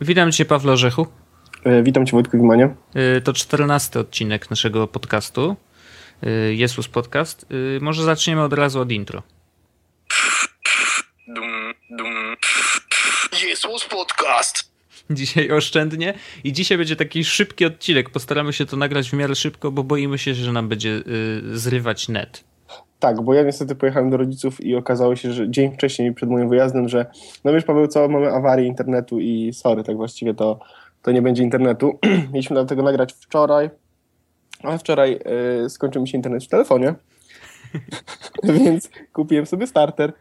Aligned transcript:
Witam 0.00 0.32
Cię, 0.32 0.44
Pawle 0.44 0.72
Orzechu. 0.72 1.06
E, 1.64 1.82
witam 1.82 2.06
Cię, 2.06 2.12
Wojtku 2.12 2.36
Gimanie. 2.36 2.74
E, 2.94 3.20
to 3.20 3.32
czternasty 3.32 3.98
odcinek 3.98 4.50
naszego 4.50 4.88
podcastu. 4.88 5.56
E, 6.22 6.54
Jesus 6.54 6.88
Podcast. 6.88 7.46
Może 7.80 8.04
zaczniemy 8.04 8.42
od 8.42 8.52
razu 8.52 8.80
od 8.80 8.92
intro. 8.92 9.22
Dum, 11.28 11.74
dum. 11.90 12.36
Jesus 13.48 13.84
Podcast. 13.84 14.70
Dzisiaj 15.10 15.50
oszczędnie 15.52 16.14
i 16.44 16.52
dzisiaj 16.52 16.78
będzie 16.78 16.96
taki 16.96 17.24
szybki 17.24 17.64
odcinek. 17.64 18.10
Postaramy 18.10 18.52
się 18.52 18.66
to 18.66 18.76
nagrać 18.76 19.10
w 19.10 19.12
miarę 19.12 19.34
szybko, 19.34 19.70
bo 19.70 19.84
boimy 19.84 20.18
się, 20.18 20.34
że 20.34 20.52
nam 20.52 20.68
będzie 20.68 21.02
zrywać 21.52 22.08
net. 22.08 22.44
Tak, 23.00 23.22
bo 23.22 23.34
ja 23.34 23.42
niestety 23.42 23.74
pojechałem 23.74 24.10
do 24.10 24.16
rodziców 24.16 24.64
i 24.64 24.76
okazało 24.76 25.16
się, 25.16 25.32
że 25.32 25.50
dzień 25.50 25.72
wcześniej 25.72 26.14
przed 26.14 26.30
moim 26.30 26.48
wyjazdem, 26.48 26.88
że 26.88 27.06
no 27.44 27.52
wiesz 27.52 27.64
Paweł, 27.64 27.86
co, 27.86 28.08
mamy 28.08 28.32
awarię 28.32 28.66
internetu 28.66 29.20
i 29.20 29.52
sorry, 29.52 29.84
tak 29.84 29.96
właściwie 29.96 30.34
to, 30.34 30.60
to 31.02 31.12
nie 31.12 31.22
będzie 31.22 31.42
internetu. 31.42 31.98
Mieliśmy 32.32 32.54
dlatego 32.54 32.82
nagrać 32.82 33.12
wczoraj, 33.12 33.70
ale 34.62 34.78
wczoraj 34.78 35.20
y, 35.64 35.70
skończył 35.70 36.02
mi 36.02 36.08
się 36.08 36.18
internet 36.18 36.44
w 36.44 36.48
telefonie, 36.48 36.94
więc 38.64 38.90
kupiłem 39.12 39.46
sobie 39.46 39.66
starter. 39.66 40.12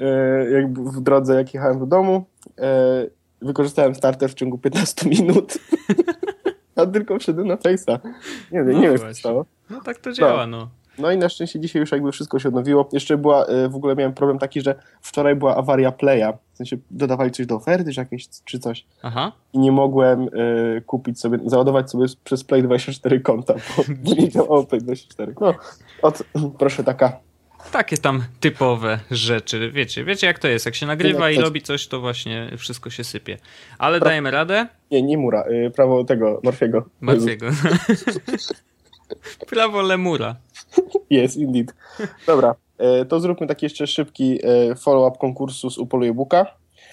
Y, 0.00 0.50
jak 0.50 0.72
w 0.72 1.00
drodze, 1.00 1.34
jak 1.34 1.54
jechałem 1.54 1.78
do 1.78 1.86
domu, 1.86 2.24
y, 2.48 3.10
wykorzystałem 3.42 3.94
starter 3.94 4.30
w 4.30 4.34
ciągu 4.34 4.58
15 4.58 5.08
minut. 5.08 5.58
A 6.76 6.86
tylko 6.86 7.18
wszedłem 7.18 7.48
na 7.48 7.56
Face'a. 7.56 7.98
Nie, 8.52 8.58
nie, 8.58 8.64
no 8.64 8.80
nie 8.80 8.88
wiem, 8.88 8.98
co 8.98 9.14
stało. 9.14 9.46
No 9.70 9.80
tak 9.80 9.98
to 9.98 10.12
działa, 10.12 10.46
no. 10.46 10.56
no. 10.56 10.81
No 10.98 11.12
i 11.12 11.18
na 11.18 11.28
szczęście 11.28 11.60
dzisiaj 11.60 11.80
już 11.80 11.92
jakby 11.92 12.12
wszystko 12.12 12.38
się 12.38 12.48
odnowiło. 12.48 12.88
Jeszcze 12.92 13.18
była, 13.18 13.46
y, 13.48 13.68
w 13.68 13.76
ogóle 13.76 13.96
miałem 13.96 14.12
problem 14.12 14.38
taki, 14.38 14.60
że 14.60 14.74
wczoraj 15.00 15.36
była 15.36 15.56
awaria 15.56 15.92
Playa. 15.92 16.32
W 16.52 16.56
sensie 16.56 16.76
dodawali 16.90 17.30
coś 17.30 17.46
do 17.46 17.54
oferty, 17.54 17.92
czy 17.92 18.00
jakieś, 18.00 18.28
czy 18.44 18.58
coś. 18.58 18.86
Aha. 19.02 19.32
I 19.52 19.58
nie 19.58 19.72
mogłem 19.72 20.22
y, 20.22 20.82
kupić 20.86 21.20
sobie, 21.20 21.38
załadować 21.46 21.90
sobie 21.90 22.06
przez 22.24 22.44
Play 22.44 22.62
24 22.62 23.20
konta, 23.20 23.54
bo 23.54 23.84
nie 24.14 24.28
działało 24.28 24.64
Play 24.64 24.80
24. 24.80 25.34
No, 25.40 25.54
od, 26.02 26.22
proszę 26.58 26.84
taka 26.84 27.20
takie 27.72 27.98
tam 27.98 28.24
typowe 28.40 28.98
rzeczy. 29.10 29.70
Wiecie, 29.70 30.04
wiecie 30.04 30.26
jak 30.26 30.38
to 30.38 30.48
jest. 30.48 30.66
Jak 30.66 30.74
się 30.74 30.86
nagrywa 30.86 31.30
i 31.30 31.40
robi 31.40 31.62
coś, 31.62 31.86
to 31.86 32.00
właśnie 32.00 32.50
wszystko 32.58 32.90
się 32.90 33.04
sypie. 33.04 33.38
Ale 33.78 33.98
pra... 33.98 34.08
dajemy 34.08 34.30
radę. 34.30 34.66
Nie, 34.90 35.02
nie 35.02 35.18
mura. 35.18 35.44
Y, 35.66 35.70
prawo 35.70 36.04
tego, 36.04 36.40
Morfiego. 36.44 36.84
Morfiego. 37.00 37.46
Prawo 39.50 39.82
lemura. 39.82 40.36
Yes, 41.10 41.36
indeed. 41.36 41.74
Dobra, 42.26 42.54
e, 42.78 43.04
to 43.04 43.20
zróbmy 43.20 43.46
taki 43.46 43.66
jeszcze 43.66 43.86
szybki 43.86 44.38
e, 44.42 44.74
follow-up 44.74 45.18
konkursu 45.20 45.70
z 45.70 45.78
Upoluję 45.78 46.14
Booka. 46.14 46.46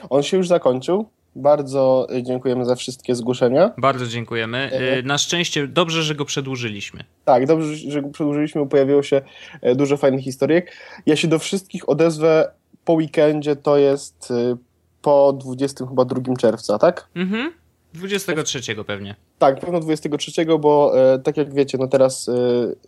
On 0.09 0.23
się 0.23 0.37
już 0.37 0.47
zakończył. 0.47 1.09
Bardzo 1.35 2.07
e, 2.15 2.23
dziękujemy 2.23 2.65
za 2.65 2.75
wszystkie 2.75 3.15
zgłoszenia. 3.15 3.71
Bardzo 3.77 4.07
dziękujemy. 4.07 4.71
Na 5.03 5.17
szczęście 5.17 5.67
dobrze, 5.67 6.03
że 6.03 6.15
go 6.15 6.25
przedłużyliśmy. 6.25 7.03
Tak, 7.25 7.45
dobrze, 7.45 7.75
że 7.75 8.01
go 8.01 8.09
przedłużyliśmy, 8.09 8.61
bo 8.61 8.67
pojawiło 8.67 9.03
się 9.03 9.21
dużo 9.75 9.97
fajnych 9.97 10.23
historyjek. 10.23 10.71
Ja 11.05 11.15
się 11.15 11.27
do 11.27 11.39
wszystkich 11.39 11.89
odezwę 11.89 12.51
po 12.85 12.93
weekendzie, 12.93 13.55
to 13.55 13.77
jest 13.77 14.33
po 15.01 15.33
20 15.33 15.85
chyba 15.87 16.05
2 16.05 16.35
czerwca, 16.35 16.77
tak? 16.77 17.07
Mhm. 17.15 17.53
23 17.93 18.75
pewnie. 18.87 19.15
Tak, 19.39 19.59
pewno 19.59 19.79
23, 19.79 20.45
bo 20.59 20.91
e, 21.13 21.19
tak 21.19 21.37
jak 21.37 21.53
wiecie, 21.53 21.77
no 21.77 21.87
teraz 21.87 22.29
e, 22.29 22.33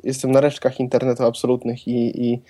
jestem 0.03 0.31
na 0.31 0.41
resztkach 0.41 0.79
internetu 0.79 1.23
absolutnych 1.23 1.87
i, 1.87 2.25
i, 2.25 2.41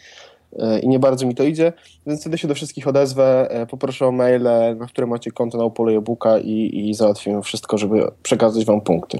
e, 0.60 0.80
i 0.80 0.88
nie 0.88 1.00
bardzo 1.00 1.28
mi 1.28 1.36
to 1.36 1.44
idzie, 1.44 1.74
więc 2.08 2.22
wtedy 2.22 2.38
się 2.38 2.48
do 2.48 2.56
wszystkich 2.56 2.88
odezwę, 2.88 3.48
e, 3.52 3.66
poproszę 3.66 4.08
o 4.08 4.12
maile, 4.12 4.76
na 4.78 4.88
które 4.88 5.08
macie 5.08 5.32
konto 5.32 5.58
na 5.58 5.66
Upolu 5.66 5.98
e-booka 5.98 6.40
i, 6.40 6.90
i 6.90 6.94
załatwimy 6.94 7.42
wszystko, 7.42 7.78
żeby 7.78 8.12
przekazać 8.24 8.66
wam 8.66 8.82
punkty. 8.82 9.20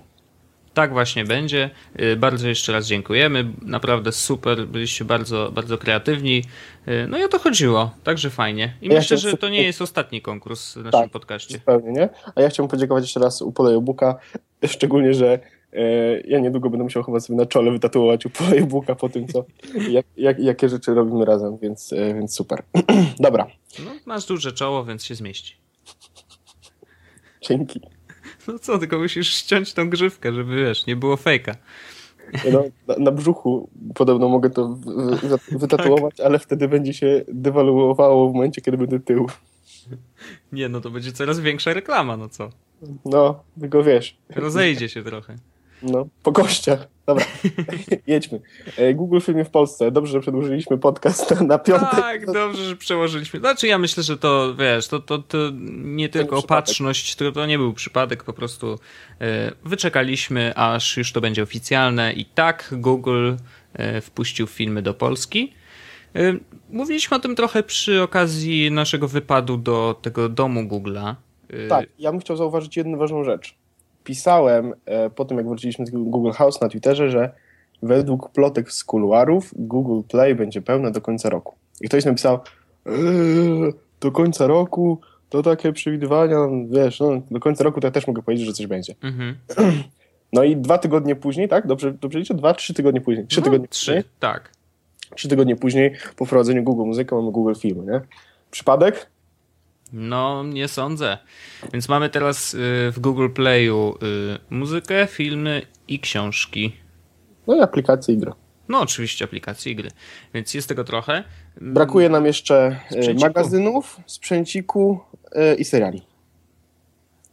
Tak 0.74 0.94
właśnie 0.94 1.26
będzie. 1.26 1.70
Y, 2.00 2.16
bardzo 2.16 2.48
jeszcze 2.48 2.72
raz 2.72 2.86
dziękujemy. 2.86 3.46
Naprawdę 3.62 4.12
super, 4.12 4.68
byliście 4.68 5.06
bardzo, 5.06 5.52
bardzo 5.52 5.78
kreatywni. 5.78 6.44
Y, 6.88 7.08
no 7.10 7.18
i 7.18 7.24
o 7.24 7.28
to 7.28 7.40
chodziło, 7.40 7.92
także 8.04 8.30
fajnie. 8.30 8.74
I 8.82 8.88
ja 8.88 8.94
myślę, 8.94 9.18
że 9.18 9.38
to 9.38 9.50
nie 9.50 9.64
jest 9.64 9.82
ostatni 9.82 10.22
konkurs 10.22 10.74
w 10.74 10.84
naszym 10.84 11.02
tak, 11.02 11.12
podcaście. 11.12 11.54
Zupełnie, 11.54 11.92
nie? 11.92 12.10
A 12.36 12.42
ja 12.42 12.50
chciałbym 12.50 12.72
podziękować 12.72 13.04
jeszcze 13.04 13.20
raz 13.20 13.42
Upole 13.42 13.82
Booka, 13.82 14.20
szczególnie, 14.68 15.14
że 15.14 15.40
e, 15.74 16.22
ja 16.22 16.40
niedługo 16.40 16.70
będę 16.70 16.84
musiał 16.84 17.04
chyba 17.04 17.20
sobie 17.20 17.38
na 17.38 17.46
czole 17.46 17.72
wytatuować 17.72 18.26
Upole 18.26 18.62
Booka 18.62 18.96
po 18.96 19.10
tym, 19.10 19.28
co, 19.28 19.46
jak, 19.90 20.06
jak, 20.18 20.40
jakie 20.40 20.70
rzeczy 20.70 20.94
robimy 20.94 21.26
razem, 21.26 21.58
więc, 21.58 21.94
e, 21.94 22.14
więc 22.14 22.36
super. 22.36 22.64
Dobra. 23.20 23.48
No, 23.86 23.92
masz 24.06 24.26
duże 24.26 24.52
czoło, 24.52 24.86
więc 24.86 25.06
się 25.06 25.16
zmieści. 25.16 25.56
Dzięki. 27.42 27.82
No 28.48 28.60
co, 28.60 28.78
tylko 28.78 29.00
musisz 29.00 29.34
ściąć 29.34 29.74
tą 29.74 29.90
grzywkę, 29.90 30.34
żeby 30.34 30.56
wiesz, 30.56 30.86
nie 30.86 30.96
było 30.96 31.18
fejka. 31.18 31.56
No, 32.52 32.64
na, 32.88 32.96
na, 32.98 33.12
brzuchu 33.12 33.70
podobno 33.96 34.30
mogę 34.30 34.50
to 34.50 34.78
wytatuować, 35.52 36.16
tak. 36.18 36.26
ale 36.26 36.40
wtedy 36.40 36.68
będzie 36.68 36.94
się 36.94 37.26
dewaluowało 37.28 38.30
w 38.30 38.34
momencie, 38.34 38.62
kiedy 38.62 38.78
będę 38.78 39.00
tył. 39.00 39.28
Nie, 40.52 40.70
no 40.70 40.82
to 40.82 40.90
będzie 40.90 41.12
coraz 41.12 41.40
większa 41.40 41.74
reklama, 41.74 42.18
no 42.18 42.30
co? 42.30 42.50
No, 43.06 43.44
tylko 43.60 43.84
wiesz. 43.84 44.18
Rozejdzie 44.36 44.90
się 44.90 45.04
trochę. 45.04 45.36
No, 45.84 46.08
po 46.24 46.32
kościach. 46.32 46.88
Dobra, 47.06 47.26
jedźmy. 48.08 48.42
E, 48.78 48.94
Google 48.94 49.20
Filmy 49.20 49.46
w 49.46 49.50
Polsce. 49.50 49.92
Dobrze, 49.92 50.12
że 50.12 50.20
przedłużyliśmy 50.20 50.78
podcast 50.78 51.42
na 51.42 51.60
piątek. 51.60 51.92
Tak, 51.92 52.26
dobrze, 52.26 52.64
że 52.64 52.76
przełożyliśmy. 52.76 53.40
Znaczy 53.40 53.68
ja 53.68 53.78
myślę, 53.78 54.04
że 54.04 54.18
to, 54.18 54.56
wiesz, 54.56 54.88
to, 54.88 55.00
to, 55.00 55.20
to 55.20 55.38
nie 55.84 56.10
tylko 56.10 56.38
opatrzność, 56.38 57.16
to, 57.16 57.32
to 57.32 57.46
nie 57.46 57.58
był 57.58 57.74
przypadek, 57.74 58.24
po 58.24 58.34
prostu 58.34 58.80
e, 59.22 59.52
wyczekaliśmy, 59.66 60.56
aż 60.56 60.98
już 60.98 61.12
to 61.12 61.22
będzie 61.22 61.44
oficjalne 61.44 62.14
i 62.14 62.26
tak 62.26 62.70
Google 62.72 63.34
e, 63.74 64.02
wpuścił 64.02 64.48
filmy 64.48 64.82
do 64.82 64.94
Polski. 64.94 65.54
Mówiliśmy 66.70 67.18
o 67.18 67.20
tym 67.20 67.36
trochę 67.36 67.64
przy 67.64 68.02
okazji 68.02 68.72
naszego 68.72 69.08
wypadu 69.08 69.58
do 69.58 70.00
tego 70.02 70.30
domu 70.30 70.62
Google'a. 70.62 71.16
Tak, 71.70 71.90
ja 72.00 72.12
bym 72.12 72.20
chciał 72.20 72.38
zauważyć 72.38 72.78
jedną 72.78 72.98
ważną 72.98 73.24
rzecz 73.24 73.56
pisałem 74.04 74.74
e, 74.86 75.10
po 75.10 75.26
tym, 75.26 75.38
jak 75.38 75.48
wróciliśmy 75.48 75.86
z 75.86 75.90
Google 75.90 76.32
House 76.32 76.62
na 76.62 76.70
Twitterze, 76.70 77.10
że 77.10 77.32
według 77.84 78.30
plotek 78.30 78.72
z 78.72 78.84
kuluarów 78.84 79.54
Google 79.56 80.08
Play 80.08 80.36
będzie 80.36 80.62
pełne 80.62 80.92
do 80.92 81.02
końca 81.02 81.30
roku. 81.30 81.56
I 81.82 81.88
ktoś 81.88 82.06
napisał, 82.06 82.40
eee, 82.86 82.94
do 84.02 84.12
końca 84.12 84.48
roku 84.48 85.00
to 85.30 85.44
takie 85.44 85.74
przewidywania, 85.74 86.38
wiesz, 86.70 87.00
no, 87.00 87.22
do 87.32 87.40
końca 87.40 87.64
roku 87.64 87.82
to 87.82 87.88
ja 87.88 87.92
też 87.92 88.08
mogę 88.08 88.22
powiedzieć, 88.22 88.48
że 88.48 88.54
coś 88.54 88.68
będzie. 88.68 88.96
Mhm. 89.02 89.36
No 90.34 90.44
i 90.44 90.58
dwa 90.58 90.78
tygodnie 90.78 91.16
później, 91.16 91.48
tak? 91.48 91.68
Dobrze, 91.68 91.94
dobrze 91.94 92.20
liczę? 92.20 92.34
Dwa, 92.34 92.54
trzy 92.54 92.74
tygodnie 92.74 93.02
później. 93.02 93.28
Trzy 93.28 93.40
no, 93.40 93.44
tygodnie 93.44 93.68
trzy, 93.68 93.92
później. 93.92 94.04
tak. 94.20 94.52
Trzy 95.16 95.28
tygodnie 95.28 95.56
później 95.56 95.96
po 96.16 96.26
wprowadzeniu 96.26 96.64
Google 96.64 96.86
Muzyka 96.86 97.16
mamy 97.16 97.32
Google 97.32 97.54
Filmy, 97.60 97.92
nie? 97.92 98.02
Przypadek? 98.52 99.10
No, 99.94 100.44
nie 100.44 100.68
sądzę. 100.68 101.18
Więc 101.74 101.90
mamy 101.90 102.10
teraz 102.10 102.54
y, 102.54 102.58
w 102.92 103.00
Google 103.00 103.30
Playu 103.30 103.96
y, 104.04 104.40
muzykę, 104.50 105.08
filmy 105.08 105.62
i 105.88 106.00
książki. 106.00 106.76
No 107.48 107.56
i 107.56 107.62
aplikacje 107.62 108.16
i 108.16 108.18
gry. 108.18 108.32
No, 108.70 108.80
oczywiście 108.80 109.26
aplikacje 109.26 109.72
i 109.72 109.76
gry. 109.76 109.90
Więc 110.34 110.54
jest 110.54 110.70
tego 110.70 110.84
trochę. 110.84 111.24
Brakuje 111.62 112.10
nam 112.10 112.26
jeszcze 112.26 112.80
y, 112.86 112.94
sprzęciku. 112.94 113.22
magazynów, 113.22 114.00
sprzęciku 114.06 115.00
i 115.58 115.66
seriali. 115.66 116.02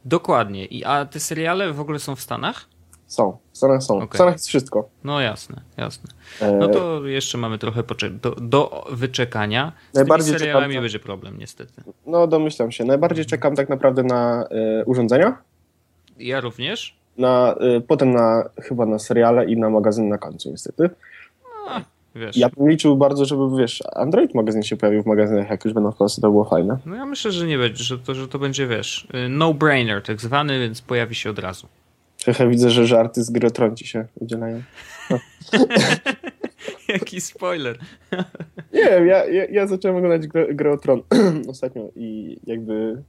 Dokładnie. 0.04 0.64
I, 0.64 0.84
a 0.84 1.06
te 1.06 1.20
seriale 1.20 1.72
w 1.72 1.80
ogóle 1.80 1.98
są 1.98 2.16
w 2.16 2.20
Stanach? 2.20 2.68
Są, 3.08 3.36
w 3.52 3.58
Stanach 3.58 3.82
są. 3.82 3.96
Okay. 3.96 4.08
W 4.08 4.14
Stanach 4.14 4.34
jest 4.34 4.48
wszystko. 4.48 4.88
No 5.04 5.20
jasne, 5.20 5.60
jasne. 5.76 6.10
No 6.58 6.68
to 6.68 7.06
jeszcze 7.06 7.38
mamy 7.38 7.58
trochę 7.58 7.82
do, 8.22 8.30
do 8.30 8.86
wyczekania. 8.90 9.72
Z 9.92 9.94
Najbardziej 9.94 10.26
tymi 10.26 10.38
serialami 10.38 10.72
czekam, 10.72 10.82
będzie 10.82 10.98
problem 10.98 11.38
niestety. 11.38 11.82
No 12.06 12.26
domyślam 12.26 12.70
się. 12.70 12.84
Najbardziej 12.84 13.26
czekam 13.26 13.56
tak 13.56 13.68
naprawdę 13.68 14.02
na 14.02 14.48
y, 14.80 14.84
urządzenia. 14.84 15.38
Ja 16.18 16.40
również. 16.40 16.96
Na, 17.18 17.54
y, 17.76 17.80
potem 17.80 18.10
na 18.10 18.44
chyba 18.62 18.86
na 18.86 18.98
seriale 18.98 19.44
i 19.46 19.56
na 19.56 19.70
magazyn 19.70 20.08
na 20.08 20.18
końcu 20.18 20.50
niestety. 20.50 20.90
A, 21.68 21.80
wiesz. 22.14 22.36
Ja 22.36 22.48
bym 22.48 22.68
liczył 22.68 22.96
bardzo, 22.96 23.24
żeby 23.24 23.58
wiesz, 23.58 23.82
Android 23.92 24.34
magazyn 24.34 24.62
się 24.62 24.76
pojawił 24.76 25.02
w 25.02 25.06
magazynach, 25.06 25.50
jak 25.50 25.64
już 25.64 25.74
będą 25.74 25.92
w 25.92 25.96
Polsce, 25.96 26.20
to 26.20 26.30
było 26.30 26.44
fajne. 26.44 26.78
No 26.86 26.94
ja 26.94 27.06
myślę, 27.06 27.32
że 27.32 27.46
nie 27.46 27.58
będzie, 27.58 27.84
że 27.84 27.98
to, 27.98 28.14
że 28.14 28.28
to 28.28 28.38
będzie, 28.38 28.66
wiesz, 28.66 29.08
no-brainer 29.28 30.02
tak 30.02 30.20
zwany, 30.20 30.60
więc 30.60 30.80
pojawi 30.80 31.14
się 31.14 31.30
od 31.30 31.38
razu. 31.38 31.66
Trochę 32.24 32.48
widzę, 32.48 32.70
że 32.70 32.86
żarty 32.86 33.24
z 33.24 33.30
gry 33.30 33.50
ci 33.76 33.86
się 33.86 34.06
udzielają. 34.14 34.62
No. 35.10 35.18
Jaki 36.88 37.20
spoiler. 37.20 37.78
nie 38.72 38.84
wiem, 38.84 39.06
ja, 39.06 39.24
ja, 39.24 39.44
ja 39.44 39.66
zacząłem 39.66 39.96
oglądać 39.96 40.26
grę, 40.26 40.54
grę 40.54 40.72
o 40.72 40.78
ostatnio 41.50 41.90
i 41.96 42.36
jakby 42.46 43.02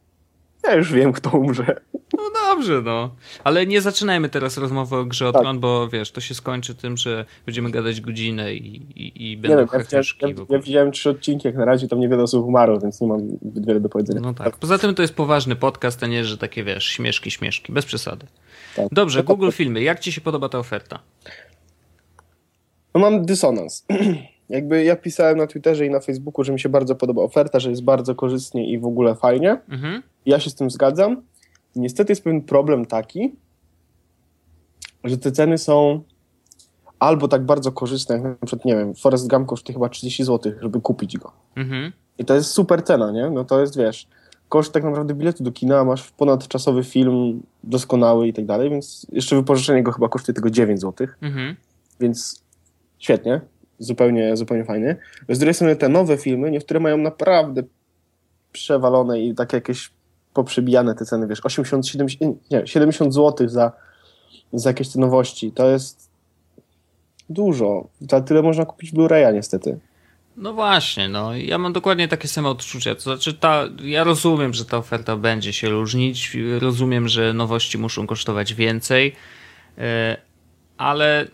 Ja 0.63 0.75
już 0.75 0.93
wiem, 0.93 1.13
kto 1.13 1.37
umrze. 1.37 1.75
No 1.93 2.23
dobrze, 2.33 2.81
no. 2.81 3.15
Ale 3.43 3.65
nie 3.65 3.81
zaczynajmy 3.81 4.29
teraz 4.29 4.57
rozmowy 4.57 4.95
o 4.95 5.05
grze 5.05 5.27
o 5.27 5.31
tak. 5.31 5.41
tron, 5.41 5.59
bo 5.59 5.87
wiesz, 5.87 6.11
to 6.11 6.21
się 6.21 6.33
skończy 6.33 6.75
tym, 6.75 6.97
że 6.97 7.25
będziemy 7.45 7.71
gadać 7.71 8.01
godzinę 8.01 8.53
i, 8.53 8.75
i, 8.95 9.31
i 9.31 9.37
będą 9.37 9.57
nie 9.57 9.65
wiem, 9.65 9.83
ja, 9.91 9.99
ja, 10.27 10.33
ja, 10.49 10.59
widziałem 10.59 10.91
trzy 10.91 11.09
odcinki, 11.09 11.47
jak 11.47 11.57
na 11.57 11.65
razie 11.65 11.87
tam 11.87 11.99
niewiele 11.99 12.23
osób 12.23 12.45
umarło, 12.45 12.79
więc 12.79 13.01
nie 13.01 13.07
mam 13.07 13.19
zbyt 13.29 13.67
wiele 13.67 13.79
do 13.79 13.89
powiedzenia. 13.89 14.19
No 14.21 14.33
tak. 14.33 14.57
Poza 14.57 14.77
tym 14.77 14.95
to 14.95 15.01
jest 15.01 15.13
poważny 15.13 15.55
podcast, 15.55 16.03
a 16.03 16.07
nie, 16.07 16.25
że 16.25 16.37
takie 16.37 16.63
wiesz, 16.63 16.85
śmieszki, 16.85 17.31
śmieszki. 17.31 17.73
Bez 17.73 17.85
przesady. 17.85 18.25
Tak. 18.75 18.87
Dobrze, 18.91 19.23
Google 19.23 19.51
Filmy. 19.51 19.81
Jak 19.81 19.99
ci 19.99 20.11
się 20.11 20.21
podoba 20.21 20.49
ta 20.49 20.59
oferta? 20.59 20.99
No 22.95 23.01
mam 23.01 23.25
dysonans. 23.25 23.85
Jakby 24.49 24.83
ja 24.83 24.95
pisałem 24.95 25.37
na 25.37 25.47
Twitterze 25.47 25.85
i 25.85 25.89
na 25.89 25.99
Facebooku, 25.99 26.43
że 26.43 26.53
mi 26.53 26.59
się 26.59 26.69
bardzo 26.69 26.95
podoba 26.95 27.21
oferta, 27.21 27.59
że 27.59 27.69
jest 27.69 27.83
bardzo 27.83 28.15
korzystnie 28.15 28.71
i 28.71 28.79
w 28.79 28.85
ogóle 28.85 29.15
fajnie. 29.15 29.57
Mhm. 29.69 30.03
Ja 30.25 30.39
się 30.39 30.49
z 30.49 30.55
tym 30.55 30.69
zgadzam. 30.69 31.21
Niestety 31.75 32.11
jest 32.11 32.23
pewien 32.23 32.41
problem 32.41 32.85
taki, 32.85 33.35
że 35.03 35.17
te 35.17 35.31
ceny 35.31 35.57
są 35.57 36.03
albo 36.99 37.27
tak 37.27 37.45
bardzo 37.45 37.71
korzystne, 37.71 38.15
jak 38.15 38.23
na 38.23 38.45
przykład, 38.45 38.65
nie 38.65 38.75
wiem, 38.75 38.95
Forest 38.95 39.27
Gump 39.27 39.47
kosztuje 39.47 39.73
chyba 39.73 39.89
30 39.89 40.23
zł, 40.23 40.51
żeby 40.61 40.81
kupić 40.81 41.17
go. 41.17 41.31
Mhm. 41.55 41.91
I 42.17 42.25
to 42.25 42.35
jest 42.35 42.49
super 42.49 42.83
cena, 42.83 43.11
nie? 43.11 43.29
No 43.29 43.43
to 43.43 43.61
jest, 43.61 43.77
wiesz, 43.77 44.07
koszt 44.49 44.73
tak 44.73 44.83
naprawdę 44.83 45.13
biletu 45.13 45.43
do 45.43 45.51
kina, 45.51 45.83
masz 45.83 46.11
ponadczasowy 46.11 46.83
film 46.83 47.41
doskonały 47.63 48.27
i 48.27 48.33
tak 48.33 48.45
dalej, 48.45 48.69
więc 48.69 49.07
jeszcze 49.11 49.35
wypożyczenie 49.35 49.83
go 49.83 49.91
chyba 49.91 50.09
kosztuje 50.09 50.33
tylko 50.33 50.49
9 50.49 50.81
zł. 50.81 51.07
Mhm. 51.21 51.55
Więc 51.99 52.43
świetnie 52.99 53.41
zupełnie, 53.79 54.37
zupełnie 54.37 54.65
fajny. 54.65 54.95
Z 55.29 55.39
drugiej 55.39 55.53
strony 55.53 55.75
te 55.75 55.89
nowe 55.89 56.17
filmy, 56.17 56.51
niektóre 56.51 56.79
mają 56.79 56.97
naprawdę 56.97 57.63
przewalone 58.51 59.19
i 59.19 59.35
takie 59.35 59.57
jakieś 59.57 59.91
poprzebijane 60.33 60.95
te 60.95 61.05
ceny, 61.05 61.27
wiesz, 61.27 61.45
80, 61.45 61.87
70, 61.87 62.51
nie, 62.51 62.67
70 62.67 63.13
zł 63.13 63.49
za, 63.49 63.71
za 64.53 64.69
jakieś 64.69 64.89
te 64.89 64.99
nowości. 64.99 65.51
To 65.51 65.69
jest 65.69 66.09
dużo. 67.29 67.87
Za 68.09 68.21
tyle 68.21 68.41
można 68.41 68.65
kupić 68.65 68.93
Blu-raya 68.93 69.33
niestety. 69.33 69.79
No 70.39 70.53
właśnie, 70.53 71.09
no 71.09 71.37
ja 71.37 71.57
mam 71.57 71.73
dokładnie 71.73 72.07
takie 72.07 72.27
same 72.27 72.49
odczucia. 72.49 72.95
To 72.95 73.01
znaczy, 73.01 73.33
ta, 73.33 73.63
ja 73.83 74.03
rozumiem, 74.03 74.53
że 74.53 74.65
ta 74.65 74.77
oferta 74.77 75.15
będzie 75.15 75.53
się 75.53 75.69
różnić, 75.69 76.37
rozumiem, 76.59 77.07
że 77.07 77.33
nowości 77.33 77.77
muszą 77.77 78.07
kosztować 78.07 78.53
więcej, 78.53 79.15
e, 79.77 80.17
ale 80.77 81.27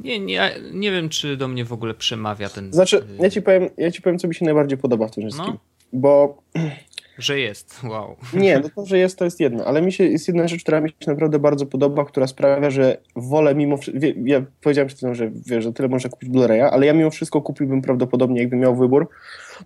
nie, 0.00 0.20
nie, 0.20 0.54
nie 0.72 0.90
wiem, 0.92 1.08
czy 1.08 1.36
do 1.36 1.48
mnie 1.48 1.64
w 1.64 1.72
ogóle 1.72 1.94
przemawia 1.94 2.48
ten. 2.48 2.72
Znaczy, 2.72 3.04
ja 3.18 3.30
ci 3.30 3.42
powiem, 3.42 3.68
ja 3.76 3.90
ci 3.90 4.02
powiem 4.02 4.18
co 4.18 4.28
mi 4.28 4.34
się 4.34 4.44
najbardziej 4.44 4.78
podoba 4.78 5.08
w 5.08 5.10
tym 5.10 5.22
wszystkim. 5.22 5.52
No. 5.52 5.58
Bo. 5.92 6.42
Że 7.18 7.40
jest, 7.40 7.82
wow. 7.84 8.16
Nie, 8.34 8.58
no 8.58 8.68
to, 8.76 8.86
że 8.86 8.98
jest, 8.98 9.18
to 9.18 9.24
jest 9.24 9.40
jedno, 9.40 9.64
ale 9.64 9.82
mi 9.82 9.92
się 9.92 10.04
jest 10.04 10.28
jedna 10.28 10.48
rzecz, 10.48 10.62
która 10.62 10.80
mi 10.80 10.88
się 10.88 10.94
naprawdę 11.06 11.38
bardzo 11.38 11.66
podoba, 11.66 12.04
która 12.04 12.26
sprawia, 12.26 12.70
że 12.70 12.96
wolę 13.16 13.54
mimo 13.54 13.76
wszystko. 13.76 14.06
Ja 14.24 14.42
powiedziałem 14.62 14.86
przed 14.86 14.98
chwilą, 14.98 15.14
że 15.14 15.30
wiesz, 15.46 15.64
że 15.64 15.72
tyle 15.72 15.88
można 15.88 16.10
kupić 16.10 16.30
Blu-raya, 16.30 16.68
ale 16.72 16.86
ja 16.86 16.92
mimo 16.92 17.10
wszystko 17.10 17.42
kupiłbym 17.42 17.82
prawdopodobnie, 17.82 18.40
jakbym 18.40 18.60
miał 18.60 18.76
wybór, 18.76 19.08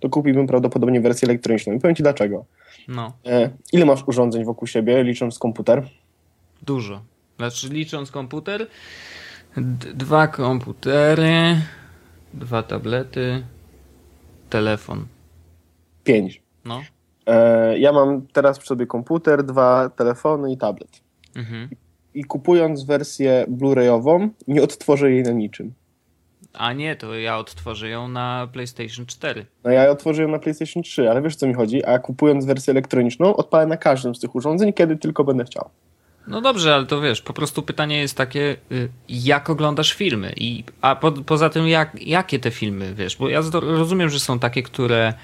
to 0.00 0.08
kupiłbym 0.08 0.46
prawdopodobnie 0.46 1.00
wersję 1.00 1.28
elektroniczną. 1.28 1.72
I 1.72 1.80
powiem 1.80 1.96
ci 1.96 2.02
dlaczego. 2.02 2.44
No. 2.88 3.12
E, 3.26 3.50
ile 3.72 3.84
masz 3.84 4.08
urządzeń 4.08 4.44
wokół 4.44 4.68
siebie, 4.68 5.04
licząc 5.04 5.38
komputer? 5.38 5.88
Dużo. 6.62 7.02
Znaczy, 7.36 7.68
licząc 7.68 8.10
komputer, 8.10 8.66
dwa 9.94 10.26
komputery, 10.26 11.56
dwa 12.34 12.62
tablety, 12.62 13.42
telefon. 14.50 15.06
Pięć. 16.04 16.42
No. 16.64 16.82
E, 17.26 17.78
ja 17.78 17.92
mam 17.92 18.26
teraz 18.26 18.58
przy 18.58 18.68
sobie 18.68 18.86
komputer, 18.86 19.44
dwa 19.44 19.88
telefony 19.88 20.52
i 20.52 20.56
tablet. 20.56 21.00
Mhm. 21.36 21.68
I 22.14 22.24
kupując 22.24 22.84
wersję 22.84 23.46
Blu-rayową, 23.48 24.28
nie 24.48 24.62
odtworzę 24.62 25.10
jej 25.10 25.22
na 25.22 25.30
niczym. 25.30 25.72
A 26.52 26.72
nie, 26.72 26.96
to 26.96 27.14
ja 27.14 27.38
odtworzę 27.38 27.88
ją 27.88 28.08
na 28.08 28.48
PlayStation 28.52 29.06
4. 29.06 29.46
No 29.64 29.70
ja 29.70 29.90
odtworzę 29.90 30.22
ją 30.22 30.28
na 30.28 30.38
PlayStation 30.38 30.82
3, 30.82 31.10
ale 31.10 31.22
wiesz 31.22 31.36
co 31.36 31.46
mi 31.46 31.54
chodzi? 31.54 31.84
A 31.84 31.98
kupując 31.98 32.44
wersję 32.44 32.70
elektroniczną, 32.70 33.36
odpalę 33.36 33.66
na 33.66 33.76
każdym 33.76 34.14
z 34.14 34.20
tych 34.20 34.34
urządzeń, 34.34 34.72
kiedy 34.72 34.96
tylko 34.96 35.24
będę 35.24 35.44
chciał. 35.44 35.70
No 36.26 36.40
dobrze, 36.40 36.74
ale 36.74 36.86
to 36.86 37.00
wiesz, 37.00 37.22
po 37.22 37.32
prostu 37.32 37.62
pytanie 37.62 37.98
jest 37.98 38.16
takie, 38.16 38.56
y, 38.72 38.88
jak 39.08 39.50
oglądasz 39.50 39.92
filmy? 39.92 40.32
I, 40.36 40.64
a 40.80 40.96
po, 40.96 41.12
poza 41.12 41.50
tym, 41.50 41.68
jak, 41.68 42.02
jakie 42.02 42.38
te 42.38 42.50
filmy, 42.50 42.94
wiesz? 42.94 43.16
Bo 43.16 43.28
ja 43.28 43.40
rozumiem, 43.52 44.08
że 44.08 44.20
są 44.20 44.38
takie, 44.38 44.62
które 44.62 45.14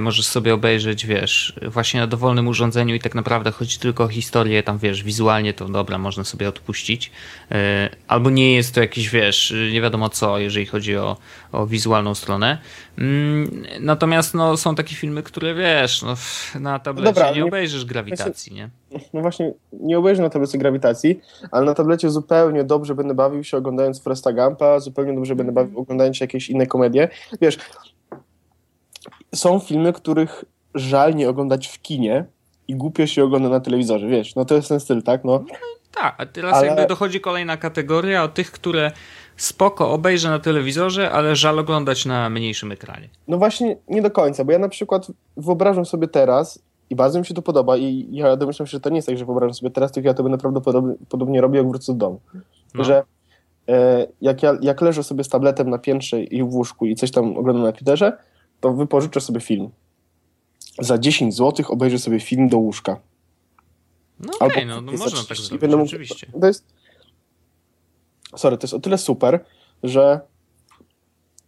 możesz 0.00 0.26
sobie 0.26 0.54
obejrzeć, 0.54 1.06
wiesz, 1.06 1.54
właśnie 1.62 2.00
na 2.00 2.06
dowolnym 2.06 2.48
urządzeniu 2.48 2.94
i 2.94 3.00
tak 3.00 3.14
naprawdę 3.14 3.50
chodzi 3.50 3.78
tylko 3.78 4.04
o 4.04 4.08
historię, 4.08 4.62
tam 4.62 4.78
wiesz, 4.78 5.02
wizualnie 5.02 5.54
to 5.54 5.68
dobra, 5.68 5.98
można 5.98 6.24
sobie 6.24 6.48
odpuścić. 6.48 7.10
E, 7.50 7.90
albo 8.08 8.30
nie 8.30 8.54
jest 8.54 8.74
to 8.74 8.80
jakiś, 8.80 9.10
wiesz, 9.10 9.54
nie 9.72 9.80
wiadomo 9.80 10.08
co, 10.08 10.38
jeżeli 10.38 10.66
chodzi 10.66 10.96
o, 10.96 11.16
o 11.52 11.66
wizualną 11.66 12.14
stronę. 12.14 12.58
Mm, 12.98 13.64
natomiast 13.80 14.34
no, 14.34 14.56
są 14.56 14.74
takie 14.74 14.94
filmy, 14.94 15.22
które 15.22 15.54
wiesz, 15.54 16.02
no, 16.02 16.14
na 16.60 16.78
tablecie 16.78 17.14
dobra, 17.14 17.30
nie 17.30 17.44
obejrzysz 17.44 17.84
grawitacji, 17.84 18.54
nie? 18.54 18.70
No 19.14 19.20
właśnie, 19.20 19.52
nie 19.72 19.98
obejrzę 19.98 20.22
na 20.22 20.30
tablecie 20.30 20.58
grawitacji, 20.58 21.20
ale 21.50 21.66
na 21.66 21.74
tablecie 21.74 22.10
zupełnie 22.10 22.64
dobrze 22.64 22.94
będę 22.94 23.14
bawił 23.14 23.44
się 23.44 23.56
oglądając 23.56 24.02
Foresta 24.02 24.32
Gampa, 24.32 24.80
zupełnie 24.80 25.14
dobrze 25.14 25.36
będę 25.36 25.52
bawił 25.52 25.78
oglądając 25.80 26.20
jakieś 26.20 26.50
inne 26.50 26.66
komedie. 26.66 27.08
Wiesz, 27.40 27.58
są 29.34 29.58
filmy, 29.58 29.92
których 29.92 30.44
żal 30.74 31.14
nie 31.14 31.28
oglądać 31.28 31.68
w 31.68 31.82
kinie 31.82 32.24
i 32.68 32.76
głupio 32.76 33.06
się 33.06 33.24
ogląda 33.24 33.48
na 33.48 33.60
telewizorze, 33.60 34.06
wiesz, 34.06 34.34
no 34.34 34.44
to 34.44 34.54
jest 34.54 34.68
ten 34.68 34.80
styl, 34.80 35.02
tak? 35.02 35.24
No, 35.24 35.32
no 35.32 35.56
tak, 35.92 36.14
a 36.18 36.26
teraz 36.26 36.54
ale... 36.54 36.66
jakby 36.66 36.86
dochodzi 36.86 37.20
kolejna 37.20 37.56
kategoria 37.56 38.24
o 38.24 38.28
tych, 38.28 38.52
które 38.52 38.92
spoko 39.36 39.92
obejrzę 39.92 40.30
na 40.30 40.38
telewizorze, 40.38 41.10
ale 41.10 41.36
żal 41.36 41.58
oglądać 41.58 42.06
na 42.06 42.30
mniejszym 42.30 42.72
ekranie. 42.72 43.08
No 43.28 43.38
właśnie 43.38 43.76
nie 43.88 44.02
do 44.02 44.10
końca, 44.10 44.44
bo 44.44 44.52
ja 44.52 44.58
na 44.58 44.68
przykład 44.68 45.06
wyobrażam 45.36 45.86
sobie 45.86 46.08
teraz 46.08 46.62
i 46.90 46.96
bardzo 46.96 47.18
mi 47.18 47.26
się 47.26 47.34
to 47.34 47.42
podoba 47.42 47.76
i 47.76 48.08
ja 48.10 48.36
domyślam 48.36 48.66
się, 48.66 48.70
że 48.70 48.80
to 48.80 48.90
nie 48.90 48.96
jest 48.96 49.08
tak, 49.08 49.18
że 49.18 49.24
wyobrażam 49.24 49.54
sobie 49.54 49.70
teraz, 49.70 49.92
tylko 49.92 50.08
ja 50.08 50.14
to 50.14 50.22
będę 50.22 50.38
prawdopodobnie 50.38 50.94
podobnie 51.08 51.40
robił, 51.40 51.56
jak 51.56 51.68
wrócę 51.68 51.92
do 51.92 51.98
domu. 51.98 52.20
No. 52.74 52.84
Że 52.84 53.02
e, 53.68 54.06
jak, 54.20 54.42
ja, 54.42 54.58
jak 54.60 54.80
leżę 54.80 55.02
sobie 55.02 55.24
z 55.24 55.28
tabletem 55.28 55.70
na 55.70 55.78
piętrze 55.78 56.22
i 56.22 56.42
w 56.42 56.54
łóżku 56.54 56.86
i 56.86 56.94
coś 56.94 57.10
tam 57.10 57.36
oglądam 57.36 57.64
na 57.64 57.72
Twitterze, 57.72 58.18
to 58.64 58.72
wypożyczę 58.72 59.20
sobie 59.20 59.40
film. 59.40 59.70
Za 60.78 60.98
10 60.98 61.36
zł 61.36 61.66
obejrzę 61.68 61.98
sobie 61.98 62.20
film 62.20 62.48
do 62.48 62.58
łóżka. 62.58 63.00
No 64.20 64.32
okej, 64.34 64.48
okay, 64.48 64.66
no, 64.66 64.80
no 64.80 64.92
można 64.92 65.24
tak 65.28 65.36
zrobić, 65.36 65.60
będę 65.60 65.76
mógł, 65.76 65.88
oczywiście. 65.88 66.26
To 66.40 66.46
jest, 66.46 66.66
sorry, 68.36 68.58
to 68.58 68.64
jest 68.64 68.74
o 68.74 68.80
tyle 68.80 68.98
super, 68.98 69.44
że 69.82 70.20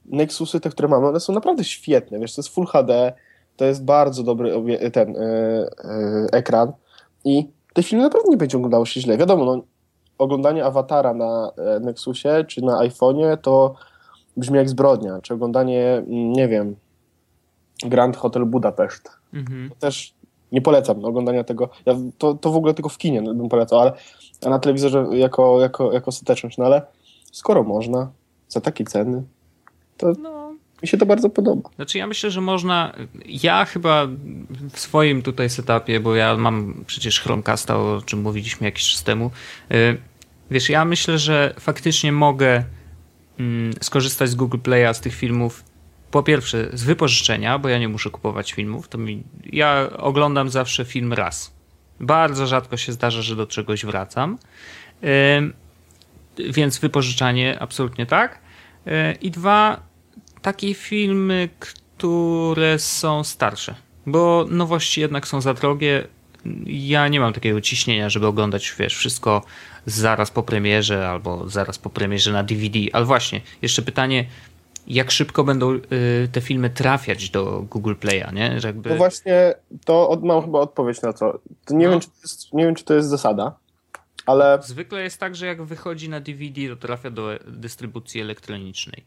Nexusy, 0.05 0.61
te, 0.61 0.71
które 0.71 0.89
mamy, 0.89 1.07
one 1.07 1.21
są 1.21 1.33
naprawdę 1.33 1.65
świetne, 1.65 2.19
wiesz, 2.19 2.35
to 2.35 2.41
jest 2.41 2.55
Full 2.55 2.67
HD, 2.67 3.13
to 3.57 3.65
jest 3.65 3.85
bardzo 3.85 4.23
dobry 4.23 4.91
ten 4.93 5.13
yy, 5.13 5.21
yy, 5.21 6.29
ekran 6.33 6.73
i 7.25 7.49
te 7.75 7.83
filmy 7.83 8.05
naprawdę 8.05 8.31
nie 8.31 8.37
będzie 8.37 8.57
oglądało 8.57 8.87
się 8.87 9.01
źle. 9.01 9.19
Wiadomo, 9.19 9.45
no, 9.45 9.63
oglądanie 10.19 10.65
Awatara 10.65 11.15
na 11.15 11.53
e, 11.57 11.81
Nexusie 11.81 12.45
czy 12.49 12.63
na 12.63 12.79
iPhone'ie 12.79 13.37
to 13.37 13.75
brzmi 14.37 14.57
jak 14.57 14.69
zbrodnia, 14.69 15.21
czy 15.23 15.35
oglądanie, 15.35 15.93
mm, 15.93 16.33
nie 16.33 16.49
wiem, 16.49 16.77
Grand 17.85 18.17
Hotel 18.17 18.45
Budapest. 18.45 19.11
Mhm. 19.33 19.71
Też 19.79 20.15
nie 20.53 20.63
polecam 20.63 21.05
oglądania 21.05 21.45
tego. 21.45 21.69
Ja 21.87 21.97
to, 22.19 22.35
to 22.35 22.51
w 22.51 22.57
ogóle 22.57 22.75
tylko 22.75 22.89
w 22.89 22.99
kinie 22.99 23.23
bym 23.23 23.49
polecał, 23.49 23.81
ale 23.81 23.93
na 24.43 24.59
telewizorze 24.59 25.07
jako, 25.13 25.61
jako, 25.61 25.93
jako 25.93 26.07
ostateczność. 26.07 26.59
No 26.59 26.65
ale 26.65 26.83
skoro 27.33 27.63
można, 27.63 28.13
za 28.49 28.61
takie 28.61 28.85
ceny, 28.85 29.23
to 29.97 30.13
no. 30.23 30.53
mi 30.83 30.89
się 30.89 30.99
to 30.99 31.07
bardzo 31.07 31.31
podoba. 31.31 31.71
Znaczy 31.77 31.99
ja 31.99 32.07
myślę, 32.07 32.31
że 32.31 32.41
można, 32.41 32.93
ja 33.27 33.65
chyba 33.65 34.07
w 34.73 34.81
swoim 34.81 35.23
tutaj 35.23 35.51
setupie, 35.51 36.01
bo 36.01 36.15
ja 36.15 36.37
mam 36.37 36.85
przecież 36.87 37.21
Chromecasta, 37.21 37.77
o 37.77 38.03
czym 38.05 38.23
mówiliśmy 38.23 38.65
jakiś 38.65 38.93
czas 38.93 39.03
temu, 39.03 39.31
y, 39.73 39.99
wiesz, 40.51 40.71
ja 40.71 40.85
myślę, 40.85 41.19
że 41.19 41.55
faktycznie 41.61 42.13
mogę 42.13 42.65
mm, 43.39 43.73
skorzystać 43.81 44.31
z 44.31 44.35
Google 44.35 44.59
Play'a, 44.59 44.95
z 44.95 45.01
tych 45.01 45.15
filmów 45.15 45.65
po 46.11 46.23
pierwsze 46.23 46.69
z 46.73 46.85
wypożyczenia, 46.85 47.59
bo 47.59 47.69
ja 47.69 47.79
nie 47.79 47.89
muszę 47.89 48.11
kupować 48.11 48.53
filmów, 48.53 48.89
to 48.89 48.99
mi, 48.99 49.23
ja 49.45 49.91
oglądam 49.97 50.49
zawsze 50.49 50.85
film 50.85 51.13
raz. 51.13 51.53
Bardzo 52.01 52.47
rzadko 52.47 52.77
się 52.77 52.93
zdarza, 52.93 53.23
że 53.23 53.37
do 53.37 53.47
czegoś 53.47 53.85
wracam. 53.85 54.39
Yy, 55.03 56.49
więc 56.53 56.79
wypożyczanie 56.79 57.59
absolutnie 57.61 58.07
tak. 58.07 58.39
Yy, 58.87 58.93
I 59.21 59.31
dwa, 59.31 59.81
takie 60.43 60.75
filmy, 60.75 61.49
które 61.59 62.79
są 62.79 63.25
starsze, 63.25 63.75
bo 64.07 64.47
nowości 64.51 65.01
jednak 65.01 65.29
są 65.29 65.41
za 65.41 65.55
drogie. 65.55 66.07
Ja 66.67 67.09
nie 67.09 67.21
mam 67.21 67.33
takiego 67.33 67.61
ciśnienia, 67.61 68.11
żeby 68.11 68.27
oglądać 68.27 68.75
wiesz, 68.79 68.97
wszystko 68.97 69.45
zaraz 69.87 70.31
po 70.31 70.43
premierze 70.43 71.09
albo 71.09 71.49
zaraz 71.49 71.79
po 71.79 71.91
premierze 71.91 72.33
na 72.33 72.43
DVD. 72.43 72.79
Ale 72.93 73.05
właśnie, 73.05 73.41
jeszcze 73.63 73.83
pytanie, 73.83 74.27
jak 74.87 75.11
szybko 75.11 75.45
będą 75.45 75.75
y, 75.75 76.29
te 76.33 76.41
filmy 76.41 76.71
trafiać 76.71 77.31
do 77.31 77.65
Google 77.71 77.95
Play'a, 77.95 78.33
nie? 78.33 78.61
Że 78.61 78.69
jakby... 78.69 78.91
No 78.91 78.97
właśnie, 78.97 79.55
to 79.85 80.09
od, 80.09 80.23
mam 80.25 80.43
chyba 80.43 80.61
odpowiedź 80.61 81.03
na 81.03 81.13
to. 81.13 81.39
to 81.65 81.75
nie, 81.75 81.87
no. 81.87 81.91
wiem, 81.91 82.01
czy 82.01 82.09
to 82.09 82.15
jest, 82.23 82.53
nie 82.53 82.65
wiem, 82.65 82.75
czy 82.75 82.85
to 82.85 82.95
jest 82.95 83.09
zasada, 83.09 83.59
ale... 84.27 84.59
Zwykle 84.63 85.03
jest 85.03 85.21
tak, 85.21 85.37
że 85.37 85.47
jak 85.47 85.63
wychodzi 85.63 86.09
na 86.09 86.21
DVD, 86.21 86.69
to 86.69 86.77
trafia 86.77 87.11
do 87.11 87.29
dystrybucji 87.47 88.21
elektronicznej. 88.21 89.05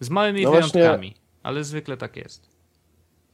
Z 0.00 0.10
małymi 0.10 0.42
no 0.42 0.50
wyjątkami, 0.50 1.08
właśnie... 1.08 1.24
ale 1.42 1.64
zwykle 1.64 1.96
tak 1.96 2.16
jest. 2.16 2.54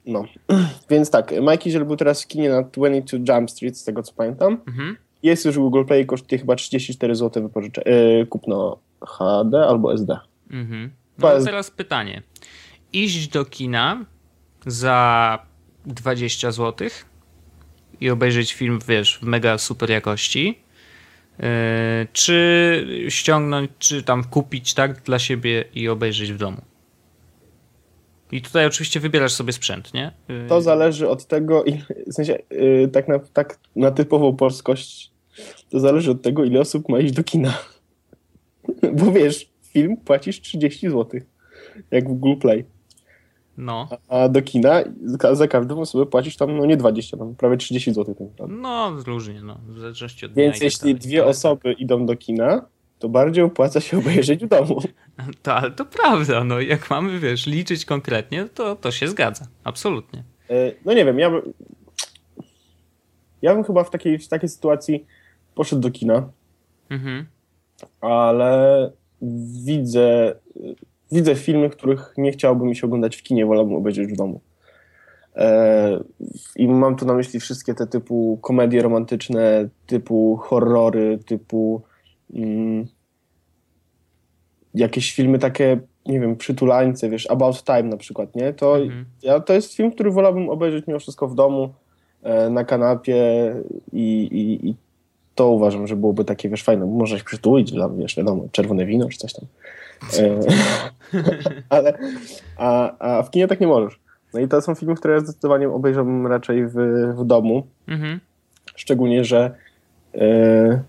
No, 0.06 0.24
więc 0.90 1.10
tak, 1.10 1.34
Mikey 1.40 1.84
był 1.84 1.96
teraz 1.96 2.22
w 2.22 2.26
kinie 2.26 2.50
na 2.50 2.62
22 2.62 3.34
Jump 3.34 3.50
Street, 3.50 3.78
z 3.78 3.84
tego 3.84 4.02
co 4.02 4.12
pamiętam. 4.12 4.60
Mhm. 4.68 4.96
Jest 5.22 5.44
już 5.44 5.58
Google 5.58 5.84
Play, 5.84 6.06
kosztuje 6.06 6.38
chyba 6.38 6.56
34 6.56 7.14
zł 7.14 7.42
wypożyczenie, 7.42 7.96
yy, 7.96 8.26
kupno 8.26 8.78
HD 9.06 9.66
albo 9.66 9.94
SD. 9.94 10.18
Mhm. 10.50 10.90
No 11.28 11.34
jest... 11.34 11.46
teraz 11.46 11.70
pytanie. 11.70 12.22
Iść 12.92 13.28
do 13.28 13.44
kina 13.44 14.04
za 14.66 15.38
20 15.86 16.50
zł 16.50 16.88
i 18.00 18.10
obejrzeć 18.10 18.54
film, 18.54 18.78
wiesz, 18.88 19.18
w 19.18 19.22
mega 19.22 19.58
super 19.58 19.90
jakości, 19.90 20.58
yy, 21.38 21.46
czy 22.12 23.06
ściągnąć, 23.08 23.70
czy 23.78 24.02
tam 24.02 24.24
kupić 24.24 24.74
tak 24.74 25.02
dla 25.02 25.18
siebie 25.18 25.64
i 25.74 25.88
obejrzeć 25.88 26.32
w 26.32 26.36
domu? 26.36 26.62
I 28.32 28.42
tutaj 28.42 28.66
oczywiście 28.66 29.00
wybierasz 29.00 29.32
sobie 29.32 29.52
sprzęt, 29.52 29.94
nie? 29.94 30.12
To 30.48 30.62
zależy 30.62 31.08
od 31.08 31.26
tego, 31.26 31.64
w 32.06 32.12
sensie 32.12 32.38
yy, 32.50 32.88
tak, 32.88 33.08
na, 33.08 33.18
tak 33.18 33.58
na 33.76 33.90
typową 33.90 34.36
polskość, 34.36 35.10
to 35.70 35.80
zależy 35.80 36.10
od 36.10 36.22
tego, 36.22 36.44
ile 36.44 36.60
osób 36.60 36.88
ma 36.88 36.98
iść 36.98 37.12
do 37.12 37.24
kina. 37.24 37.58
Bo 38.98 39.12
wiesz, 39.12 39.49
film 39.72 39.96
płacisz 39.96 40.40
30 40.40 40.90
zł, 40.90 41.20
jak 41.90 42.04
w 42.04 42.12
Google 42.12 42.40
Play. 42.40 42.64
No. 43.56 43.88
A 44.08 44.28
do 44.28 44.42
kina 44.42 44.82
za 45.32 45.48
każdą 45.48 45.80
osobę 45.80 46.06
płacisz 46.06 46.36
tam, 46.36 46.56
no 46.56 46.66
nie 46.66 46.76
20, 46.76 47.16
tam 47.16 47.34
prawie 47.34 47.56
30 47.56 47.92
zł. 47.94 48.14
Tak 48.14 48.48
no, 48.48 48.92
różnie, 49.06 49.42
no, 49.42 49.60
w 49.68 49.78
zależności 49.78 50.26
od 50.26 50.34
Więc 50.34 50.60
jeśli 50.60 50.94
tak 50.94 51.02
dwie 51.02 51.26
osoby 51.26 51.72
idą 51.72 52.06
do 52.06 52.16
kina, 52.16 52.66
to 52.98 53.08
bardziej 53.08 53.44
opłaca 53.44 53.80
się 53.80 53.98
obejrzeć 53.98 54.44
w 54.44 54.48
domu. 54.48 54.80
To, 55.42 55.54
ale 55.54 55.70
to 55.70 55.84
prawda, 55.84 56.44
no 56.44 56.60
jak 56.60 56.90
mamy, 56.90 57.18
wiesz, 57.18 57.46
liczyć 57.46 57.84
konkretnie, 57.84 58.48
to, 58.54 58.76
to 58.76 58.90
się 58.90 59.08
zgadza, 59.08 59.46
absolutnie. 59.64 60.24
E, 60.50 60.54
no 60.84 60.92
nie 60.92 61.04
wiem, 61.04 61.18
ja, 61.18 61.30
by, 61.30 61.42
ja 63.42 63.54
bym 63.54 63.64
chyba 63.64 63.84
w 63.84 63.90
takiej, 63.90 64.18
w 64.18 64.28
takiej 64.28 64.48
sytuacji 64.48 65.06
poszedł 65.54 65.82
do 65.82 65.90
kina, 65.90 66.28
mhm. 66.90 67.26
ale 68.00 68.90
widzę, 69.64 70.34
widzę 71.12 71.34
filmy, 71.34 71.70
których 71.70 72.14
nie 72.16 72.32
chciałbym 72.32 72.68
mi 72.68 72.76
się 72.76 72.86
oglądać 72.86 73.16
w 73.16 73.22
kinie, 73.22 73.46
wolałbym 73.46 73.76
obejrzeć 73.76 74.12
w 74.12 74.16
domu. 74.16 74.40
E, 75.36 76.00
I 76.56 76.68
mam 76.68 76.96
tu 76.96 77.06
na 77.06 77.14
myśli 77.14 77.40
wszystkie 77.40 77.74
te 77.74 77.86
typu 77.86 78.38
komedie 78.42 78.82
romantyczne, 78.82 79.68
typu 79.86 80.36
horrory, 80.36 81.18
typu 81.26 81.82
mm, 82.34 82.86
jakieś 84.74 85.14
filmy 85.14 85.38
takie, 85.38 85.80
nie 86.06 86.20
wiem, 86.20 86.36
przytulańce, 86.36 87.08
wiesz, 87.08 87.30
About 87.30 87.64
Time 87.64 87.82
na 87.82 87.96
przykład, 87.96 88.36
nie? 88.36 88.52
To, 88.52 88.78
mhm. 88.78 89.04
ja, 89.22 89.40
to 89.40 89.52
jest 89.52 89.74
film, 89.74 89.92
który 89.92 90.10
wolałbym 90.10 90.48
obejrzeć 90.48 90.86
mimo 90.86 90.98
wszystko 90.98 91.28
w 91.28 91.34
domu, 91.34 91.74
e, 92.22 92.50
na 92.50 92.64
kanapie 92.64 93.54
i, 93.92 94.28
i, 94.32 94.68
i, 94.68 94.74
to 95.34 95.48
uważam, 95.48 95.86
że 95.86 95.96
byłoby 95.96 96.24
takie, 96.24 96.48
wiesz, 96.48 96.62
fajne. 96.62 96.86
Można 96.86 97.18
się 97.18 97.24
przytulić 97.24 97.72
dla, 97.72 97.88
wiesz, 97.88 98.16
wiadomo, 98.16 98.44
czerwone 98.52 98.86
wino 98.86 99.08
czy 99.08 99.18
coś 99.18 99.32
tam. 99.32 99.44
E, 100.18 100.40
ale, 101.68 101.98
a, 102.56 102.98
a 102.98 103.22
w 103.22 103.30
kinie 103.30 103.48
tak 103.48 103.60
nie 103.60 103.66
możesz. 103.66 104.00
No 104.34 104.40
i 104.40 104.48
to 104.48 104.62
są 104.62 104.74
filmy, 104.74 104.94
które 104.94 105.20
zdecydowanie 105.20 105.68
obejrzałbym 105.68 106.26
raczej 106.26 106.66
w, 106.66 106.74
w 107.16 107.24
domu. 107.24 107.66
Mhm. 107.88 108.20
Szczególnie, 108.74 109.24
że 109.24 109.54
e, 110.14 110.82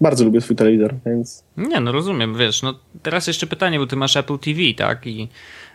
bardzo 0.00 0.24
lubię 0.24 0.40
swój 0.40 0.56
telewizor, 0.56 0.94
więc... 1.06 1.44
Nie, 1.56 1.80
no 1.80 1.92
rozumiem, 1.92 2.34
wiesz, 2.38 2.62
no 2.62 2.74
teraz 3.02 3.26
jeszcze 3.26 3.46
pytanie, 3.46 3.78
bo 3.78 3.86
ty 3.86 3.96
masz 3.96 4.16
Apple 4.16 4.38
TV, 4.38 4.60
tak? 4.76 5.06
I, 5.06 5.28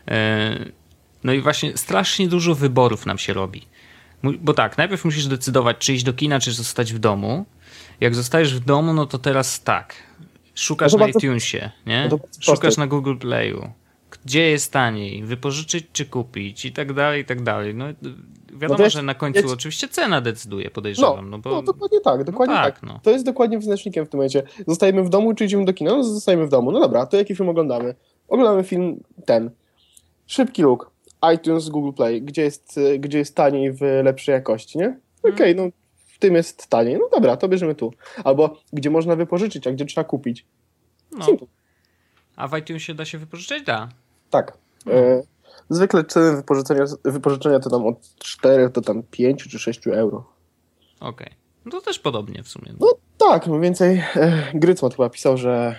e, 0.08 0.56
no 1.24 1.34
i 1.34 1.42
właśnie 1.42 1.78
strasznie 1.78 2.28
dużo 2.28 2.56
wyborów 2.56 3.06
nam 3.06 3.18
się 3.18 3.34
robi. 3.34 3.62
Bo 4.24 4.54
tak, 4.54 4.78
najpierw 4.78 5.06
musisz 5.06 5.28
decydować, 5.28 5.78
czy 5.78 5.94
iść 5.94 6.04
do 6.04 6.14
kina, 6.14 6.40
czy 6.40 6.52
zostać 6.52 6.94
w 6.94 7.00
domu. 7.00 7.46
Jak 8.02 8.16
zostajesz 8.16 8.56
w 8.56 8.66
domu, 8.66 8.94
no 8.94 9.06
to 9.06 9.20
teraz 9.20 9.64
tak. 9.64 9.96
Szukasz 10.56 10.94
no 10.94 11.00
na 11.00 11.06
bardzo, 11.06 11.20
iTunesie, 11.20 11.72
nie? 11.86 12.08
No 12.12 12.20
Szukasz 12.40 12.78
na 12.78 12.88
Google 12.88 13.16
Playu. 13.16 13.70
Gdzie 14.26 14.50
jest 14.50 14.72
taniej? 14.72 15.24
Wypożyczyć 15.24 15.88
czy 15.94 16.06
kupić? 16.06 16.66
I 16.66 16.72
tak 16.72 16.94
dalej, 16.94 17.22
i 17.22 17.26
tak 17.26 17.44
dalej. 17.44 17.76
No 17.76 17.86
wiadomo, 18.54 18.84
no 18.84 18.90
że 18.90 19.02
na 19.02 19.14
końcu 19.14 19.52
oczywiście 19.52 19.88
cena 19.88 20.22
decyduje, 20.22 20.72
podejrzewam. 20.72 21.30
No, 21.30 21.38
no, 21.38 21.40
bo... 21.40 21.50
no 21.50 21.62
dokładnie 21.62 22.00
tak, 22.00 22.24
dokładnie 22.24 22.56
no 22.56 22.62
tak. 22.62 22.80
tak. 22.80 22.84
No. 22.84 23.00
To 23.04 23.12
jest 23.12 23.26
dokładnie 23.26 23.58
wyznacznikiem 23.58 24.06
w 24.06 24.10
tym 24.10 24.18
momencie. 24.18 24.44
Zostajemy 24.68 25.04
w 25.04 25.10
domu, 25.10 25.34
czy 25.34 25.46
idziemy 25.46 25.66
do 25.66 25.74
kina? 25.74 25.92
No 25.92 26.04
zostajemy 26.04 26.46
w 26.46 26.50
domu. 26.50 26.72
No 26.72 26.80
dobra, 26.80 27.06
to 27.06 27.18
jaki 27.18 27.36
film 27.36 27.50
oglądamy? 27.50 27.96
Oglądamy 28.28 28.64
film 28.64 29.04
ten. 29.26 29.52
Szybki 30.28 30.62
luk 30.62 30.92
iTunes, 31.36 31.70
Google 31.70 31.92
Play, 31.92 32.22
gdzie 32.22 32.42
jest, 32.42 32.80
gdzie 33.00 33.18
jest 33.18 33.36
taniej 33.36 33.72
w 33.72 33.82
lepszej 33.82 34.34
jakości, 34.34 34.78
nie? 34.78 35.00
Okej, 35.20 35.34
okay, 35.34 35.48
mhm. 35.48 35.68
no 35.68 35.86
w 36.16 36.20
tym 36.20 36.36
jest 36.36 36.68
taniej. 36.68 36.98
No 37.00 37.10
dobra, 37.12 37.38
to 37.38 37.48
bierzemy 37.48 37.76
tu. 37.76 37.94
Albo 38.24 38.58
gdzie 38.74 38.90
można 38.90 39.16
wypożyczyć, 39.16 39.68
a 39.68 39.72
gdzie 39.72 39.86
trzeba 39.86 40.04
kupić. 40.06 40.46
No. 41.12 41.26
A 42.36 42.48
w 42.48 42.58
iTunesie 42.58 42.94
da 42.94 43.06
się 43.06 43.18
wypożyczyć? 43.18 43.64
Da. 43.64 43.90
Tak. 44.30 44.58
E, 44.88 45.24
zwykle 45.70 46.04
ceny 46.04 46.36
wypożyczenia, 46.36 46.84
wypożyczenia 47.04 47.60
to 47.60 47.70
tam 47.70 47.86
od 47.86 48.16
4 48.18 48.70
do 48.70 48.82
tam 48.82 49.04
5 49.04 49.44
czy 49.50 49.60
6 49.60 49.88
euro. 49.88 50.26
Okej. 51.00 51.28
Okay. 51.28 51.38
No 51.66 51.72
to 51.72 51.82
też 51.82 52.00
podobnie 52.00 52.44
w 52.44 52.48
sumie. 52.48 52.74
No 52.80 52.88
tak, 53.18 53.48
no 53.48 53.60
więcej. 53.60 54.04
E, 54.16 54.52
Grycmot 54.54 54.96
chyba 54.96 55.10
pisał, 55.10 55.38
że 55.38 55.76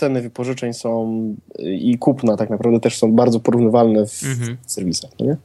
ceny 0.00 0.22
wypożyczeń 0.22 0.74
są 0.74 1.20
i 1.58 1.98
kupna 1.98 2.36
tak 2.36 2.50
naprawdę 2.50 2.80
też 2.80 2.98
są 2.98 3.12
bardzo 3.12 3.40
porównywalne 3.40 4.06
w 4.06 4.24
mhm. 4.24 4.56
serwisach. 4.66 5.10
No 5.20 5.26
nie? 5.26 5.36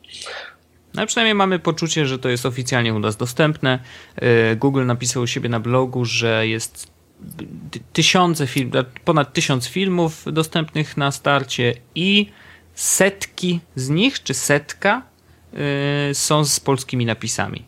No 0.93 1.05
przynajmniej 1.05 1.35
mamy 1.35 1.59
poczucie, 1.59 2.05
że 2.05 2.19
to 2.19 2.29
jest 2.29 2.45
oficjalnie 2.45 2.93
u 2.93 2.99
nas 2.99 3.17
dostępne. 3.17 3.79
E, 4.15 4.55
Google 4.55 4.85
napisał 4.85 5.23
u 5.23 5.27
siebie 5.27 5.49
na 5.49 5.59
blogu, 5.59 6.05
że 6.05 6.47
jest 6.47 6.87
tysiące 7.93 8.47
film, 8.47 8.71
ponad 9.05 9.33
tysiąc 9.33 9.67
filmów 9.67 10.25
dostępnych 10.31 10.97
na 10.97 11.11
starcie 11.11 11.73
i 11.95 12.29
setki 12.75 13.59
z 13.75 13.89
nich, 13.89 14.23
czy 14.23 14.33
setka 14.33 15.01
e, 15.53 16.13
są 16.13 16.45
z 16.45 16.59
polskimi 16.59 17.05
napisami. 17.05 17.65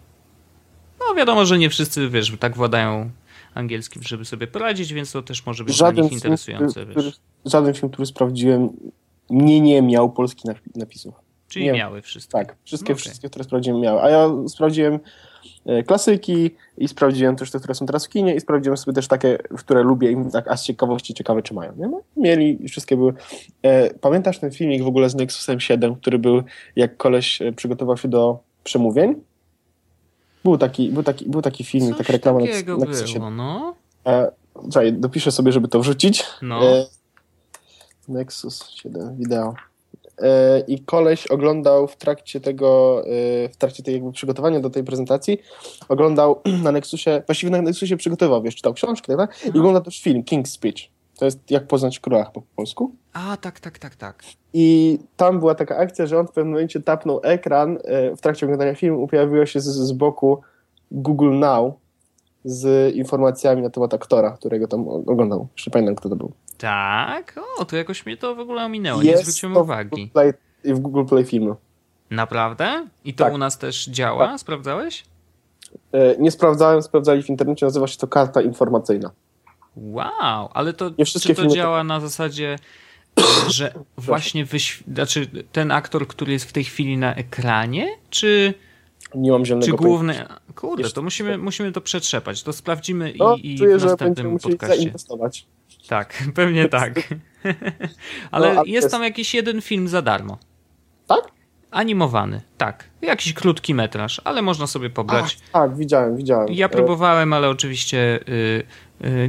No 1.00 1.16
wiadomo, 1.16 1.46
że 1.46 1.58
nie 1.58 1.70
wszyscy, 1.70 2.10
wiesz, 2.10 2.34
tak 2.40 2.56
władają 2.56 3.10
angielskim, 3.58 4.04
żeby 4.04 4.26
sobie 4.26 4.48
poradzić, 4.48 4.94
więc 4.94 5.12
to 5.12 5.22
też 5.22 5.46
może 5.46 5.64
być 5.64 5.76
żaden 5.76 5.96
dla 5.96 6.04
nich 6.04 6.14
interesujące. 6.14 6.80
Film, 6.82 6.92
który, 6.92 7.12
żaden 7.46 7.74
film, 7.74 7.92
który 7.92 8.06
sprawdziłem, 8.06 8.70
nie, 9.30 9.62
nie 9.62 9.82
miał 9.82 10.12
polskich 10.12 10.46
napisów. 10.76 11.14
Czyli 11.48 11.66
nie. 11.66 11.74
miały 11.74 12.02
wszystkie. 12.02 12.32
Tak, 12.32 12.56
wszystkie, 12.64 12.94
okay. 12.94 13.02
wszystkie, 13.02 13.30
które 13.30 13.44
sprawdziłem 13.46 13.82
miały. 13.82 14.02
A 14.02 14.10
ja 14.10 14.30
sprawdziłem 14.48 15.00
e, 15.66 15.84
klasyki 15.84 16.52
i 16.78 16.88
sprawdziłem 16.88 17.36
też 17.36 17.52
te, 17.52 17.60
które 17.60 17.76
są 17.76 17.86
teraz 17.86 18.06
w 18.06 18.10
kinie 18.10 18.36
i 18.36 18.40
sprawdziłem 18.40 18.78
sobie 18.78 18.96
też 18.96 19.08
takie, 19.08 19.38
które 19.38 19.84
lubię 19.84 20.12
i 20.12 20.16
tak 20.32 20.48
a 20.48 20.58
z 20.58 20.64
ciekawości 20.64 21.14
ciekawe, 21.14 21.42
czy 21.42 21.54
mają. 21.54 21.76
Nie? 21.78 21.88
No, 21.88 22.02
mieli 22.18 22.68
wszystkie 22.68 22.98
były. 22.98 23.14
E, 23.62 23.94
pamiętasz 23.94 24.40
ten 24.40 24.52
filmik 24.52 24.84
w 24.84 24.88
ogóle 24.88 25.10
z 25.10 25.16
Nexusem 25.16 25.60
7, 25.60 25.96
który 25.96 26.20
był, 26.20 26.44
jak 26.76 26.98
koleś 26.98 27.42
e, 27.42 27.52
przygotował 27.52 27.98
się 27.98 28.08
do 28.08 28.40
przemówień? 28.64 29.16
Był 30.48 30.58
taki, 30.58 30.90
był 30.90 31.04
taki, 31.04 31.30
był 31.30 31.42
taki 31.42 31.64
film, 31.64 31.96
taka 31.96 32.14
reklama 32.14 32.40
na, 32.40 32.46
na 32.78 32.86
było, 33.14 33.30
no. 33.30 33.76
E, 34.06 34.32
czekaj, 34.74 34.94
dopiszę 34.94 35.32
sobie, 35.32 35.52
żeby 35.52 35.68
to 35.68 35.80
wrzucić. 35.80 36.24
No. 36.42 36.64
E, 36.64 36.86
Nexus 38.08 38.70
7 38.70 39.16
wideo. 39.16 39.54
E, 40.22 40.60
I 40.60 40.80
koleś 40.80 41.28
oglądał 41.28 41.88
w 41.88 41.96
trakcie 41.96 42.40
tego, 42.40 43.02
e, 43.06 43.50
w 43.50 43.58
trakcie 43.58 43.84
tej 43.84 43.94
jakby 43.94 44.12
przygotowania 44.12 44.60
do 44.60 44.70
tej 44.70 44.84
prezentacji, 44.84 45.38
oglądał 45.90 46.42
na 46.64 46.72
Nexusie, 46.72 47.24
właściwie 47.26 47.52
na 47.52 47.62
Nexusie 47.62 47.98
przygotował, 47.98 48.42
wiesz, 48.42 48.56
czytał 48.56 48.74
książkę, 48.74 49.18
tak? 49.18 49.30
i 49.32 49.46
mhm. 49.46 49.58
oglądał 49.58 49.84
też 49.84 50.02
film 50.02 50.24
King's 50.24 50.48
Speech. 50.48 50.97
To 51.18 51.26
jest 51.26 51.52
Jak 51.52 51.68
poznać 51.68 52.00
króla 52.00 52.26
po 52.26 52.42
polsku. 52.56 52.96
A, 53.14 53.38
tak, 53.38 53.60
tak, 53.60 53.80
tak, 53.80 53.96
tak. 53.96 54.24
I 54.54 55.00
tam 55.18 55.40
była 55.40 55.56
taka 55.56 55.78
akcja, 55.78 56.06
że 56.06 56.20
on 56.20 56.28
w 56.28 56.32
pewnym 56.32 56.54
momencie 56.54 56.82
tapnął 56.82 57.20
ekran, 57.24 57.78
e, 57.84 58.16
w 58.16 58.22
trakcie 58.22 58.46
oglądania 58.46 58.76
filmu 58.76 59.08
pojawiło 59.08 59.46
się 59.46 59.60
z, 59.62 59.66
z 59.66 59.92
boku 59.92 60.42
Google 60.92 61.40
Now 61.40 61.74
z 62.46 62.96
informacjami 62.96 63.62
na 63.62 63.70
temat 63.70 63.94
aktora, 63.94 64.32
którego 64.32 64.68
tam 64.68 64.88
oglądał. 64.88 65.48
Jeszcze 65.56 65.72
pamiętam, 65.72 65.96
kto 65.96 66.10
to 66.10 66.16
był. 66.16 66.32
Tak? 66.58 67.40
O, 67.60 67.66
to 67.66 67.78
jakoś 67.78 68.06
mnie 68.06 68.18
to 68.18 68.36
w 68.36 68.40
ogóle 68.40 68.66
ominęło, 68.66 69.02
Jest 69.02 69.18
nie 69.18 69.24
zwróciłem 69.24 69.58
uwagi. 69.58 70.08
W 70.08 70.12
Play, 70.12 70.34
w 70.64 70.80
Google 70.80 71.06
Play 71.06 71.26
Filmu. 71.26 71.56
Naprawdę? 72.10 72.88
I 73.06 73.14
to 73.14 73.24
tak. 73.24 73.34
u 73.34 73.38
nas 73.38 73.58
też 73.58 73.86
działa? 73.86 74.28
Tak. 74.28 74.40
Sprawdzałeś? 74.40 75.06
E, 75.92 76.18
nie 76.18 76.32
sprawdzałem, 76.32 76.82
sprawdzali 76.82 77.24
w 77.24 77.30
internecie, 77.30 77.66
nazywa 77.66 77.88
się 77.88 77.98
to 77.98 78.08
karta 78.08 78.42
informacyjna. 78.42 79.12
Wow, 79.78 80.50
ale 80.54 80.74
to 80.74 80.92
nie 80.98 81.06
czy 81.06 81.36
to 81.36 81.48
działa 81.48 81.84
na 81.84 82.00
zasadzie 82.00 82.58
że 83.48 83.74
właśnie 83.98 84.46
wyśw... 84.46 84.84
znaczy 84.94 85.28
ten 85.52 85.72
aktor, 85.72 86.08
który 86.08 86.34
jest 86.34 86.46
w 86.46 86.54
tej 86.54 86.64
chwili 86.64 86.98
na 86.98 87.16
ekranie, 87.16 87.98
czy 88.10 88.54
nie 89.16 89.32
mam 89.32 89.46
zielonego 89.46 89.78
Czy 89.78 89.84
główny. 89.84 90.26
Kurde, 90.56 90.82
Jeszcze... 90.82 90.96
to 90.96 91.02
musimy, 91.02 91.38
musimy 91.38 91.72
to 91.72 91.82
przetrzepać. 91.82 92.44
To 92.44 92.54
sprawdzimy 92.54 93.14
no, 93.18 93.36
i, 93.36 93.54
i 93.54 93.58
czuję, 93.58 93.78
w 93.78 93.86
następnym 93.86 94.40
podcaście. 94.40 94.76
zainwestować. 94.76 95.46
Tak, 95.88 96.24
pewnie 96.36 96.70
tak. 96.80 96.94
ale, 98.32 98.54
no, 98.54 98.64
jest 98.66 98.92
tam 98.92 99.04
jakiś 99.04 99.34
jeden 99.34 99.62
film 99.62 99.88
za 99.88 100.02
darmo. 100.02 100.38
Tak? 101.08 101.22
Animowany, 101.72 102.42
tak. 102.58 102.90
Jakiś 103.02 103.34
krótki 103.34 103.74
metraż, 103.74 104.22
ale 104.24 104.42
można 104.42 104.68
sobie 104.68 104.90
pobrać. 104.90 105.38
Ach, 105.44 105.52
tak, 105.52 105.78
widziałem, 105.78 106.18
widziałem. 106.18 106.48
Ja 106.52 106.70
próbowałem, 106.70 107.34
ale 107.34 107.50
oczywiście 107.50 108.20
y, 108.30 108.64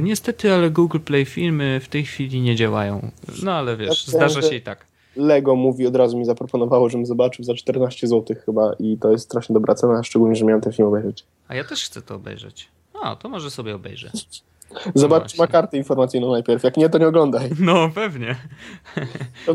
niestety, 0.01 0.53
ale 0.53 0.71
Google 0.71 0.99
Play 0.99 1.25
filmy 1.25 1.79
w 1.83 1.87
tej 1.87 2.05
chwili 2.05 2.41
nie 2.41 2.55
działają. 2.55 3.11
No 3.43 3.51
ale 3.51 3.77
wiesz, 3.77 4.07
ja 4.07 4.13
zdarza 4.13 4.41
się 4.41 4.55
i 4.55 4.61
tak. 4.61 4.85
Lego 5.15 5.55
mówi 5.55 5.87
od 5.87 5.95
razu 5.95 6.17
mi 6.17 6.25
zaproponowało, 6.25 6.89
żebym 6.89 7.05
zobaczył 7.05 7.45
za 7.45 7.53
14 7.53 8.07
zł 8.07 8.37
chyba 8.45 8.73
i 8.79 8.97
to 8.97 9.11
jest 9.11 9.25
strasznie 9.25 9.53
dobra 9.53 9.75
cena, 9.75 10.03
szczególnie, 10.03 10.35
że 10.35 10.45
miałem 10.45 10.61
ten 10.61 10.73
film 10.73 10.87
obejrzeć. 10.87 11.25
A 11.47 11.55
ja 11.55 11.63
też 11.63 11.85
chcę 11.85 12.01
to 12.01 12.15
obejrzeć. 12.15 12.67
O, 12.93 13.15
to 13.15 13.29
może 13.29 13.51
sobie 13.51 13.75
obejrzę. 13.75 14.11
Zobacz, 14.95 15.23
no 15.23 15.29
czy 15.29 15.37
ma 15.37 15.47
kartę 15.47 15.77
informacyjną 15.77 16.31
najpierw. 16.31 16.63
Jak 16.63 16.77
nie, 16.77 16.89
to 16.89 16.97
nie 16.97 17.07
oglądaj. 17.07 17.49
No, 17.59 17.89
pewnie. 17.95 18.35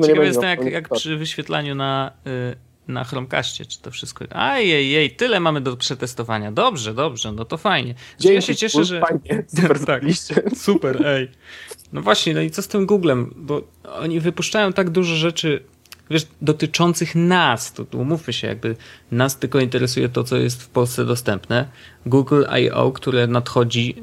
Ciekawe 0.06 0.26
jestem, 0.26 0.44
jak, 0.44 0.64
jak 0.64 0.88
przy 0.88 1.16
wyświetlaniu 1.16 1.74
na, 1.74 2.12
y, 2.26 2.56
na 2.88 3.04
Chromecastie, 3.04 3.66
czy 3.66 3.80
to 3.80 3.90
wszystko... 3.90 4.24
Ajej, 4.30 5.10
tyle 5.10 5.40
mamy 5.40 5.60
do 5.60 5.76
przetestowania. 5.76 6.52
Dobrze, 6.52 6.94
dobrze, 6.94 7.32
no 7.32 7.44
to 7.44 7.56
fajnie. 7.56 7.94
Dzięki, 8.18 8.34
ja 8.34 8.40
się 8.40 8.56
cieszę, 8.56 8.84
że... 8.84 9.00
Fajnie, 9.00 9.44
super, 9.56 9.84
tak, 9.84 10.02
super, 10.56 11.06
ej. 11.06 11.28
No 11.92 12.02
właśnie, 12.02 12.34
no 12.34 12.40
i 12.40 12.50
co 12.50 12.62
z 12.62 12.68
tym 12.68 12.86
Googlem? 12.86 13.34
Bo 13.36 13.62
oni 13.84 14.20
wypuszczają 14.20 14.72
tak 14.72 14.90
dużo 14.90 15.16
rzeczy, 15.16 15.64
wiesz, 16.10 16.26
dotyczących 16.42 17.14
nas. 17.14 17.72
To, 17.72 17.84
to 17.84 17.98
umówmy 17.98 18.32
się, 18.32 18.46
jakby 18.46 18.76
nas 19.10 19.38
tylko 19.38 19.60
interesuje 19.60 20.08
to, 20.08 20.24
co 20.24 20.36
jest 20.36 20.62
w 20.62 20.68
Polsce 20.68 21.04
dostępne. 21.04 21.68
Google 22.06 22.44
I.O., 22.62 22.92
które 22.92 23.26
nadchodzi 23.26 23.94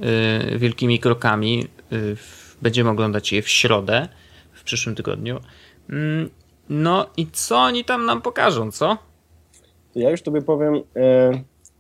y, 0.53 0.59
wielkimi 0.59 0.99
krokami, 0.99 1.67
y, 1.93 2.17
będziemy 2.61 2.89
oglądać 2.89 3.31
je 3.31 3.41
w 3.41 3.49
środę, 3.49 4.07
w 4.53 4.63
przyszłym 4.63 4.95
tygodniu. 4.95 5.39
Mm, 5.89 6.29
no 6.71 7.05
i 7.17 7.27
co 7.31 7.57
oni 7.57 7.85
tam 7.85 8.05
nam 8.05 8.21
pokażą, 8.21 8.71
co? 8.71 8.97
Ja 9.95 10.09
już 10.09 10.21
tobie 10.21 10.41
powiem, 10.41 10.75
y, 10.75 10.81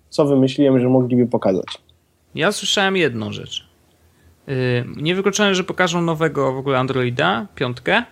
co 0.09 0.25
wymyśliłem, 0.25 0.79
że 0.79 0.89
mogliby 0.89 1.27
pokazać. 1.27 1.67
Ja 2.35 2.51
słyszałem 2.51 2.97
jedną 2.97 3.31
rzecz. 3.31 3.67
Y, 4.49 4.85
nie 4.97 5.15
wykluczone, 5.15 5.55
że 5.55 5.63
pokażą 5.63 6.01
nowego 6.01 6.53
w 6.53 6.57
ogóle 6.57 6.79
Androida, 6.79 7.47
piątkę. 7.55 8.03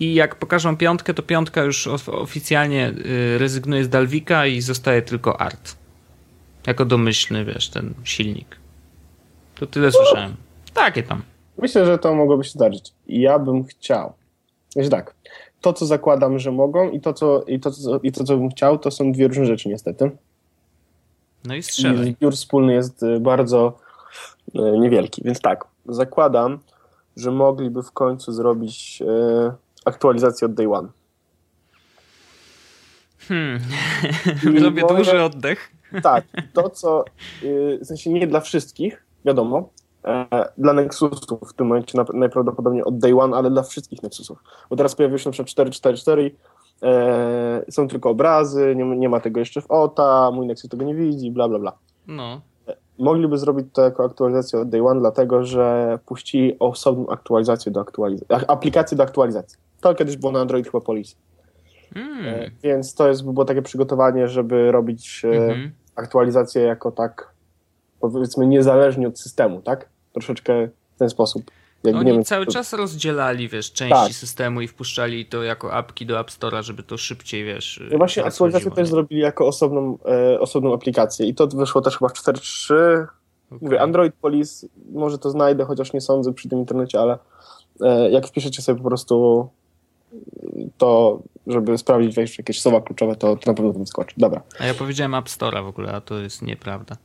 I 0.00 0.14
jak 0.14 0.34
pokażą 0.34 0.76
piątkę, 0.76 1.14
to 1.14 1.22
piątka 1.22 1.62
już 1.62 1.88
oficjalnie 2.06 2.88
y, 2.88 3.38
rezygnuje 3.38 3.84
z 3.84 3.88
Dalvika 3.88 4.46
i 4.46 4.60
zostaje 4.60 5.02
tylko 5.02 5.40
Art. 5.40 5.76
Jako 6.66 6.84
domyślny, 6.84 7.44
wiesz, 7.44 7.68
ten 7.68 7.94
silnik. 8.04 8.56
To 9.54 9.66
tyle 9.66 9.92
słyszałem. 9.92 10.36
Takie 10.74 11.02
tam. 11.02 11.22
Myślę, 11.58 11.86
że 11.86 11.98
to 11.98 12.14
mogłoby 12.14 12.44
się 12.44 12.50
zdarzyć. 12.50 12.92
Ja 13.06 13.38
bym 13.38 13.64
chciał. 13.64 14.12
Więc 14.76 14.90
tak, 14.90 15.14
to 15.60 15.72
co 15.72 15.86
zakładam, 15.86 16.38
że 16.38 16.52
mogą 16.52 16.90
i 16.90 17.00
to 17.00 17.12
co, 17.12 17.42
i 17.42 17.60
to, 17.60 17.70
co, 17.70 17.98
i 18.02 18.12
to, 18.12 18.24
co 18.24 18.36
bym 18.36 18.50
chciał, 18.50 18.78
to 18.78 18.90
są 18.90 19.12
dwie 19.12 19.28
różne 19.28 19.46
rzeczy 19.46 19.68
niestety. 19.68 20.10
No 21.44 21.54
i 21.54 21.62
strzelaj. 21.62 22.08
I 22.08 22.12
zbiór 22.12 22.32
wspólny 22.32 22.72
jest 22.72 23.02
y, 23.02 23.20
bardzo 23.20 23.84
E, 24.54 24.78
niewielki. 24.78 25.22
Więc 25.24 25.40
tak, 25.40 25.64
zakładam, 25.86 26.58
że 27.16 27.30
mogliby 27.30 27.82
w 27.82 27.92
końcu 27.92 28.32
zrobić 28.32 29.02
e, 29.02 29.52
aktualizację 29.84 30.46
od 30.46 30.54
day 30.54 30.72
one. 30.72 30.88
Hmm. 33.18 33.60
Robię 34.64 34.82
duży 34.88 35.22
oddech. 35.22 35.70
Tak, 36.02 36.24
to 36.52 36.70
co, 36.70 37.04
w 37.80 37.86
sensie 37.86 38.10
nie 38.10 38.26
dla 38.26 38.40
wszystkich, 38.40 39.02
wiadomo, 39.24 39.68
dla 40.58 40.72
Nexusów 40.72 41.50
w 41.50 41.52
tym 41.52 41.66
momencie 41.66 41.98
najprawdopodobniej 42.14 42.84
od 42.84 42.98
day 42.98 43.18
one, 43.20 43.36
ale 43.36 43.50
dla 43.50 43.62
wszystkich 43.62 44.02
Nexusów. 44.02 44.38
Bo 44.70 44.76
teraz 44.76 44.94
pojawiły 44.94 45.18
się 45.18 45.28
na 45.28 45.32
przykład 45.32 45.48
444 45.48 46.30
e, 46.82 47.64
są 47.70 47.88
tylko 47.88 48.10
obrazy, 48.10 48.74
nie, 48.76 48.84
nie, 48.84 49.08
ma 49.08 49.20
tego 49.20 49.40
jeszcze 49.40 49.60
w 49.60 49.70
OTA, 49.70 50.30
mój 50.34 50.46
Nexus 50.46 50.70
tego 50.70 50.84
nie 50.84 50.94
widzi, 50.94 51.30
bla, 51.30 51.48
bla, 51.48 51.58
bla. 51.58 51.72
No 52.06 52.40
mogliby 52.98 53.38
zrobić 53.38 53.66
to 53.72 53.82
jako 53.82 54.04
aktualizację 54.04 54.58
od 54.58 54.68
day 54.68 54.86
one, 54.86 55.00
dlatego 55.00 55.44
że 55.44 55.98
puścili 56.06 56.58
osobną 56.58 57.08
aktualizację 57.08 57.72
do 57.72 57.80
aktualizacji, 57.80 58.46
aplikację 58.48 58.96
do 58.96 59.02
aktualizacji. 59.02 59.58
To 59.80 59.94
kiedyś 59.94 60.16
było 60.16 60.32
na 60.32 60.40
Android 60.40 60.66
chyba 60.66 60.80
Police. 60.80 61.16
Mm. 61.94 62.50
Więc 62.62 62.94
to 62.94 63.08
jest 63.08 63.24
było 63.24 63.44
takie 63.44 63.62
przygotowanie, 63.62 64.28
żeby 64.28 64.72
robić 64.72 65.22
mm 65.24 65.50
-hmm. 65.50 65.70
aktualizację 65.96 66.62
jako 66.62 66.92
tak 66.92 67.34
powiedzmy 68.00 68.46
niezależnie 68.46 69.08
od 69.08 69.20
systemu, 69.20 69.62
tak? 69.62 69.88
Troszeczkę 70.14 70.68
w 70.96 70.98
ten 70.98 71.10
sposób. 71.10 71.50
Jakby, 71.84 72.00
Oni 72.00 72.12
wiem, 72.12 72.24
cały 72.24 72.46
to... 72.46 72.52
czas 72.52 72.72
rozdzielali, 72.72 73.48
wiesz, 73.48 73.72
części 73.72 73.94
tak. 73.94 74.12
systemu 74.12 74.60
i 74.60 74.68
wpuszczali 74.68 75.26
to 75.26 75.42
jako 75.42 75.72
apki 75.72 76.06
do 76.06 76.20
App 76.20 76.30
Store'a, 76.30 76.62
żeby 76.62 76.82
to 76.82 76.96
szybciej, 76.96 77.44
wiesz... 77.44 77.82
No 77.90 77.98
właśnie 77.98 78.24
aktualizację 78.24 78.70
też 78.70 78.88
zrobili 78.88 79.20
jako 79.20 79.46
osobną, 79.46 79.98
e, 80.06 80.40
osobną 80.40 80.74
aplikację 80.74 81.26
i 81.26 81.34
to 81.34 81.46
wyszło 81.46 81.80
też 81.80 81.98
chyba 81.98 82.08
w 82.08 82.12
4.3. 82.12 82.74
Okay. 83.46 83.58
Mówię, 83.60 83.80
Android 83.80 84.14
Police, 84.14 84.66
może 84.92 85.18
to 85.18 85.30
znajdę, 85.30 85.64
chociaż 85.64 85.92
nie 85.92 86.00
sądzę 86.00 86.32
przy 86.32 86.48
tym 86.48 86.58
internecie, 86.58 87.00
ale 87.00 87.18
e, 87.80 88.10
jak 88.10 88.26
wpiszecie 88.26 88.62
sobie 88.62 88.82
po 88.82 88.88
prostu 88.88 89.48
to, 90.78 91.18
żeby 91.46 91.78
sprawdzić 91.78 92.16
wiesz, 92.16 92.38
jakieś 92.38 92.60
słowa 92.60 92.80
kluczowe, 92.80 93.16
to, 93.16 93.36
to 93.36 93.50
na 93.50 93.54
pewno 93.54 93.72
tam 93.72 93.86
skoczy. 93.86 94.14
Dobra. 94.18 94.42
A 94.58 94.66
ja 94.66 94.74
powiedziałem 94.74 95.14
App 95.14 95.26
Store'a 95.28 95.64
w 95.64 95.68
ogóle, 95.68 95.92
a 95.92 96.00
to 96.00 96.18
jest 96.18 96.42
nieprawda. 96.42 96.96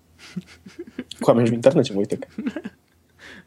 Kłamiesz 1.21 1.51
w 1.51 1.53
internecie, 1.53 1.93
Wojtek. 1.93 2.27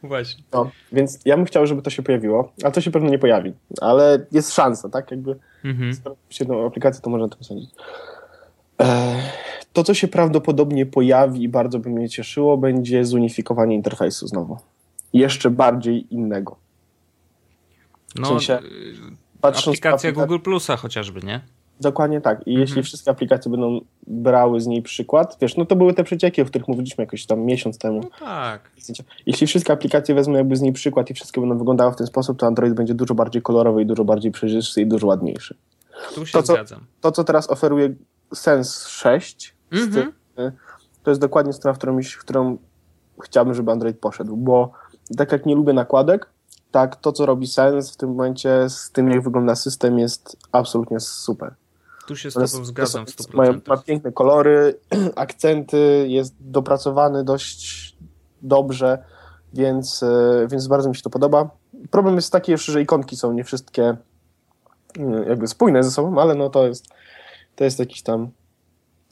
Właśnie. 0.03 0.45
No, 0.53 0.71
więc 0.93 1.19
ja 1.25 1.37
bym 1.37 1.47
chciał, 1.47 1.67
żeby 1.67 1.83
to 1.83 1.91
się 1.91 2.03
pojawiło, 2.03 2.53
a 2.65 2.71
to 2.71 2.81
się 2.81 2.91
pewno 2.91 3.11
nie 3.11 3.19
pojawi, 3.19 3.53
ale 3.81 4.27
jest 4.33 4.55
szansa, 4.55 4.89
tak? 4.89 5.11
Jakby 5.11 5.39
mhm. 5.65 5.95
z 6.31 6.41
jedną 6.41 6.67
aplikację, 6.67 7.03
to 7.03 7.11
można 7.11 7.29
to 7.29 7.45
sądzić. 7.45 7.71
E, 8.81 9.15
to, 9.73 9.85
co 9.85 9.95
się 9.95 10.09
prawdopodobnie 10.09 10.87
pojawi 10.87 11.43
i 11.43 11.49
bardzo 11.49 11.79
by 11.79 11.91
mnie 11.91 12.09
cieszyło, 12.09 12.57
będzie 12.57 13.05
zunifikowanie 13.05 13.75
interfejsu 13.75 14.27
znowu. 14.27 14.59
Jeszcze 15.13 15.51
bardziej 15.51 16.15
innego. 16.15 16.57
W 18.15 18.19
no, 18.19 18.27
sensie, 18.27 18.59
patrząc 19.41 19.77
aplikacja 19.79 20.13
Google 20.13 20.39
Plusa 20.39 20.77
chociażby, 20.77 21.21
nie? 21.21 21.41
Dokładnie 21.81 22.21
tak. 22.21 22.39
I 22.47 22.51
mhm. 22.51 22.61
jeśli 22.61 22.83
wszystkie 22.83 23.11
aplikacje 23.11 23.51
będą 23.51 23.81
brały 24.07 24.61
z 24.61 24.67
niej 24.67 24.83
przykład, 24.83 25.37
wiesz, 25.41 25.57
no 25.57 25.65
to 25.65 25.77
były 25.77 25.95
te 25.95 26.05
przecieki, 26.05 26.43
o 26.43 26.45
których 26.45 26.69
mówiliśmy 26.69 27.05
jakoś 27.05 27.27
tam 27.27 27.41
miesiąc 27.41 27.79
temu. 27.79 28.01
No 28.03 28.27
tak. 28.27 28.71
Jeśli 29.27 29.47
wszystkie 29.47 29.73
aplikacje 29.73 30.15
wezmą 30.15 30.35
jakby 30.35 30.57
z 30.57 30.61
niej 30.61 30.73
przykład 30.73 31.11
i 31.11 31.15
wszystkie 31.15 31.41
będą 31.41 31.59
wyglądały 31.59 31.93
w 31.93 31.97
ten 31.97 32.07
sposób, 32.07 32.39
to 32.39 32.47
Android 32.47 32.75
będzie 32.75 32.95
dużo 32.95 33.15
bardziej 33.15 33.43
kolorowy 33.43 33.83
i 33.83 33.87
dużo 33.87 34.05
bardziej 34.05 34.33
przejrzysty 34.33 34.81
i 34.81 34.87
dużo 34.87 35.07
ładniejszy. 35.07 35.57
Tu 36.15 36.27
się 36.27 36.33
to, 36.33 36.43
co, 36.43 36.53
zgadzam. 36.53 36.81
To, 37.01 37.13
co 37.13 37.25
teraz 37.25 37.51
oferuje 37.51 37.95
Sense 38.35 38.89
6, 38.89 39.55
mhm. 39.73 39.93
tym, 39.93 40.13
to 41.03 41.11
jest 41.11 41.21
dokładnie 41.21 41.53
strona, 41.53 41.75
w 41.75 41.79
którą, 41.79 42.03
w 42.03 42.19
którą 42.19 42.59
chciałbym, 43.23 43.55
żeby 43.55 43.73
Android 43.73 43.99
poszedł, 43.99 44.37
bo 44.37 44.73
tak 45.17 45.33
jak 45.33 45.47
nie 45.47 45.55
lubię 45.55 45.73
nakładek, 45.73 46.29
tak 46.71 46.97
to, 46.97 47.13
co 47.13 47.27
robi 47.27 47.47
Sense 47.47 47.93
w 47.93 47.97
tym 47.97 48.09
momencie 48.09 48.69
z 48.69 48.91
tym, 48.91 49.11
jak 49.11 49.23
wygląda 49.23 49.55
system, 49.55 49.99
jest 49.99 50.37
absolutnie 50.53 51.01
super. 51.01 51.55
Tu 52.07 52.17
się 52.17 52.31
z 52.31 52.35
tobą 52.35 52.43
jest, 52.43 52.65
zgadzam 52.65 53.07
w 53.07 53.11
100%. 53.11 53.35
Ma, 53.35 53.45
ma 53.67 53.83
piękne 53.83 54.13
kolory, 54.13 54.79
akcenty, 55.17 56.05
jest 56.09 56.35
dopracowany 56.41 57.25
dość 57.25 57.97
dobrze, 58.43 59.05
więc, 59.55 60.03
e, 60.03 60.47
więc 60.51 60.67
bardzo 60.67 60.89
mi 60.89 60.97
się 60.97 61.03
to 61.03 61.11
podoba. 61.11 61.51
Problem 61.91 62.15
jest 62.15 62.33
taki 62.33 62.53
jeszcze, 62.53 62.73
że 62.73 62.83
ikonki 62.83 63.17
są 63.17 63.33
nie 63.33 63.45
wszystkie 63.45 63.97
e, 64.99 65.25
jakby 65.29 65.49
spójne 65.49 65.85
ze 65.85 65.91
sobą, 65.91 66.21
ale 66.21 66.35
no 66.35 66.51
to 66.51 66.67
jest, 66.67 66.87
to 67.57 67.65
jest 67.65 67.79
jakiś 67.79 68.03
tam 68.03 68.31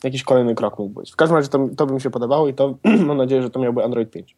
jakiś 0.05 0.23
kolejny 0.23 0.55
krok 0.55 0.79
mógł 0.79 1.01
być. 1.01 1.13
W 1.13 1.17
każdym 1.17 1.37
razie 1.37 1.49
to, 1.49 1.69
to 1.77 1.87
by 1.87 1.95
mi 1.95 2.01
się 2.01 2.11
podobało 2.11 2.49
i 2.49 2.55
to 2.55 2.75
mam 3.07 3.17
nadzieję, 3.17 3.43
że 3.43 3.51
to 3.51 3.61
miałby 3.61 3.85
Android 3.85 4.11
5. 4.11 4.37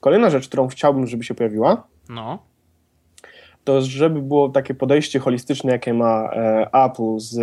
Kolejna 0.00 0.30
rzecz, 0.30 0.48
którą 0.48 0.68
chciałbym, 0.68 1.06
żeby 1.06 1.24
się 1.24 1.34
pojawiła, 1.34 1.86
no 2.08 2.51
to 3.64 3.82
żeby 3.82 4.22
było 4.22 4.48
takie 4.48 4.74
podejście 4.74 5.18
holistyczne, 5.18 5.72
jakie 5.72 5.94
ma 5.94 6.30
e, 6.32 6.68
Apple 6.72 7.18
z 7.18 7.38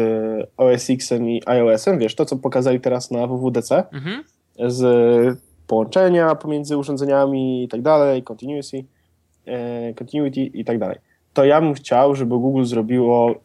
OS 0.57 0.89
X-em 0.89 1.29
i 1.29 1.41
iOS-em, 1.45 1.99
wiesz, 1.99 2.15
to 2.15 2.25
co 2.25 2.37
pokazali 2.37 2.79
teraz 2.79 3.11
na 3.11 3.27
WWDC, 3.27 3.83
mhm. 3.91 4.23
z 4.67 5.39
połączenia 5.67 6.35
pomiędzy 6.35 6.77
urządzeniami 6.77 7.63
i 7.63 7.67
tak 7.67 7.81
dalej, 7.81 8.23
continuity, 8.23 8.85
e, 9.45 9.93
continuity 9.93 10.41
i 10.41 10.65
tak 10.65 10.79
dalej. 10.79 10.97
To 11.33 11.45
ja 11.45 11.61
bym 11.61 11.73
chciał, 11.73 12.15
żeby 12.15 12.37
Google 12.37 12.63
zrobiło 12.63 13.31
e, 13.31 13.35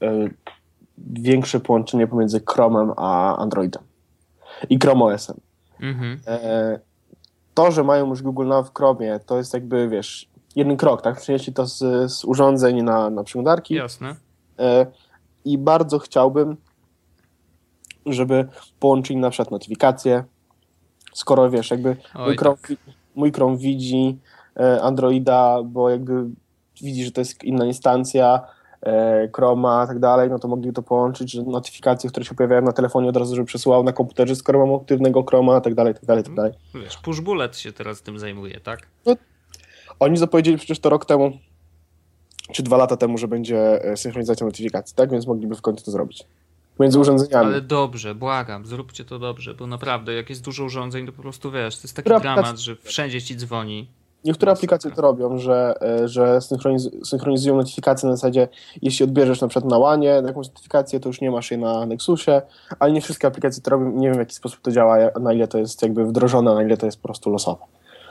większe 0.98 1.60
połączenie 1.60 2.06
pomiędzy 2.06 2.42
Chromem 2.48 2.92
a 2.96 3.36
Androidem 3.36 3.82
i 4.68 4.78
Chrome 4.78 5.04
OS-em. 5.04 5.36
Mhm. 5.80 6.18
To, 7.54 7.70
że 7.70 7.84
mają 7.84 8.08
już 8.08 8.22
Google 8.22 8.46
Now 8.46 8.68
w 8.68 8.74
Chromie, 8.74 9.20
to 9.26 9.38
jest 9.38 9.54
jakby, 9.54 9.88
wiesz, 9.88 10.28
jeden 10.56 10.76
krok, 10.76 11.02
tak? 11.02 11.20
Przenieśli 11.20 11.52
to 11.52 11.66
z, 11.66 11.78
z 12.12 12.24
urządzeń 12.24 12.82
na, 12.82 13.10
na 13.10 13.24
przeglądarki. 13.24 13.74
Jasne. 13.74 14.16
E, 14.58 14.86
I 15.44 15.58
bardzo 15.58 15.98
chciałbym, 15.98 16.56
żeby 18.06 18.48
połączyli 18.80 19.18
na 19.18 19.30
przykład 19.30 19.50
notyfikacje, 19.50 20.24
skoro 21.14 21.50
wiesz, 21.50 21.70
jakby 21.70 21.96
Oj, 22.14 22.24
mój 22.24 22.36
Chrome, 22.36 22.56
tak. 22.56 22.76
mój 23.14 23.32
Chrome 23.32 23.56
widzi 23.56 24.18
e, 24.56 24.82
Androida, 24.82 25.62
bo 25.64 25.90
jakby 25.90 26.24
widzi, 26.82 27.04
że 27.04 27.12
to 27.12 27.20
jest 27.20 27.44
inna 27.44 27.66
instancja 27.66 28.40
e, 28.82 29.28
Chroma 29.36 29.84
i 29.84 29.86
tak 29.86 29.98
dalej, 29.98 30.30
no 30.30 30.38
to 30.38 30.48
mogliby 30.48 30.72
to 30.72 30.82
połączyć, 30.82 31.32
że 31.32 31.42
notyfikacje, 31.42 32.10
które 32.10 32.26
się 32.26 32.34
pojawiają 32.34 32.62
na 32.62 32.72
telefonie 32.72 33.08
od 33.08 33.16
razu, 33.16 33.34
żeby 33.34 33.46
przesyłał 33.46 33.84
na 33.84 33.92
komputerze, 33.92 34.36
skoro 34.36 34.66
mam 34.66 34.76
aktywnego 34.76 35.22
Chroma 35.22 35.58
i 35.58 35.62
tak 35.62 35.74
dalej, 35.74 35.94
tak 35.94 36.04
dalej, 36.04 36.24
tak 36.24 36.34
dalej. 36.34 36.52
Wiesz, 36.74 36.96
push 36.96 37.20
bullet 37.20 37.56
się 37.56 37.72
teraz 37.72 38.02
tym 38.02 38.18
zajmuje, 38.18 38.60
tak? 38.60 38.86
Oni 40.00 40.16
zapowiedzieli 40.16 40.56
przecież 40.56 40.78
to 40.80 40.88
rok 40.90 41.04
temu, 41.04 41.38
czy 42.52 42.62
dwa 42.62 42.76
lata 42.76 42.96
temu, 42.96 43.18
że 43.18 43.28
będzie 43.28 43.84
e, 43.84 43.96
synchronizacja 43.96 44.46
notyfikacji, 44.46 44.96
tak? 44.96 45.10
Więc 45.10 45.26
mogliby 45.26 45.54
w 45.54 45.60
końcu 45.62 45.84
to 45.84 45.90
zrobić. 45.90 46.24
Między 46.80 46.98
urządzeniami. 46.98 47.46
Ale 47.46 47.60
dobrze, 47.60 48.14
błagam, 48.14 48.66
zróbcie 48.66 49.04
to 49.04 49.18
dobrze, 49.18 49.54
bo 49.54 49.66
naprawdę, 49.66 50.14
jak 50.14 50.30
jest 50.30 50.44
dużo 50.44 50.64
urządzeń, 50.64 51.06
to 51.06 51.12
po 51.12 51.22
prostu 51.22 51.50
wiesz, 51.50 51.76
to 51.76 51.82
jest 51.82 51.96
taki 51.96 52.04
Która 52.04 52.20
dramat, 52.20 52.44
aplikacja- 52.46 52.56
że 52.64 52.76
wszędzie 52.76 53.22
ci 53.22 53.36
dzwoni. 53.36 53.88
Niektóre 54.24 54.52
aplikacje 54.52 54.90
to 54.90 55.02
robią, 55.02 55.38
że, 55.38 55.74
e, 55.82 56.08
że 56.08 56.38
synchroniz- 56.40 57.04
synchronizują 57.04 57.56
notyfikacje 57.56 58.08
na 58.08 58.16
zasadzie, 58.16 58.48
jeśli 58.82 59.04
odbierzesz 59.04 59.40
na 59.40 59.48
przykład 59.48 59.70
na 59.70 59.78
łanie 59.78 60.22
jakąś 60.26 60.48
notyfikację, 60.48 61.00
to 61.00 61.08
już 61.08 61.20
nie 61.20 61.30
masz 61.30 61.50
jej 61.50 61.60
na 61.60 61.86
Nexusie, 61.86 62.42
ale 62.78 62.92
nie 62.92 63.00
wszystkie 63.00 63.26
aplikacje 63.28 63.62
to 63.62 63.70
robią. 63.70 63.90
Nie 63.92 64.06
wiem 64.08 64.14
w 64.16 64.18
jaki 64.18 64.34
sposób 64.34 64.60
to 64.60 64.72
działa, 64.72 64.96
na 65.20 65.32
ile 65.32 65.48
to 65.48 65.58
jest 65.58 65.82
jakby 65.82 66.06
wdrożone, 66.06 66.54
na 66.54 66.62
ile 66.62 66.76
to 66.76 66.86
jest 66.86 66.98
po 66.98 67.08
prostu 67.08 67.30
losowe. 67.30 67.64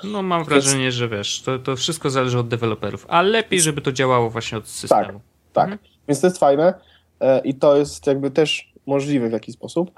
No 0.04 0.22
mam 0.22 0.44
wrażenie, 0.44 0.92
że 0.92 1.10
wiesz, 1.10 1.42
to, 1.42 1.60
to 1.60 1.76
wszystko 1.76 2.10
zależy 2.10 2.40
od 2.40 2.48
deweloperów, 2.48 3.06
a 3.10 3.22
lepiej, 3.22 3.62
żeby 3.62 3.82
to 3.82 3.92
działało 3.92 4.30
właśnie 4.30 4.58
od 4.58 4.68
systemu. 4.68 5.20
Tak, 5.54 5.64
Mhm. 5.70 5.80
więc 6.08 6.22
to 6.22 6.28
jest 6.28 6.38
fajne 6.40 6.74
e, 7.20 7.40
i 7.40 7.54
to 7.54 7.78
jest 7.78 8.08
jakby 8.08 8.32
też 8.32 8.74
możliwe 8.88 9.30
w 9.30 9.32
jakiś 9.32 9.56
sposób. 9.56 9.92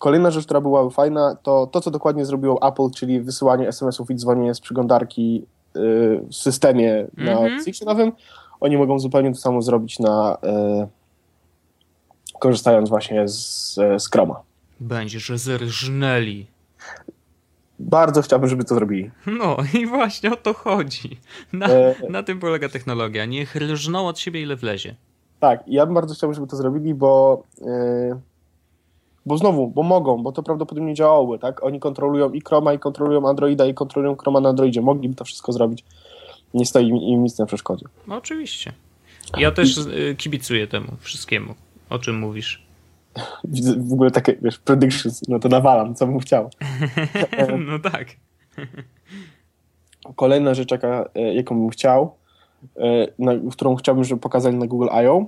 Kolejna 0.00 0.30
rzecz, 0.30 0.44
która 0.44 0.60
byłaby 0.60 0.90
fajna, 0.90 1.36
to 1.42 1.66
to, 1.66 1.80
co 1.80 1.90
dokładnie 1.90 2.24
zrobiło 2.24 2.68
Apple, 2.68 2.90
czyli 2.96 3.20
wysyłanie 3.20 3.68
SMS-ów 3.68 4.10
i 4.10 4.14
dzwonienie 4.14 4.54
z 4.54 4.60
przeglądarki 4.60 5.42
y, 5.76 5.80
w 6.30 6.34
systemie 6.34 7.06
na 7.16 7.32
Mhm. 7.32 7.60
X 7.68 7.80
nowym. 7.82 8.12
Oni 8.60 8.76
mogą 8.76 8.98
zupełnie 8.98 9.32
to 9.32 9.38
samo 9.38 9.62
zrobić 9.62 9.98
na 9.98 10.38
y, 12.34 12.38
korzystając 12.38 12.88
właśnie 12.88 13.28
z, 13.28 13.74
z 13.98 14.10
Chroma. 14.10 14.40
Będziesz 14.80 15.28
zerżnęli. 15.34 16.46
Bardzo 17.82 18.22
chciałbym, 18.22 18.48
żeby 18.48 18.64
to 18.64 18.74
zrobili. 18.74 19.10
No 19.26 19.56
i 19.80 19.86
właśnie 19.86 20.32
o 20.32 20.36
to 20.36 20.54
chodzi. 20.54 21.18
Na, 21.52 21.66
E, 21.68 21.94
na 22.10 22.22
tym 22.22 22.40
polega 22.40 22.68
technologia. 22.68 23.24
Niech 23.26 23.56
rżną 23.56 24.06
od 24.08 24.18
siebie 24.18 24.42
ile 24.42 24.56
wlezie. 24.56 24.94
Tak, 25.40 25.62
ja 25.66 25.86
bym 25.86 25.94
bardzo 25.94 26.14
chciał, 26.14 26.34
żeby 26.34 26.46
to 26.46 26.56
zrobili, 26.56 26.94
bo, 26.94 27.42
yy, 27.60 28.20
bo 29.26 29.38
znowu, 29.38 29.68
bo 29.68 29.82
mogą, 29.82 30.22
bo 30.22 30.32
to 30.32 30.42
prawdopodobnie 30.42 30.94
działałoby, 30.94 31.38
tak? 31.38 31.64
Oni 31.64 31.80
kontrolują 31.80 32.30
i 32.32 32.40
Chroma, 32.40 32.72
i 32.72 32.78
kontrolują 32.78 33.28
Androida, 33.28 33.66
i 33.66 33.74
kontrolują 33.74 34.16
Chroma 34.16 34.40
na 34.40 34.48
Androidzie. 34.48 34.80
Mogliby 34.80 35.14
to 35.14 35.24
wszystko 35.24 35.52
zrobić. 35.52 35.84
Nie 36.54 36.66
stoi 36.66 36.88
im, 36.88 37.22
nic 37.22 37.38
na 37.38 37.46
przeszkodzie. 37.46 37.86
No, 38.06 38.16
oczywiście. 38.16 38.72
Ja 39.38 39.50
też 39.50 39.78
y, 39.78 40.14
kibicuję 40.18 40.66
temu 40.66 40.86
wszystkiemu, 41.00 41.54
o 41.90 41.98
czym 41.98 42.18
mówisz. 42.18 42.62
Widzę 43.44 43.74
w 43.76 43.92
ogóle 43.92 44.10
takie, 44.10 44.36
wiesz, 44.42 44.58
predictions, 44.58 45.28
no 45.28 45.38
to 45.38 45.48
nawalam, 45.48 45.94
co 45.94 46.06
bym 46.06 46.18
chciał. 46.18 46.50
No 47.66 47.78
tak. 47.78 48.06
Kolejna 50.16 50.54
rzecz, 50.54 50.70
jaka, 50.70 51.08
e, 51.14 51.34
jaką 51.34 51.54
bym 51.60 51.68
chciał, 51.70 52.14
e, 52.76 53.06
na, 53.18 53.32
którą 53.50 53.74
chciałbym, 53.76 54.04
żeby 54.04 54.20
pokazali 54.20 54.56
na 54.56 54.66
Google 54.66 54.88
I.O., 55.04 55.26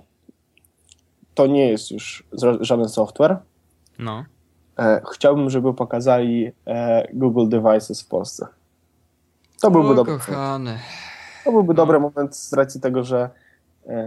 to 1.34 1.46
nie 1.46 1.68
jest 1.68 1.90
już 1.90 2.24
żaden 2.60 2.88
software. 2.88 3.36
No. 3.98 4.24
E, 4.78 5.02
chciałbym, 5.14 5.50
żeby 5.50 5.74
pokazali 5.74 6.52
Google 7.12 7.48
Devices 7.48 8.02
w 8.02 8.08
Polsce. 8.08 8.46
To 9.60 9.70
byłby 9.70 9.88
o, 9.88 9.94
dobry. 9.94 10.14
kochany. 10.14 10.78
To 11.44 11.52
byłby 11.52 11.68
No. 11.68 11.74
dobry 11.74 12.00
moment 12.00 12.36
z 12.36 12.52
racji 12.52 12.80
tego, 12.80 13.04
że 13.04 13.30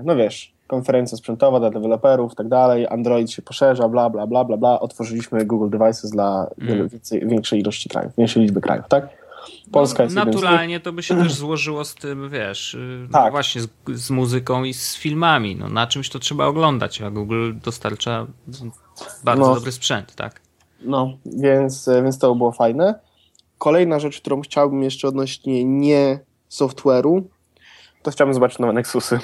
no 0.04 0.16
wiesz, 0.16 0.54
konferencja 0.68 1.18
sprzętowa 1.18 1.60
dla 1.60 1.70
deweloperów 1.70 2.34
i 2.34 2.36
tak 2.36 2.48
dalej, 2.48 2.88
Android 2.88 3.32
się 3.32 3.42
poszerza, 3.42 3.90
bla, 3.90 4.10
bla, 4.10 4.28
bla, 4.28 4.44
bla, 4.46 4.58
bla. 4.58 4.80
Otworzyliśmy 4.80 5.46
Google 5.46 5.78
Devices 5.78 6.12
dla 6.12 6.48
Mm. 6.62 6.88
więcej, 6.90 7.28
większej 7.28 7.60
ilości 7.60 7.90
krajów, 7.90 8.14
większej 8.18 8.44
liczby 8.44 8.62
krajów, 8.62 8.86
tak? 8.90 9.08
Polska 9.72 9.98
no, 9.98 10.04
jest. 10.04 10.16
Naturalnie 10.16 10.80
to 10.80 10.94
by 10.94 11.04
się 11.04 11.16
też 11.16 11.34
złożyło 11.44 11.86
z 11.86 11.96
tym, 11.96 12.30
wiesz, 12.30 12.74
y, 12.74 13.08
no 13.12 13.20
Tak. 13.20 13.32
właśnie 13.32 13.62
z, 13.62 13.68
z 13.94 14.10
muzyką 14.10 14.64
i 14.64 14.74
z 14.74 14.96
filmami. 14.96 15.56
No, 15.56 15.70
na 15.70 15.88
czymś 15.88 16.10
to 16.10 16.20
trzeba 16.20 16.46
oglądać, 16.46 17.02
a 17.02 17.10
Google 17.12 17.54
dostarcza 17.64 18.28
bardzo 19.24 19.48
No. 19.48 19.56
dobry 19.56 19.72
sprzęt, 19.72 20.16
tak? 20.16 20.42
No, 20.82 21.14
więc, 21.26 21.88
e, 21.88 22.04
więc 22.04 22.20
to 22.20 22.36
było 22.36 22.52
fajne. 22.52 23.00
Kolejna 23.58 24.00
rzecz, 24.00 24.22
którą 24.22 24.42
chciałbym 24.42 24.84
jeszcze 24.84 25.08
odnośnie 25.08 25.66
nie 25.66 26.20
software'u, 26.52 27.22
to 28.04 28.12
chciałbym 28.12 28.34
zobaczyć 28.34 28.60
nowe 28.60 28.74
Nexusy. 28.74 29.20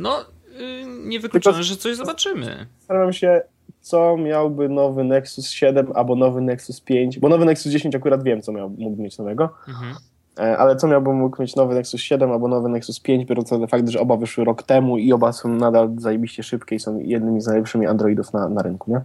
No, 0.00 0.20
y, 0.60 0.84
niewykluczone, 1.06 1.54
Tylko- 1.54 1.64
że 1.68 1.76
coś 1.76 1.96
zobaczymy. 1.96 2.66
Zastanawiam 2.78 3.12
się, 3.12 3.42
co 3.80 4.16
miałby 4.16 4.68
nowy 4.68 5.04
Nexus 5.04 5.50
7 5.50 5.92
albo 5.94 6.16
nowy 6.16 6.40
Nexus 6.40 6.80
5, 6.80 7.18
bo 7.18 7.28
nowy 7.28 7.44
Nexus 7.44 7.72
10 7.72 7.94
akurat 7.96 8.22
wiem, 8.22 8.42
co 8.42 8.52
miał, 8.52 8.70
mógł 8.78 9.02
mieć 9.02 9.18
nowego, 9.18 9.48
Mhm. 9.68 9.94
e, 10.38 10.58
ale 10.58 10.76
co 10.76 10.86
miałby 10.86 11.12
mógł 11.12 11.42
mieć 11.42 11.56
nowy 11.56 11.74
Nexus 11.74 12.00
7 12.00 12.32
albo 12.32 12.48
nowy 12.48 12.68
Nexus 12.68 13.00
5, 13.00 13.24
biorąc 13.24 13.50
na 13.50 13.66
fakt, 13.66 13.88
że 13.88 14.00
oba 14.00 14.16
wyszły 14.16 14.44
rok 14.44 14.62
temu 14.62 14.98
i 14.98 15.12
oba 15.12 15.32
są 15.32 15.48
nadal 15.48 15.90
zajebiście 15.98 16.42
szybkie 16.42 16.76
i 16.76 16.80
są 16.80 16.98
jednymi 16.98 17.40
z 17.40 17.46
najlepszymi 17.46 17.86
Androidów 17.86 18.32
na, 18.32 18.48
na 18.48 18.62
rynku, 18.62 18.90
nie? 18.90 19.00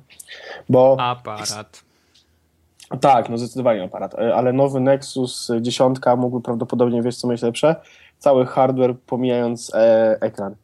Bo 0.69 0.97
Aparat. 0.99 1.83
tak, 3.01 3.29
no 3.29 3.37
zdecydowanie 3.37 3.83
aparat, 3.83 4.13
e, 4.13 4.35
ale 4.35 4.53
nowy 4.53 4.79
Nexus 4.79 5.51
10 5.61 5.97
mógłby 6.17 6.41
prawdopodobnie, 6.43 7.01
wiesz 7.01 7.17
co 7.17 7.27
mieć 7.27 7.41
lepsze? 7.41 7.75
Cały 8.19 8.45
hardware 8.45 8.95
pomijając 9.05 9.71
e, 9.75 10.17
ekran. 10.21 10.55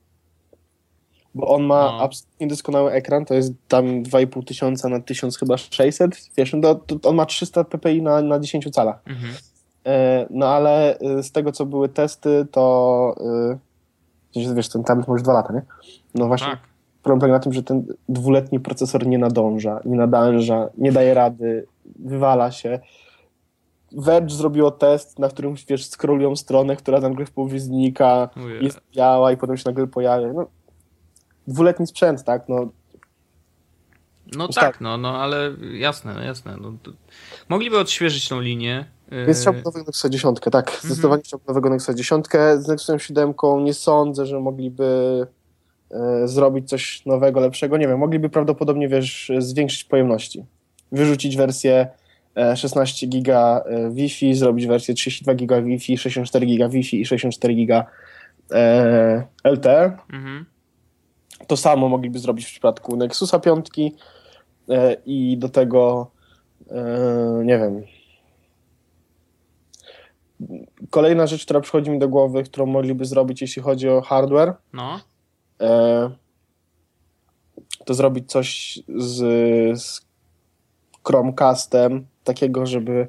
Bo 1.35 1.47
on 1.47 1.63
ma 1.63 1.85
No. 1.85 1.99
absolutnie 2.01 2.47
doskonały 2.47 2.91
ekran, 2.91 3.25
to 3.25 3.33
jest 3.33 3.53
tam 3.67 4.03
2,5 4.03 4.43
tysiąca 4.45 4.89
na 4.89 4.99
1000 4.99 5.37
chyba 5.37 5.57
600, 5.57 6.11
wiesz, 6.37 6.53
no 6.53 6.75
to, 6.75 7.09
on 7.09 7.15
ma 7.15 7.25
300 7.25 7.63
ppi 7.63 8.01
na, 8.01 8.21
na 8.21 8.39
10 8.39 8.69
calach. 8.71 8.99
Mhm. 9.07 9.33
E, 9.85 10.25
no 10.29 10.47
ale 10.47 10.99
e, 10.99 11.23
z 11.23 11.31
tego, 11.31 11.51
co 11.51 11.65
były 11.65 11.89
testy, 11.89 12.47
to 12.51 13.15
e, 14.35 14.53
wiesz, 14.55 14.69
ten 14.69 14.83
tablet 14.83 15.07
już 15.07 15.21
dwa 15.21 15.33
lata, 15.33 15.53
nie? 15.53 15.61
No 16.15 16.27
właśnie, 16.27 16.47
Tak. 16.47 16.59
problem 17.03 17.19
polega 17.19 17.33
na 17.37 17.43
tym, 17.43 17.53
że 17.53 17.63
ten 17.63 17.85
dwuletni 18.09 18.59
procesor 18.59 19.07
nie 19.07 19.17
nadąża, 19.17 19.79
nie 19.85 19.95
nadąża, 19.97 20.69
nie 20.77 20.91
daje 20.91 21.13
rady, 21.13 21.65
wywala 21.99 22.51
się. 22.51 22.79
Verge 23.91 24.29
zrobiło 24.35 24.71
test, 24.71 25.19
na 25.19 25.29
którym 25.29 25.55
wiesz, 25.67 25.85
scrollują 25.89 26.35
stronę, 26.35 26.75
która 26.75 26.99
nagle 26.99 27.25
w 27.25 27.31
połowie 27.31 27.59
znika, 27.59 28.29
Ujej. 28.45 28.63
jest 28.63 28.81
biała 28.95 29.31
i 29.31 29.37
potem 29.37 29.57
się 29.57 29.63
nagle 29.65 29.87
pojawia. 29.87 30.33
No, 30.33 30.45
dwuletni 31.47 31.87
sprzęt, 31.87 32.23
tak? 32.23 32.49
No, 32.49 32.69
No 34.35 34.47
Ustaw- 34.47 34.61
tak, 34.61 34.81
no, 34.81 34.97
no 34.97 35.17
ale 35.21 35.51
jasne, 35.73 36.13
no, 36.13 36.21
jasne. 36.23 36.57
No, 36.61 36.73
to... 36.83 36.91
Mogliby 37.49 37.79
odświeżyć 37.79 38.27
tą 38.29 38.41
linię. 38.41 38.85
więc 39.25 39.41
chciałbym 39.41 39.61
nowego 39.63 39.85
Nexusa 39.85 40.09
10, 40.09 40.37
tak. 40.51 40.79
Zdecydowanie 40.81 41.21
chciałbym 41.23 41.47
nowego 41.47 41.69
Nexusa 41.69 41.93
10. 41.93 42.25
Z 42.57 42.67
Nexusem 42.67 42.99
7 42.99 43.33
nie 43.63 43.73
sądzę, 43.73 44.25
że 44.25 44.39
mogliby 44.39 45.27
e, 45.91 46.27
zrobić 46.27 46.69
coś 46.69 47.05
nowego, 47.05 47.39
lepszego. 47.39 47.77
Nie 47.77 47.87
wiem, 47.87 47.97
mogliby 47.99 48.29
prawdopodobnie, 48.29 48.87
wiesz, 48.87 49.31
zwiększyć 49.39 49.83
pojemności. 49.83 50.45
Wyrzucić 50.91 51.37
wersję 51.37 51.87
e, 52.37 52.57
16 52.57 53.07
giga 53.07 53.61
e, 53.65 53.89
Wi-Fi, 53.91 54.35
zrobić 54.35 54.67
wersję 54.67 54.93
32 54.93 55.33
giga 55.35 55.61
Wi-Fi, 55.61 55.97
64 55.97 56.45
giga 56.45 56.69
Wi-Fi 56.69 57.01
i 57.01 57.05
64 57.05 57.53
giga 57.55 57.85
e, 58.51 59.27
LTE. 59.43 59.97
Mhm. 60.13 60.45
To 61.47 61.57
samo 61.57 61.89
mogliby 61.89 62.19
zrobić 62.19 62.45
w 62.45 62.51
przypadku 62.51 62.97
Nexusa 62.97 63.39
5 63.39 63.67
e, 64.69 64.97
i 65.05 65.37
do 65.37 65.49
tego 65.49 66.11
e, 66.71 67.41
nie 67.45 67.57
wiem. 67.57 67.83
Kolejna 70.89 71.27
rzecz, 71.27 71.45
która 71.45 71.61
przychodzi 71.61 71.91
mi 71.91 71.99
do 71.99 72.09
głowy, 72.09 72.43
którą 72.43 72.65
mogliby 72.65 73.05
zrobić, 73.05 73.41
jeśli 73.41 73.61
chodzi 73.61 73.89
o 73.89 74.01
hardware, 74.01 74.53
No, 74.73 74.99
e, 75.61 76.09
to 77.85 77.93
zrobić 77.93 78.31
coś 78.31 78.79
z, 78.97 79.17
z 79.81 80.01
Chromecastem, 81.07 82.05
takiego, 82.23 82.65
żeby 82.65 83.07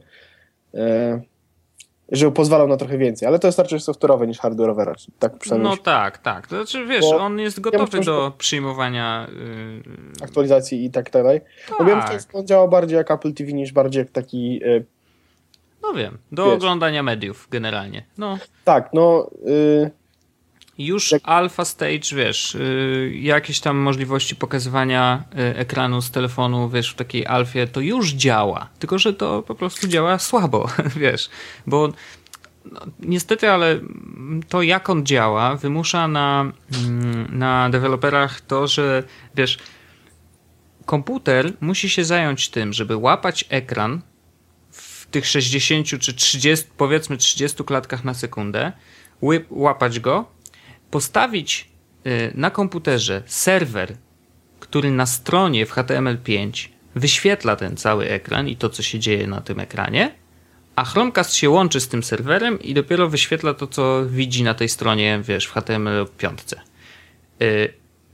e, 2.13 2.17
żeby 2.17 2.33
pozwalał 2.33 2.69
na 2.69 2.77
trochę 2.77 2.99
więcej, 2.99 3.29
ale 3.29 3.39
to 3.39 3.49
jest 3.49 3.59
raczej 3.59 3.79
software'owe 3.79 4.27
niż 4.27 4.39
hardware'owe, 4.39 4.95
tak 5.19 5.39
przynajmniej 5.39 5.71
no 5.71 5.77
tak, 5.77 6.19
tak. 6.19 6.47
To 6.47 6.57
znaczy, 6.57 6.87
wiesz, 6.87 7.01
Bo 7.01 7.17
on 7.17 7.39
jest 7.39 7.61
gotowy 7.61 8.03
że 8.03 8.05
do 8.05 8.33
przyjmowania. 8.39 9.27
Yy... 9.33 10.25
aktualizacji 10.25 10.85
i 10.85 10.91
tak 10.91 11.11
dalej. 11.11 11.41
Bo 11.79 11.85
wiem, 11.85 12.01
Tak. 12.01 12.13
że 12.13 12.19
on 12.33 12.47
działa 12.47 12.69
bardziej 12.69 12.97
jak 12.97 13.11
Apple 13.11 13.35
TV 13.35 13.53
niż 13.53 13.73
bardziej 13.73 14.01
jak 14.01 14.11
taki 14.11 14.61
e, 14.65 14.83
No 15.83 15.93
wiem, 15.93 16.19
do 16.33 16.45
Wiesz. 16.45 16.55
oglądania 16.55 17.03
mediów 17.03 17.49
generalnie. 17.51 18.05
No. 18.19 18.39
Tak, 18.65 18.91
no... 18.93 19.31
Y, 19.49 19.91
Już 20.79 21.13
Jak- 21.13 21.23
alpha 21.25 21.65
stage, 21.65 22.17
wiesz, 22.17 22.55
y, 22.55 23.13
jakieś 23.15 23.61
tam 23.61 23.77
możliwości 23.77 24.37
pokazywania 24.37 25.25
y, 25.33 25.57
ekranu 25.57 26.03
z 26.03 26.11
telefonu, 26.11 26.69
wiesz, 26.69 26.91
w 26.91 26.95
takiej 26.95 27.27
alfie, 27.27 27.67
to 27.67 27.81
już 27.81 28.11
działa. 28.13 28.69
Tylko, 28.79 28.99
że 28.99 29.13
to 29.15 29.43
po 29.43 29.55
prostu 29.55 29.89
działa 29.89 30.19
słabo, 30.19 30.69
wiesz, 30.97 31.31
bo 31.67 31.89
no, 32.73 32.81
niestety, 33.01 33.51
ale 33.51 33.81
to 34.49 34.63
jak 34.63 34.91
on 34.91 35.07
działa, 35.07 35.57
wymusza 35.57 36.09
na, 36.09 36.53
mm, 36.85 37.39
na 37.39 37.71
deweloperach 37.71 38.41
to, 38.41 38.67
że 38.67 39.03
wiesz, 39.35 39.59
komputer 40.87 41.53
musi 41.61 41.91
się 41.91 42.05
zająć 42.05 42.49
tym, 42.49 42.73
żeby 42.73 42.97
łapać 42.97 43.45
ekran 43.49 44.03
w 44.71 45.07
tych 45.07 45.27
60 45.27 45.87
czy 46.01 46.15
30, 46.15 46.67
powiedzmy 46.77 47.17
30 47.17 47.65
klatkach 47.65 48.05
na 48.05 48.15
sekundę, 48.15 48.73
łapać 49.51 50.01
go, 50.01 50.25
postawić 50.93 51.69
y, 52.07 52.33
na 52.35 52.51
komputerze 52.51 53.23
serwer, 53.27 53.97
który 54.61 54.91
na 54.91 55.07
stronie 55.07 55.67
w 55.67 55.73
HTML5 55.73 56.69
wyświetla 56.95 57.57
ten 57.57 57.77
cały 57.77 58.09
ekran 58.09 58.49
i 58.49 58.57
to, 58.57 58.69
co 58.69 58.83
się 58.83 58.99
dzieje 58.99 59.27
na 59.27 59.41
tym 59.41 59.61
ekranie, 59.61 60.15
a 60.77 60.85
Chromecast 60.85 61.35
się 61.35 61.51
łączy 61.51 61.81
z 61.81 61.89
tym 61.89 62.03
serwerem 62.03 62.61
i 62.61 62.75
dopiero 62.75 63.09
wyświetla 63.09 63.55
to, 63.55 63.67
co 63.67 64.07
widzi 64.07 64.43
na 64.43 64.55
tej 64.55 64.69
stronie, 64.69 65.21
wiesz, 65.25 65.47
w 65.47 65.55
HTML5. 65.55 66.55
Y, 67.43 67.73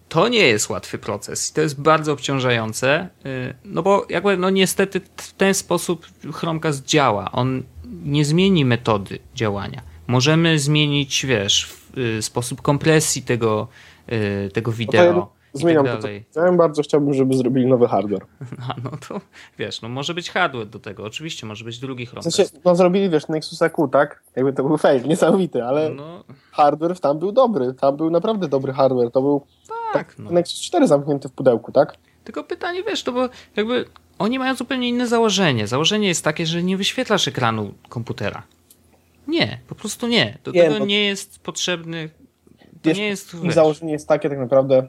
To 0.09 0.29
nie 0.29 0.39
jest 0.39 0.71
łatwy 0.71 0.99
proces 0.99 1.53
to 1.53 1.61
jest 1.61 1.81
bardzo 1.81 2.13
obciążające, 2.13 3.09
y, 3.27 3.55
no 3.65 3.83
bo 3.83 4.07
jakby, 4.09 4.37
no 4.37 4.51
niestety 4.51 5.01
w 5.17 5.33
ten 5.33 5.55
sposób 5.55 6.07
Chromecast 6.33 6.85
działa. 6.85 7.33
On 7.33 7.63
nie 8.05 8.25
zmieni 8.25 8.65
metody 8.65 9.19
działania. 9.35 9.83
Możemy 10.07 10.59
zmienić, 10.59 11.27
wiesz, 11.27 11.78
sposób 12.21 12.63
kompresji 12.63 13.23
tego, 13.23 13.69
y, 14.13 14.51
tego 14.53 14.71
no 14.71 14.77
wideo. 14.77 15.05
ja 15.05 15.27
i 15.55 15.59
zmieniam 15.59 15.85
tak 15.85 15.97
to, 15.97 16.03
co 16.03 16.09
powiedziałem. 16.09 16.57
Bardzo 16.57 16.83
chciałbym, 16.83 17.15
żeby 17.15 17.37
zrobili 17.37 17.67
nowy 17.67 17.89
hardware. 17.89 18.27
A 18.69 18.75
no 18.85 18.91
to 19.09 19.21
wiesz, 19.59 19.83
no 19.83 19.89
może 19.89 20.15
być 20.15 20.31
hardware 20.31 20.67
do 20.67 20.79
tego, 20.79 21.05
oczywiście, 21.05 21.47
może 21.47 21.65
być 21.65 21.79
drugi 21.79 22.07
W 22.07 22.11
Chromecast. 22.11 22.37
sensie, 22.37 22.53
no 22.65 22.75
zrobili, 22.75 23.11
wiesz, 23.11 23.29
Nexusa 23.29 23.71
Q, 23.71 23.89
tak? 23.89 24.23
Jakby 24.37 24.53
to 24.53 24.65
był 24.65 24.79
fail, 24.79 25.09
niesamowity, 25.09 25.65
ale 25.65 25.91
No 25.91 26.25
hardware 26.51 27.01
tam 27.01 27.19
był 27.19 27.33
dobry. 27.33 27.75
Tam 27.75 27.97
był 27.97 28.11
naprawdę 28.11 28.49
dobry 28.49 28.73
hardware. 28.73 29.11
To 29.11 29.23
był 29.23 29.47
tak, 29.93 30.19
no. 30.19 30.31
Nexus 30.31 30.61
4 30.61 30.87
zamknięty 30.87 31.29
w 31.29 31.33
pudełku, 31.33 31.73
tak? 31.73 31.97
Tylko 32.25 32.45
pytanie, 32.45 32.83
wiesz, 32.83 33.03
to 33.03 33.13
bo 33.13 33.29
jakby 33.57 33.85
oni 34.19 34.39
mają 34.39 34.55
zupełnie 34.55 34.89
inne 34.89 35.07
założenie. 35.07 35.67
Założenie 35.67 36.09
jest 36.09 36.25
takie, 36.25 36.47
że 36.47 36.63
nie 36.63 36.77
wyświetlasz 36.77 37.29
ekranu 37.29 37.75
komputera. 37.89 38.43
Nie, 39.29 39.59
po 39.69 39.75
prostu 39.75 40.07
nie. 40.09 40.39
Do 40.45 40.51
Nie, 40.53 40.63
tego 40.63 40.79
no- 40.79 40.87
nie 40.87 41.05
jest 41.05 41.39
potrzebny. 41.39 42.11
To 42.59 42.65
Wiesz, 42.85 42.99
nie 42.99 43.07
jest. 43.09 43.37
Wiesz, 43.43 43.55
założenie 43.55 43.93
jest 43.93 44.09
takie 44.09 44.29
tak 44.29 44.39
naprawdę, 44.39 44.89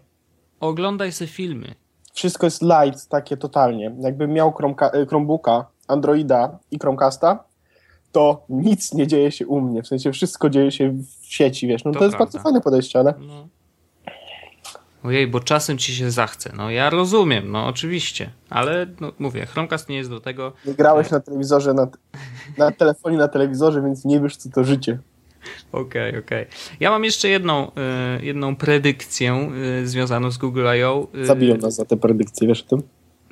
oglądaj 0.59 1.11
sobie 1.11 1.27
filmy. 1.27 1.75
wszystko 2.13 2.47
jest 2.47 2.61
light 2.61 3.07
takie 3.09 3.37
totalnie. 3.37 3.95
Jakbym 3.99 4.33
miał 4.33 4.51
Chromeka, 4.53 4.89
e, 4.91 5.05
Chromebooka, 5.05 5.65
Androida 5.87 6.59
i 6.71 6.79
Chromecasta, 6.79 7.43
to 8.11 8.45
nic 8.49 8.93
nie 8.93 9.07
dzieje 9.07 9.31
się 9.31 9.47
u 9.47 9.61
mnie. 9.61 9.83
W 9.83 9.87
sensie 9.87 10.11
wszystko 10.11 10.49
dzieje 10.49 10.71
się 10.71 10.89
w 10.89 11.05
sieci, 11.33 11.67
wiesz. 11.67 11.83
No 11.83 11.91
to, 11.91 11.99
To 11.99 12.05
jest 12.05 12.17
bardzo 12.17 12.39
fajne 12.39 12.61
podejście, 12.61 12.99
ale 12.99 13.13
No. 13.19 13.47
Ojej, 15.03 15.27
bo 15.27 15.39
czasem 15.39 15.77
ci 15.77 15.95
się 15.95 16.11
zachce. 16.11 16.53
No 16.57 16.69
ja 16.71 16.89
rozumiem, 16.89 17.51
no 17.51 17.67
oczywiście. 17.67 18.29
Ale 18.49 18.87
no, 18.99 19.11
mówię, 19.19 19.45
Chromecast 19.45 19.89
nie 19.89 19.97
jest 19.97 20.09
do 20.09 20.19
tego. 20.19 20.53
nie 20.65 20.73
grałeś 20.73 21.11
na 21.11 21.19
telewizorze, 21.19 21.73
na, 21.73 21.87
na 22.57 22.71
telefonie, 22.71 23.17
na 23.17 23.27
telewizorze, 23.27 23.81
więc 23.81 24.05
nie 24.05 24.19
wiesz, 24.21 24.37
co 24.37 24.49
to 24.49 24.63
życie. 24.63 24.99
Okej, 25.71 26.17
okej. 26.19 26.45
Ja 26.79 26.89
mam 26.89 27.03
jeszcze 27.03 27.29
jedną, 27.29 27.67
y, 27.67 28.25
jedną 28.25 28.55
predykcję 28.55 29.49
y, 29.83 29.87
związaną 29.87 30.31
z 30.31 30.37
Google 30.37 30.67
I.O. 30.79 31.07
Y, 31.15 31.25
Zabiją 31.25 31.57
nas 31.57 31.75
za 31.75 31.85
te 31.85 31.97
predykcje, 31.97 32.47
wiesz 32.47 32.61
o 32.61 32.65
tym? 32.65 32.83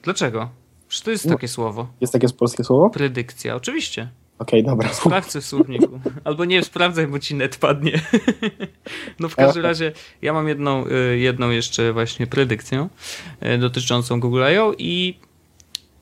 Dlaczego? 0.04 0.50
Czy 0.88 1.04
to 1.04 1.12
jest 1.12 1.26
No. 1.26 1.32
takie 1.32 1.48
słowo? 1.48 1.88
Jest 2.02 2.14
takie 2.14 2.28
polskie 2.30 2.64
słowo? 2.64 2.90
Predykcja, 2.90 3.56
oczywiście. 3.56 4.10
Okej, 4.40 4.64
dobra. 4.64 4.94
Sprawdź 4.94 5.32
w 5.32 5.46
słowniku. 5.46 6.00
Albo 6.24 6.46
nie 6.46 6.64
sprawdzaj, 6.64 7.08
bo 7.08 7.20
ci 7.20 7.36
net 7.36 7.58
padnie. 7.58 7.92
No 9.20 9.30
w 9.30 9.36
każdym 9.36 9.64
razie 9.64 9.92
ja 10.22 10.34
mam 10.34 10.48
jedną, 10.48 10.86
y, 10.88 11.18
jedną 11.18 11.50
jeszcze 11.50 11.94
właśnie 11.94 12.28
predykcję 12.28 12.88
y, 13.56 13.58
dotyczącą 13.58 14.20
Google 14.20 14.44
I.O. 14.54 14.74
i 14.78 15.20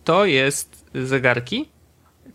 to 0.03 0.25
jest 0.25 0.85
zegarki. 0.95 1.69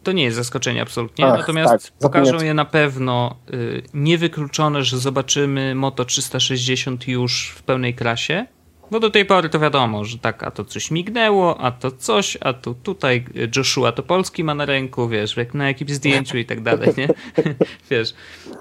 To 0.02 0.12
nie 0.12 0.24
jest 0.24 0.36
zaskoczenie 0.36 0.82
absolutnie, 0.82 1.26
Ach, 1.26 1.38
natomiast 1.38 1.84
tak, 1.84 1.98
pokażą 1.98 2.40
je 2.40 2.54
na 2.54 2.64
pewno 2.64 3.36
y, 3.54 3.82
niewykluczone, 3.94 4.84
że 4.84 4.98
zobaczymy 4.98 5.74
Moto 5.74 6.04
360 6.04 7.08
już 7.08 7.54
w 7.56 7.62
pełnej 7.62 7.94
krasie. 7.94 8.46
Bo 8.90 9.00
do 9.00 9.10
tej 9.10 9.24
pory 9.24 9.48
to 9.48 9.58
wiadomo, 9.58 10.04
że 10.04 10.18
tak, 10.18 10.42
a 10.42 10.50
to 10.50 10.64
coś 10.64 10.90
mignęło, 10.90 11.60
a 11.60 11.70
to 11.70 11.90
coś, 11.90 12.38
a 12.40 12.52
tu 12.52 12.74
tutaj 12.74 13.24
Joshua 13.56 13.92
Topolski 13.92 14.44
ma 14.44 14.54
na 14.54 14.64
ręku, 14.64 15.08
wiesz, 15.08 15.36
jak 15.36 15.54
na 15.54 15.68
jakimś 15.68 15.90
zdjęciu 15.90 16.38
i 16.38 16.44
tak 16.44 16.60
dalej, 16.60 16.90
nie? 16.96 17.08
wiesz, 17.90 18.14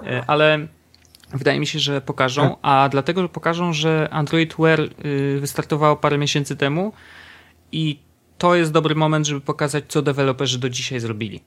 e, 0.06 0.24
ale 0.28 0.68
wydaje 1.34 1.60
mi 1.60 1.68
się, 1.68 1.80
że 1.80 2.02
pokażą, 2.02 2.56
a 2.62 2.90
dlatego, 2.92 3.22
że 3.22 3.30
pokażą, 3.30 3.74
że 3.74 4.08
Android 4.12 4.56
Wear 4.60 4.80
y, 4.82 5.40
wystartowało 5.40 5.96
parę 5.96 6.18
miesięcy 6.18 6.56
temu 6.56 6.94
i 7.72 8.00
to 8.38 8.56
jest 8.56 8.72
dobry 8.72 8.96
moment, 8.96 9.28
żeby 9.28 9.42
pokazać, 9.42 9.84
co 9.88 10.02
deweloperzy 10.02 10.60
do 10.60 10.70
dzisiaj 10.70 11.00
zrobili. 11.00 11.42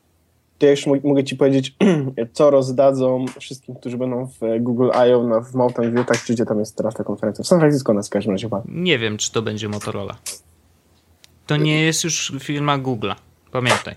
To 0.62 0.66
ja 0.66 0.70
już 0.70 0.87
mo- 0.87 0.96
mogę 1.05 1.25
ci 1.25 1.37
powiedzieć, 1.37 1.77
co 2.33 2.51
rozdadzą 2.51 3.25
wszystkim, 3.40 3.75
którzy 3.75 3.98
będą 3.98 4.27
w 4.27 4.42
e, 4.42 4.61
Google 4.61 4.90
I.O. 5.09 5.22
na, 5.22 5.40
w 5.40 5.55
Mountain 5.55 5.94
View, 5.94 6.07
tak 6.07 6.25
czy 6.25 6.33
gdzie 6.35 6.44
tam 6.46 6.59
jest 6.59 6.77
teraz 6.77 6.94
ta 6.94 7.05
konferencja. 7.05 7.44
W 7.44 7.46
San 7.46 7.59
Francisco 7.61 7.94
nas 7.94 8.07
w 8.07 8.11
każdym 8.11 8.33
razie 8.33 8.46
chyba. 8.46 8.62
Nie 8.68 8.98
wiem, 8.98 9.16
czy 9.16 9.33
to 9.33 9.42
będzie 9.42 9.68
Motorola. 9.68 10.16
To 11.46 11.57
nie 11.57 11.83
jest 11.83 12.05
już 12.05 12.33
firma 12.40 12.79
Google'a. 12.79 13.14
Pamiętaj. 13.53 13.94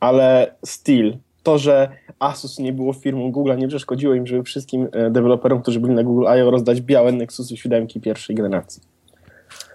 Ale 0.00 0.54
still, 0.66 1.16
to, 1.42 1.58
że 1.58 1.88
Asus 2.18 2.58
nie 2.58 2.72
było 2.72 2.92
firmą 2.92 3.32
Google'a, 3.32 3.58
nie 3.58 3.68
przeszkodziło 3.68 4.14
im, 4.14 4.26
żeby 4.26 4.42
wszystkim 4.42 4.88
e, 4.92 5.10
deweloperom, 5.10 5.62
którzy 5.62 5.80
byli 5.80 5.94
na 5.94 6.02
Google 6.02 6.24
I.O. 6.38 6.50
rozdać 6.50 6.80
białe 6.80 7.12
Nexusy 7.12 7.56
7 7.56 7.86
pierwszej 7.86 8.36
generacji. 8.36 8.82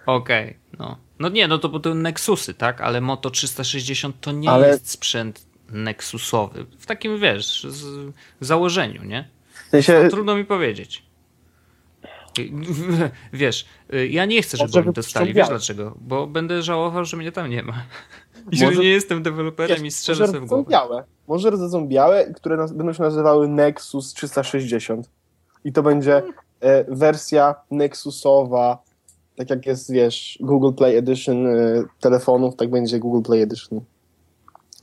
Okej, 0.05 0.57
no. 0.79 0.97
No 1.19 1.29
nie, 1.29 1.47
no 1.47 1.57
to 1.57 1.69
bo 1.69 1.79
to 1.79 1.95
Nexusy, 1.95 2.53
tak? 2.53 2.81
Ale 2.81 3.01
Moto 3.01 3.29
360 3.29 4.15
to 4.21 4.31
nie 4.31 4.49
Ale- 4.49 4.67
jest 4.67 4.89
sprzęt 4.89 5.50
Nexusowy. 5.71 6.65
W 6.79 6.85
takim, 6.85 7.19
wiesz, 7.19 7.67
założeniu, 8.39 9.03
nie? 9.03 9.29
Trudno 10.09 10.35
mi 10.35 10.45
powiedzieć. 10.45 11.11
Wiesz, 13.33 13.65
ja 14.09 14.25
nie 14.25 14.41
chcę, 14.41 14.57
żeby 14.57 14.67
Może 14.67 14.79
oni 14.79 14.93
dostali. 14.93 15.33
Wiesz 15.33 15.49
dlaczego? 15.49 15.97
Bo 16.01 16.27
będę 16.27 16.61
żałował, 16.61 17.05
że 17.05 17.17
mnie 17.17 17.31
tam 17.31 17.49
nie 17.49 17.63
ma. 17.63 17.73
I 18.51 18.57
że 18.57 18.65
Może- 18.65 18.81
nie 18.81 18.89
jestem 18.89 19.23
deweloperem 19.23 19.85
i 19.85 19.91
strzelę 19.91 20.27
sobie 20.27 20.39
w 20.39 20.45
głowę. 20.45 20.69
białe. 20.69 21.03
Może 21.27 21.49
rodzą 21.49 21.87
białe, 21.87 22.33
które 22.33 22.57
nas, 22.57 22.73
będą 22.73 22.93
się 22.93 23.03
nazywały 23.03 23.47
Nexus 23.47 24.13
360. 24.13 25.09
I 25.65 25.71
to 25.73 25.83
będzie 25.83 26.23
e, 26.59 26.95
wersja 26.95 27.55
Nexusowa, 27.71 28.83
tak 29.35 29.49
jak 29.49 29.65
jest, 29.65 29.91
wiesz, 29.91 30.37
Google 30.41 30.73
Play 30.73 30.97
Edition 30.97 31.47
e, 31.47 31.83
telefonów, 31.99 32.55
tak 32.55 32.69
będzie 32.69 32.99
Google 32.99 33.21
Play 33.21 33.41
Edition 33.41 33.81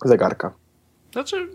zegarka. 0.04 0.54
Znaczy, 1.12 1.48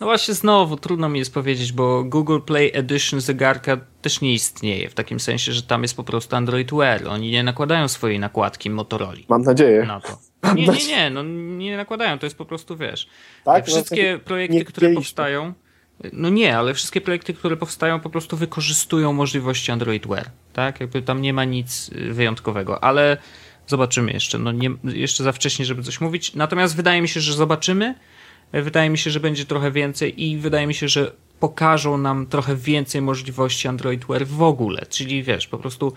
no 0.00 0.06
właśnie 0.06 0.34
znowu 0.34 0.76
trudno 0.76 1.08
mi 1.08 1.18
jest 1.18 1.34
powiedzieć, 1.34 1.72
bo 1.72 2.04
Google 2.04 2.40
Play 2.40 2.70
Edition 2.74 3.20
zegarka 3.20 3.76
też 4.02 4.20
nie 4.20 4.32
istnieje, 4.32 4.88
w 4.90 4.94
takim 4.94 5.20
sensie, 5.20 5.52
że 5.52 5.62
tam 5.62 5.82
jest 5.82 5.96
po 5.96 6.04
prostu 6.04 6.36
Android 6.36 6.74
Wear. 6.74 7.08
Oni 7.08 7.30
nie 7.30 7.42
nakładają 7.42 7.88
swojej 7.88 8.18
nakładki 8.18 8.70
Motorola 8.70 9.14
Mam 9.28 9.42
nadzieję. 9.42 9.84
na 9.84 10.00
to. 10.00 10.18
Nie, 10.54 10.66
nie, 10.66 10.86
nie, 10.86 11.10
no 11.10 11.22
nie 11.56 11.76
nakładają, 11.76 12.18
to 12.18 12.26
jest 12.26 12.38
po 12.38 12.44
prostu, 12.44 12.76
wiesz, 12.76 13.08
Tak? 13.44 13.66
No, 13.66 13.72
wszystkie 13.72 14.18
w 14.18 14.20
projekty, 14.20 14.56
nie 14.56 14.64
które 14.64 14.90
powstają, 14.94 15.54
no 16.12 16.28
nie, 16.28 16.58
ale 16.58 16.74
wszystkie 16.74 17.00
projekty, 17.00 17.34
które 17.34 17.56
powstają 17.56 18.00
po 18.00 18.10
prostu 18.10 18.36
wykorzystują 18.36 19.12
możliwości 19.12 19.72
Android 19.72 20.06
Wear, 20.06 20.30
tak? 20.52 20.80
Jakby 20.80 21.02
tam 21.02 21.22
nie 21.22 21.32
ma 21.32 21.44
nic 21.44 21.90
y, 21.92 22.12
wyjątkowego, 22.12 22.84
ale 22.84 23.16
zobaczymy 23.66 24.12
jeszcze, 24.12 24.38
no 24.38 24.52
nie, 24.52 24.70
jeszcze 24.84 25.24
za 25.24 25.32
wcześnie, 25.32 25.64
żeby 25.64 25.82
coś 25.82 26.00
mówić, 26.00 26.34
natomiast 26.34 26.76
wydaje 26.76 27.02
mi 27.02 27.08
się, 27.08 27.20
że 27.20 27.32
zobaczymy, 27.32 27.94
wydaje 28.62 28.90
mi 28.90 28.98
się, 28.98 29.10
że 29.10 29.20
będzie 29.20 29.44
trochę 29.44 29.70
więcej 29.70 30.22
i 30.22 30.36
wydaje 30.38 30.66
mi 30.66 30.74
się, 30.74 30.88
że 30.88 31.12
pokażą 31.40 31.98
nam 31.98 32.26
trochę 32.26 32.56
więcej 32.56 33.02
możliwości 33.02 33.68
Android 33.68 34.04
Wear 34.06 34.26
w 34.26 34.42
ogóle, 34.42 34.86
czyli 34.88 35.22
wiesz, 35.22 35.46
po 35.48 35.58
prostu 35.58 35.92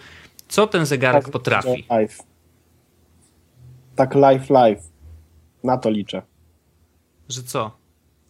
co 0.47 0.67
ten 0.67 0.85
zegarek 0.85 1.23
Tak, 1.23 1.31
potrafi. 1.31 1.85
Live. 1.89 2.17
Tak 3.95 4.15
live, 4.15 4.49
live. 4.49 4.83
Na 5.63 5.77
to 5.77 5.89
liczę. 5.89 6.21
Że 7.29 7.43
co? 7.43 7.77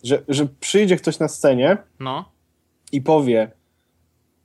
Że, 0.04 0.24
że 0.28 0.46
przyjdzie 0.60 0.96
ktoś 0.98 1.20
na 1.20 1.28
scenie 1.28 1.78
No, 2.00 2.32
i 2.92 3.02
powie, 3.02 3.52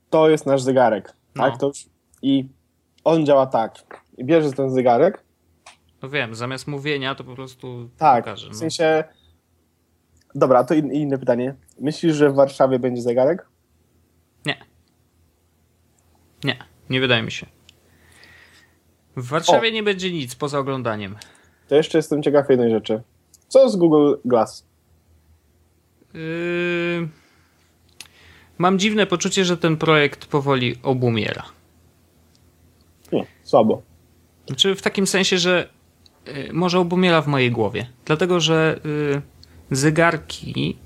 to 0.09 0.29
jest 0.29 0.45
nasz 0.45 0.61
zegarek. 0.61 1.13
No. 1.35 1.43
Tak? 1.43 1.59
To 1.59 1.71
I 2.21 2.49
on 3.03 3.25
działa 3.25 3.45
tak. 3.45 4.01
I 4.17 4.25
bierze 4.25 4.51
ten 4.53 4.69
zegarek 4.71 5.23
no 6.01 6.09
wiem, 6.09 6.35
zamiast 6.35 6.67
mówienia 6.67 7.15
to 7.15 7.23
po 7.23 7.35
prostu 7.35 7.89
Tak, 7.97 8.23
pokaże. 8.23 8.47
w 8.47 8.51
No. 8.51 8.55
sensie 8.57 9.03
Dobra, 10.35 10.63
to 10.63 10.73
in, 10.73 10.91
inne 10.91 11.17
pytanie. 11.17 11.55
Myślisz, 11.79 12.15
że 12.15 12.29
w 12.29 12.35
Warszawie 12.35 12.79
będzie 12.79 13.01
zegarek? 13.01 13.45
Nie. 14.45 14.57
Nie, 16.43 16.57
nie 16.89 16.99
wydaje 16.99 17.23
mi 17.23 17.31
się. 17.31 17.45
W 19.15 19.27
Warszawie 19.27 19.69
o. 19.69 19.71
nie 19.71 19.83
będzie 19.83 20.11
nic 20.11 20.35
poza 20.35 20.59
oglądaniem. 20.59 21.15
To 21.67 21.75
jeszcze 21.75 21.97
jestem 21.97 22.23
ciekaw 22.23 22.49
jednej 22.49 22.71
rzeczy. 22.71 23.01
Co 23.47 23.69
z 23.69 23.75
Google 23.75 24.13
Glass? 24.25 24.65
Yy... 26.13 27.07
Mam 28.57 28.79
dziwne 28.79 29.05
poczucie, 29.05 29.45
że 29.45 29.57
ten 29.57 29.77
projekt 29.77 30.25
powoli 30.25 30.75
obumiera. 30.83 31.43
Nie, 33.11 33.25
słabo. 33.43 33.81
Znaczy 34.47 34.75
w 34.75 34.81
takim 34.81 35.07
sensie, 35.07 35.37
że 35.37 35.69
yy, 36.25 36.49
może 36.53 36.79
obumiera 36.79 37.21
w 37.21 37.27
mojej 37.27 37.51
głowie. 37.51 37.87
Dlatego, 38.05 38.39
że 38.39 38.79
yy, 38.83 39.21
zegarki 39.71 40.77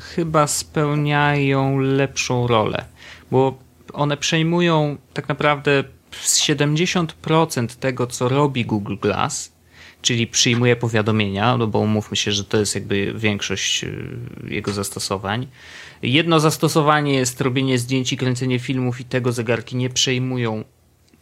chyba 0.00 0.46
spełniają 0.46 1.78
lepszą 1.78 2.46
rolę, 2.46 2.84
bo 3.30 3.58
one 3.92 4.16
przejmują 4.16 4.96
tak 5.14 5.28
naprawdę 5.28 5.84
70% 6.12 7.66
tego, 7.66 8.06
co 8.06 8.28
robi 8.28 8.64
Google 8.64 8.96
Glass, 8.96 9.52
czyli 10.02 10.26
przyjmuje 10.26 10.76
powiadomienia, 10.76 11.56
no 11.56 11.66
bo 11.66 11.78
umówmy 11.78 12.16
się, 12.16 12.32
że 12.32 12.44
to 12.44 12.58
jest 12.58 12.74
jakby 12.74 13.12
większość 13.16 13.84
y, 13.84 14.18
jego 14.48 14.72
zastosowań. 14.72 15.46
Jedno 16.02 16.40
zastosowanie 16.40 17.14
jest 17.14 17.40
robienie 17.40 17.78
zdjęć 17.78 18.12
i 18.12 18.16
kręcenie 18.16 18.58
filmów 18.58 19.00
i 19.00 19.04
tego 19.04 19.32
zegarki 19.32 19.76
nie 19.76 19.90
przejmują. 19.90 20.64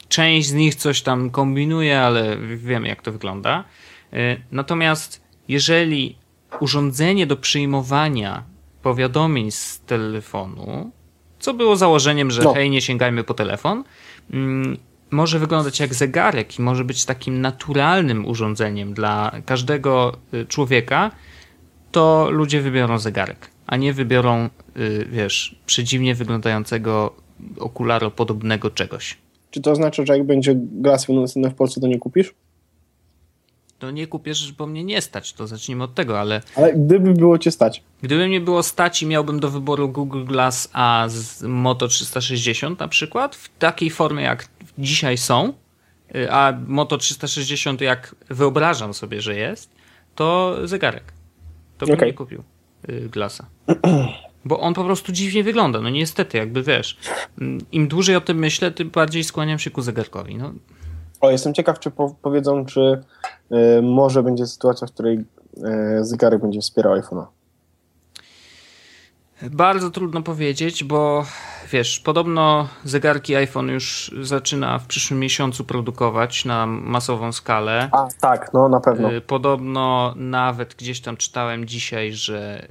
Część 0.09 0.49
z 0.49 0.53
nich 0.53 0.75
coś 0.75 1.03
tam 1.03 1.31
kombinuje, 1.31 2.01
ale 2.01 2.37
wiemy 2.57 2.89
jak 2.89 3.03
to 3.03 3.13
wygląda. 3.13 3.65
Y, 4.13 4.41
natomiast 4.53 5.23
jeżeli 5.49 6.17
urządzenie 6.61 7.27
do 7.27 7.37
przyjmowania 7.37 8.45
powiadomień 8.83 9.51
z 9.51 9.81
telefonu, 9.81 10.91
co 11.39 11.55
było 11.55 11.77
założeniem, 11.77 12.31
że 12.31 12.43
no. 12.43 12.55
hej, 12.55 12.71
nie 12.71 12.81
sięgajmy 12.81 13.25
po 13.25 13.35
telefon, 13.35 13.85
mm, 14.33 14.77
może 15.11 15.39
wyglądać 15.39 15.81
jak 15.81 15.95
zegarek 15.95 16.59
i 16.59 16.63
może 16.63 16.85
być 16.85 17.05
takim 17.05 17.41
naturalnym 17.41 18.27
urządzeniem 18.27 18.95
dla 18.95 19.33
każdego 19.47 20.17
y, 20.35 20.47
człowieka, 20.47 21.11
to 21.93 22.29
ludzie 22.31 22.61
wybiorą 22.61 22.99
zegarek, 22.99 23.51
a 23.67 23.77
nie 23.77 23.93
wybiorą, 23.93 24.49
y, 24.77 25.07
wiesz, 25.11 25.61
przedziwnie 25.67 26.15
wyglądającego 26.15 27.15
okularopodobnego 27.59 28.71
czegoś. 28.71 29.19
Czy 29.51 29.61
to 29.61 29.75
znaczy, 29.75 30.07
że 30.07 30.19
jak 30.19 30.27
będzie 30.27 30.55
glas 30.55 31.07
w 31.51 31.55
Polsce, 31.55 31.81
to 31.81 31.87
nie 31.87 31.99
kupisz? 31.99 32.35
To 33.81 33.91
nie 33.91 34.07
kupisz, 34.07 34.53
bo 34.53 34.67
mnie 34.67 34.85
nie 34.85 35.01
stać. 35.01 35.33
To 35.33 35.47
zacznijmy 35.47 35.85
od 35.85 35.95
tego, 35.95 36.21
ale. 36.21 36.43
Ale 36.57 36.75
gdyby 36.75 37.13
było 37.13 37.39
cię 37.39 37.51
stać. 37.51 37.83
Gdyby 38.03 38.29
mnie 38.29 38.41
było 38.41 38.63
stać 38.63 39.03
i 39.03 39.07
miałbym 39.07 39.41
do 39.41 39.51
wyboru 39.51 39.89
Google 39.89 40.25
Glass 40.25 40.71
A 40.73 41.05
z 41.09 41.43
Moto 41.43 41.89
360 41.89 42.81
na 42.81 42.89
przykład, 42.89 43.37
w 43.37 43.59
takiej 43.59 43.91
formie 43.91 44.23
jak 44.23 44.49
dzisiaj 44.79 45.19
są, 45.19 45.53
y, 46.15 46.33
a 46.33 46.53
Moto 46.67 46.99
360 46.99 47.81
jak 47.81 48.15
wyobrażam 48.31 48.95
sobie, 48.95 49.21
że 49.21 49.37
jest, 49.37 49.71
to 50.15 50.57
zegarek. 50.65 51.13
To 51.79 51.87
bym 51.87 51.95
okay. 51.95 52.09
nie 52.09 52.15
kupił 52.15 52.43
y, 52.89 53.09
Glassa. 53.09 53.47
Bo 54.45 54.61
on 54.61 54.75
po 54.75 54.85
prostu 54.85 55.13
dziwnie 55.13 55.45
wygląda. 55.45 55.81
No 55.81 55.91
niestety, 55.91 56.39
jakby 56.39 56.63
wiesz, 56.63 56.97
mm, 57.41 57.59
im 57.73 57.89
dłużej 57.89 58.17
o 58.17 58.21
tym 58.21 58.39
myślę, 58.39 58.71
tym 58.71 58.91
bardziej 58.91 59.25
skłaniam 59.25 59.59
się 59.59 59.71
ku 59.71 59.83
zegarkowi. 59.83 60.37
No. 60.37 60.53
O, 61.21 61.31
jestem 61.31 61.55
ciekaw, 61.55 61.79
czy 61.79 61.91
po 61.91 62.15
powiedzą, 62.23 62.67
czy 62.67 63.01
y, 63.53 63.83
może 63.83 64.23
będzie 64.23 64.47
sytuacja, 64.47 64.87
w 64.87 64.93
której 64.93 65.19
y, 65.19 65.25
zegarek 66.05 66.41
będzie 66.41 66.61
wspierał 66.61 66.95
iPhone'a. 66.95 67.27
Bardzo 69.51 69.91
trudno 69.91 70.23
powiedzieć, 70.23 70.85
bo 70.85 71.25
wiesz, 71.73 72.01
podobno 72.01 72.69
zegarki 72.85 73.37
iPhone 73.37 73.69
już 73.69 74.15
zaczyna 74.21 74.79
w 74.79 74.87
przyszłym 74.87 75.21
miesiącu 75.21 75.65
produkować 75.65 76.45
na 76.45 76.67
masową 76.67 77.33
skalę. 77.33 77.89
A, 77.93 78.09
tak, 78.21 78.53
no 78.55 78.69
na 78.69 78.81
pewno. 78.81 79.13
Y, 79.13 79.21
podobno 79.21 80.15
nawet 80.17 80.75
gdzieś 80.75 81.01
tam 81.01 81.17
czytałem 81.17 81.67
dzisiaj, 81.67 82.13
że 82.13 82.69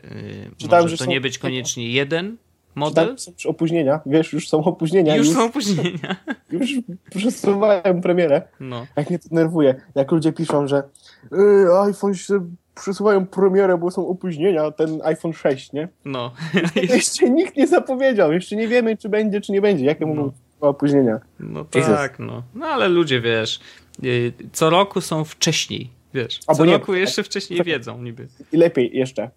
Czytałem, 0.58 0.86
może 0.86 0.96
że 0.96 0.98
to 0.98 1.04
są... 1.04 1.10
nie 1.10 1.22
być 1.22 1.38
koniecznie 1.38 1.92
jeden 1.92 2.38
model. 2.80 3.16
Są 3.18 3.32
opóźnienia, 3.50 4.00
wiesz, 4.06 4.34
już 4.34 4.50
są 4.50 4.64
opóźnienia. 4.64 5.16
Już, 5.16 5.28
już 5.28 5.36
są 5.36 5.46
opóźnienia. 5.46 6.16
Już 6.52 6.74
przesuwają 7.10 8.02
premierę. 8.02 8.42
No. 8.60 8.88
Jak 8.96 9.10
mnie 9.10 9.20
to 9.20 9.28
nerwuje. 9.32 9.82
Jak 9.96 10.12
ludzie 10.12 10.34
piszą, 10.34 10.68
że 10.68 10.84
yy, 11.32 11.80
iPhone 11.80 12.16
się 12.16 12.46
przesuwają 12.76 13.28
premierę, 13.28 13.78
bo 13.78 13.92
są 13.92 14.08
opóźnienia, 14.08 14.72
ten 14.72 15.02
iPhone 15.04 15.34
6, 15.34 15.74
nie? 15.74 15.88
No. 16.06 16.34
jeszcze 16.96 17.30
nikt 17.30 17.58
nie 17.58 17.68
zapowiedział, 17.68 18.32
jeszcze 18.32 18.56
nie 18.56 18.68
wiemy, 18.68 18.98
czy 18.98 19.10
będzie, 19.10 19.42
czy 19.42 19.52
nie 19.52 19.62
będzie. 19.62 19.86
Jakie 19.86 20.06
no. 20.06 20.14
mogą 20.14 20.32
opóźnienia? 20.62 21.20
No 21.40 21.66
tak, 21.66 22.20
no. 22.20 22.44
No 22.56 22.66
ale 22.66 22.88
ludzie, 22.88 23.22
wiesz, 23.22 23.60
y, 24.04 24.34
co 24.52 24.70
roku 24.70 25.02
są 25.02 25.24
wcześniej, 25.24 25.90
wiesz. 26.14 26.40
Co 26.40 26.66
nie, 26.66 26.74
roku 26.74 26.94
jeszcze 26.94 27.24
wcześniej 27.24 27.64
wiedzą 27.64 28.02
niby. 28.02 28.28
I 28.52 28.58
lepiej 28.58 28.98
jeszcze. 28.98 29.30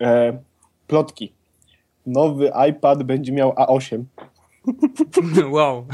E, 0.00 0.38
plotki 0.86 1.32
nowy 2.06 2.50
iPad 2.70 3.02
będzie 3.02 3.32
miał 3.32 3.52
A8. 3.52 4.04
Wow. 5.50 5.86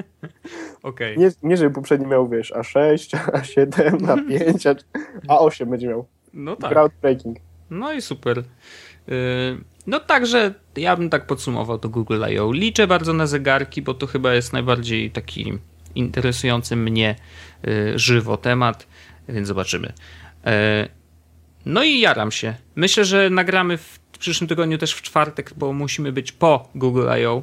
okay. 0.82 1.16
Nie, 1.16 1.30
nie, 1.42 1.56
żeby 1.56 1.74
poprzedni 1.74 2.06
miał, 2.06 2.28
wiesz, 2.28 2.52
A6, 2.52 3.16
A7, 3.16 3.70
A5, 3.98 4.74
A8 5.28 5.66
będzie 5.66 5.88
miał. 5.88 6.06
No 6.34 6.56
tak. 6.56 6.70
Groundbreaking. 6.70 7.38
No 7.70 7.92
i 7.92 8.02
super. 8.02 8.38
Y, 8.38 8.44
no 9.86 10.00
także 10.00 10.54
ja 10.76 10.96
bym 10.96 11.10
tak 11.10 11.26
podsumował 11.26 11.78
to 11.78 11.88
Google 11.88 12.24
I.O. 12.30 12.52
Liczę 12.52 12.86
bardzo 12.86 13.12
na 13.12 13.26
zegarki, 13.26 13.82
bo 13.82 13.94
to 13.94 14.06
chyba 14.06 14.34
jest 14.34 14.52
najbardziej 14.52 15.10
taki 15.10 15.52
interesujący 15.94 16.76
mnie 16.76 17.16
y, 17.68 17.98
żywo 17.98 18.36
temat, 18.36 18.86
więc 19.28 19.48
zobaczymy. 19.48 19.88
Y, 19.88 20.88
no 21.66 21.84
i 21.84 22.00
jaram 22.00 22.30
się. 22.30 22.54
Myślę, 22.74 23.04
że 23.04 23.30
nagramy 23.30 23.78
w 23.78 24.01
przyszłym 24.18 24.48
tygodniu 24.48 24.78
też 24.78 24.92
w 24.92 25.02
czwartek, 25.02 25.52
bo 25.56 25.72
musimy 25.72 26.12
być 26.12 26.32
po 26.32 26.68
Google 26.74 27.08
I.O. 27.20 27.42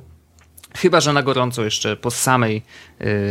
Chyba, 0.76 1.00
że 1.00 1.14
na 1.14 1.24
gorąco 1.24 1.64
jeszcze 1.64 1.98
po 1.98 2.12
samej 2.12 2.62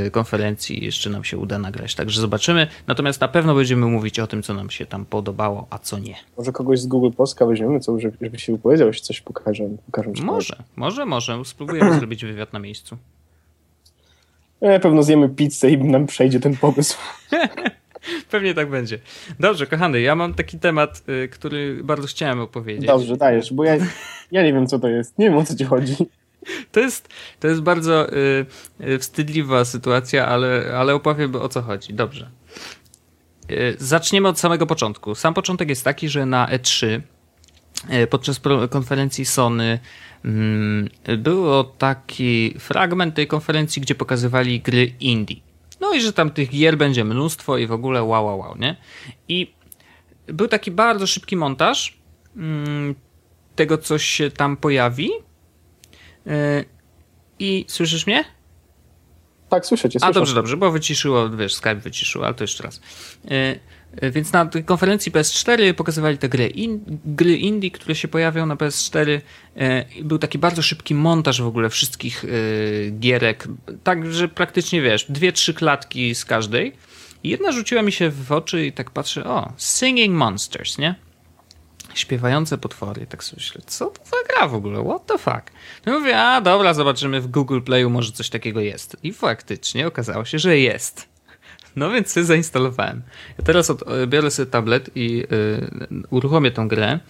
y, 0.06 0.10
konferencji 0.10 0.84
jeszcze 0.84 1.10
nam 1.10 1.24
się 1.24 1.38
uda 1.38 1.58
nagrać, 1.58 1.94
także 1.94 2.20
zobaczymy. 2.20 2.66
Natomiast 2.86 3.20
na 3.20 3.28
pewno 3.28 3.54
będziemy 3.54 3.86
mówić 3.86 4.18
o 4.18 4.26
tym, 4.26 4.42
co 4.42 4.54
nam 4.54 4.70
się 4.70 4.86
tam 4.86 5.04
podobało, 5.04 5.66
a 5.70 5.78
co 5.78 5.98
nie. 5.98 6.14
Może 6.38 6.52
kogoś 6.52 6.80
z 6.80 6.86
Google 6.86 7.10
Polska 7.16 7.46
weźmiemy, 7.46 7.80
co, 7.80 7.98
żeby 8.00 8.38
się 8.38 8.52
wypowiedział, 8.52 8.86
jeśli 8.88 9.02
coś 9.02 9.20
pokażę. 9.20 9.68
pokażę 9.86 10.10
może, 10.22 10.56
może, 10.76 11.06
może. 11.06 11.44
Spróbujemy 11.44 11.94
zrobić 11.98 12.24
wywiad 12.24 12.52
na 12.52 12.58
miejscu. 12.58 12.96
Na 14.60 14.78
pewno 14.78 15.02
zjemy 15.02 15.28
pizzę 15.28 15.70
i 15.70 15.78
nam 15.78 16.06
przejdzie 16.06 16.40
ten 16.40 16.56
pomysł. 16.56 16.98
Pewnie 18.30 18.54
tak 18.54 18.70
będzie. 18.70 18.98
Dobrze, 19.40 19.66
kochany, 19.66 20.00
ja 20.00 20.14
mam 20.14 20.34
taki 20.34 20.58
temat, 20.58 21.02
y, 21.24 21.28
który 21.28 21.80
bardzo 21.84 22.06
chciałem 22.06 22.40
opowiedzieć. 22.40 22.86
Dobrze, 22.86 23.16
dajesz, 23.16 23.52
bo 23.52 23.64
ja, 23.64 23.76
ja 24.30 24.42
nie 24.42 24.52
wiem, 24.52 24.66
co 24.66 24.78
to 24.78 24.88
jest. 24.88 25.18
Nie 25.18 25.26
wiem, 25.26 25.38
o 25.38 25.44
co 25.44 25.56
ci 25.56 25.64
chodzi. 25.64 25.96
To 26.72 26.80
jest, 26.80 27.08
to 27.40 27.48
jest 27.48 27.60
bardzo 27.60 28.12
y, 28.12 28.46
y, 28.80 28.98
wstydliwa 28.98 29.64
sytuacja, 29.64 30.26
ale, 30.26 30.72
ale 30.76 30.94
opowiem 30.94 31.36
o 31.36 31.48
co 31.48 31.62
chodzi. 31.62 31.94
Dobrze. 31.94 32.30
Y, 33.50 33.76
zaczniemy 33.78 34.28
od 34.28 34.38
samego 34.38 34.66
początku. 34.66 35.14
Sam 35.14 35.34
początek 35.34 35.68
jest 35.68 35.84
taki, 35.84 36.08
że 36.08 36.26
na 36.26 36.46
E3 36.46 37.00
y, 37.92 38.06
podczas 38.06 38.40
konferencji 38.70 39.24
Sony 39.24 39.78
mm, 40.24 40.88
było 41.18 41.64
taki 41.64 42.54
fragment 42.58 43.14
tej 43.14 43.26
konferencji, 43.26 43.82
gdzie 43.82 43.94
pokazywali 43.94 44.60
gry 44.60 44.92
indie. 45.00 45.36
No 45.80 45.94
i 45.94 46.00
że 46.00 46.12
tam 46.12 46.30
tych 46.30 46.50
gier 46.50 46.76
będzie 46.76 47.04
mnóstwo 47.04 47.58
i 47.58 47.66
w 47.66 47.72
ogóle 47.72 48.02
wow, 48.02 48.26
wow, 48.26 48.38
wow, 48.38 48.58
nie? 48.58 48.76
I 49.28 49.54
był 50.26 50.48
taki 50.48 50.70
bardzo 50.70 51.06
szybki 51.06 51.36
montaż 51.36 51.98
mm, 52.36 52.94
tego, 53.56 53.78
co 53.78 53.98
się 53.98 54.30
tam 54.30 54.56
pojawi. 54.56 55.10
Yy, 56.26 56.32
I 57.38 57.64
słyszysz 57.68 58.06
mnie? 58.06 58.24
Tak, 59.48 59.66
słyszę 59.66 59.88
cię. 59.90 59.98
Słyszę. 60.00 60.10
A 60.10 60.12
dobrze, 60.12 60.34
dobrze, 60.34 60.56
bo 60.56 60.70
wyciszyło, 60.70 61.30
wiesz, 61.30 61.54
Skype 61.54 61.74
wyciszyło, 61.74 62.26
ale 62.26 62.34
to 62.34 62.44
jeszcze 62.44 62.62
raz. 62.62 62.80
E, 63.96 64.10
więc 64.10 64.32
na 64.32 64.50
konferencji 64.64 65.12
PS4 65.12 65.74
pokazywali 65.74 66.18
te 66.18 66.28
gry, 66.28 66.46
in, 66.46 66.98
gry 67.04 67.36
indie, 67.36 67.70
które 67.70 67.94
się 67.94 68.08
pojawią 68.08 68.46
na 68.46 68.56
PS4. 68.56 69.20
E, 69.56 69.84
był 70.02 70.18
taki 70.18 70.38
bardzo 70.38 70.62
szybki 70.62 70.94
montaż 70.94 71.42
w 71.42 71.46
ogóle 71.46 71.70
wszystkich 71.70 72.24
e, 72.24 72.90
gierek, 72.90 73.48
tak, 73.84 74.12
że 74.12 74.28
praktycznie 74.28 74.82
wiesz, 74.82 75.06
dwie, 75.08 75.32
trzy 75.32 75.54
klatki 75.54 76.14
z 76.14 76.24
każdej. 76.24 76.72
I 77.24 77.28
jedna 77.28 77.52
rzuciła 77.52 77.82
mi 77.82 77.92
się 77.92 78.10
w 78.10 78.32
oczy 78.32 78.66
i 78.66 78.72
tak 78.72 78.90
patrzę, 78.90 79.24
o, 79.24 79.52
Singing 79.56 80.14
Monsters, 80.14 80.78
nie? 80.78 80.94
Śpiewające 81.94 82.58
potwory. 82.58 83.06
Tak 83.06 83.24
sobie 83.24 83.36
myślę, 83.40 83.62
co 83.66 83.86
to 83.86 84.04
za 84.04 84.16
gra 84.28 84.48
w 84.48 84.54
ogóle? 84.54 84.84
What 84.84 85.06
the 85.06 85.18
fuck? 85.18 85.52
No 85.86 86.00
mówię, 86.00 86.18
a 86.18 86.40
dobra, 86.40 86.74
zobaczymy 86.74 87.20
w 87.20 87.26
Google 87.26 87.60
Playu, 87.60 87.90
może 87.90 88.12
coś 88.12 88.30
takiego 88.30 88.60
jest. 88.60 88.96
I 89.02 89.12
faktycznie 89.12 89.86
okazało 89.86 90.24
się, 90.24 90.38
że 90.38 90.58
jest. 90.58 91.17
No 91.78 91.90
więc 91.90 92.10
sobie 92.10 92.26
zainstalowałem. 92.26 93.02
Ja 93.38 93.44
teraz 93.44 93.70
od, 93.70 93.84
biorę 94.06 94.30
sobie 94.30 94.50
tablet 94.50 94.90
i 94.94 95.22
y, 95.22 96.06
uruchomię 96.10 96.50
tą 96.50 96.68
grę. 96.68 97.00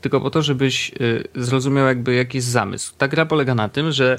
tylko 0.00 0.20
po 0.20 0.30
to, 0.30 0.42
żebyś 0.42 0.92
zrozumiał 1.34 1.86
jakby 1.86 2.14
jaki 2.14 2.38
jest 2.38 2.48
zamysł. 2.48 2.94
Ta 2.98 3.08
gra 3.08 3.26
polega 3.26 3.54
na 3.54 3.68
tym, 3.68 3.92
że 3.92 4.18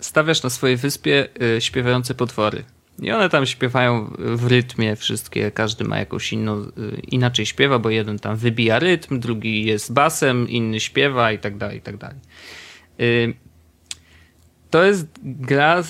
stawiasz 0.00 0.42
na 0.42 0.50
swojej 0.50 0.76
wyspie 0.76 1.28
śpiewające 1.58 2.14
potwory. 2.14 2.64
I 2.98 3.10
one 3.10 3.28
tam 3.28 3.46
śpiewają 3.46 4.12
w 4.18 4.46
rytmie 4.46 4.96
wszystkie, 4.96 5.50
każdy 5.50 5.84
ma 5.84 5.98
jakąś 5.98 6.32
inną, 6.32 6.66
inaczej 7.02 7.46
śpiewa, 7.46 7.78
bo 7.78 7.90
jeden 7.90 8.18
tam 8.18 8.36
wybija 8.36 8.78
rytm, 8.78 9.20
drugi 9.20 9.64
jest 9.64 9.92
basem, 9.92 10.48
inny 10.48 10.80
śpiewa 10.80 11.32
i 11.32 11.38
tak 11.38 11.56
dalej, 11.56 11.78
i 11.78 11.80
tak 11.80 11.96
dalej. 11.96 12.16
To 14.70 14.84
jest 14.84 15.06
gra 15.22 15.82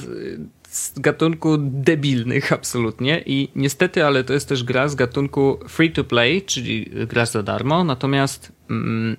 z 0.77 0.99
gatunku 0.99 1.57
debilnych 1.59 2.53
absolutnie 2.53 3.23
i 3.27 3.49
niestety, 3.55 4.05
ale 4.05 4.25
to 4.25 4.33
jest 4.33 4.49
też 4.49 4.65
gra 4.65 4.89
z 4.89 4.95
gatunku 4.95 5.59
free 5.69 5.93
to 5.93 6.05
play, 6.05 6.43
czyli 6.43 6.91
gra 7.07 7.27
za 7.27 7.43
darmo, 7.43 7.85
natomiast 7.85 8.53
mm, 8.71 9.17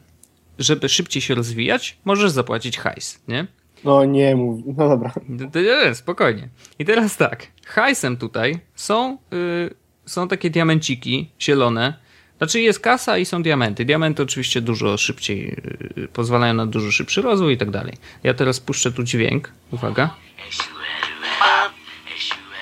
żeby 0.59 0.89
szybciej 0.89 1.21
się 1.21 1.35
rozwijać, 1.35 1.97
możesz 2.05 2.31
zapłacić 2.31 2.77
hajs, 2.77 3.21
nie? 3.27 3.47
No 3.83 4.05
nie 4.05 4.35
mów, 4.35 4.59
no 4.65 4.89
dobra. 4.89 5.13
Nie, 5.29 5.95
spokojnie. 5.95 6.49
I 6.79 6.85
teraz 6.85 7.17
tak, 7.17 7.47
hajsem 7.65 8.17
tutaj 8.17 8.59
są, 8.75 9.17
yy, 9.31 9.73
są 10.05 10.27
takie 10.27 10.49
diamenciki 10.49 11.31
zielone, 11.41 11.93
znaczy 12.37 12.61
jest 12.61 12.79
kasa 12.79 13.17
i 13.17 13.25
są 13.25 13.43
diamenty. 13.43 13.85
Diamenty 13.85 14.23
oczywiście 14.23 14.61
dużo 14.61 14.97
szybciej, 14.97 15.57
yy, 15.97 16.07
pozwalają 16.07 16.53
na 16.53 16.65
dużo 16.65 16.91
szybszy 16.91 17.21
rozwój 17.21 17.53
i 17.53 17.57
tak 17.57 17.71
dalej. 17.71 17.93
Ja 18.23 18.33
teraz 18.33 18.59
puszczę 18.59 18.91
tu 18.91 19.03
dźwięk, 19.03 19.51
uwaga. 19.71 20.15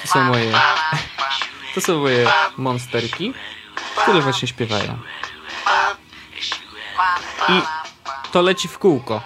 To 0.06 0.12
są 0.12 0.24
moje, 0.24 0.52
to 1.76 1.82
są 1.82 2.00
moje 2.00 2.28
monsterki, 2.58 3.34
które 3.96 4.22
właśnie 4.22 4.48
śpiewają. 4.48 4.98
I 7.50 7.62
to 8.32 8.42
leci 8.42 8.68
w 8.68 8.80
kółko. 8.80 9.22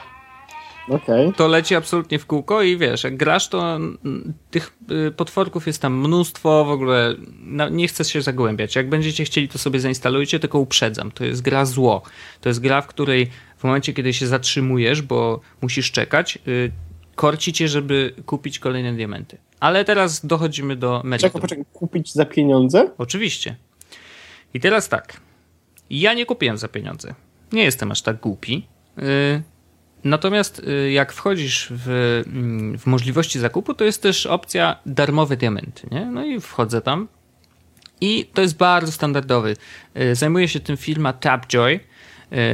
Okay. 0.89 1.33
To 1.35 1.47
leci 1.47 1.75
absolutnie 1.75 2.19
w 2.19 2.25
kółko 2.25 2.61
i 2.61 2.77
wiesz, 2.77 3.03
jak 3.03 3.17
grasz, 3.17 3.49
to 3.49 3.79
tych 4.51 4.77
y, 5.07 5.11
potworków 5.11 5.67
jest 5.67 5.81
tam 5.81 5.99
mnóstwo, 5.99 6.65
w 6.65 6.69
ogóle 6.69 7.15
no, 7.41 7.69
nie 7.69 7.87
chcę 7.87 8.05
się 8.05 8.21
zagłębiać. 8.21 8.75
Jak 8.75 8.89
będziecie 8.89 9.25
chcieli, 9.25 9.49
to 9.49 9.57
sobie 9.57 9.79
zainstalujcie, 9.79 10.39
tylko 10.39 10.59
uprzedzam. 10.59 11.11
To 11.11 11.25
jest 11.25 11.41
gra 11.41 11.65
zło. 11.65 12.01
To 12.41 12.49
jest 12.49 12.59
gra, 12.59 12.81
w 12.81 12.87
której 12.87 13.29
w 13.57 13.63
momencie, 13.63 13.93
kiedy 13.93 14.13
się 14.13 14.27
zatrzymujesz, 14.27 15.01
bo 15.01 15.39
musisz 15.61 15.91
czekać, 15.91 16.39
yy, 16.45 16.71
korci 17.15 17.53
cię, 17.53 17.67
żeby 17.67 18.13
kupić 18.25 18.59
kolejne 18.59 18.93
diamenty. 18.93 19.37
Ale 19.59 19.85
teraz 19.85 20.25
dochodzimy 20.25 20.75
do 20.75 21.01
meritum. 21.03 21.29
Czekaj, 21.29 21.41
poczekaj, 21.41 21.65
kupić 21.73 22.13
za 22.13 22.25
pieniądze? 22.25 22.91
Oczywiście. 22.97 23.55
I 24.53 24.59
teraz 24.59 24.89
tak. 24.89 25.21
Ja 25.89 26.13
nie 26.13 26.25
kupiłem 26.25 26.57
za 26.57 26.67
pieniądze. 26.67 27.15
Nie 27.51 27.63
jestem 27.63 27.91
aż 27.91 28.01
tak 28.01 28.19
głupi. 28.19 28.67
Yy, 28.97 29.03
natomiast 30.03 30.63
yy, 30.67 30.91
jak 30.91 31.13
wchodzisz 31.13 31.67
w, 31.71 31.87
yy, 32.71 32.77
w 32.77 32.85
możliwości 32.85 33.39
zakupu, 33.39 33.73
to 33.73 33.83
jest 33.83 34.01
też 34.01 34.25
opcja 34.25 34.79
darmowe 34.85 35.37
diamenty. 35.37 35.87
Nie? 35.91 36.05
No 36.05 36.25
i 36.25 36.41
wchodzę 36.41 36.81
tam. 36.81 37.07
I 38.01 38.25
to 38.33 38.41
jest 38.41 38.57
bardzo 38.57 38.91
standardowy. 38.91 39.55
Y, 40.01 40.15
zajmuje 40.15 40.47
się 40.47 40.59
tym 40.59 40.77
firma 40.77 41.13
Tapjoy. 41.13 41.79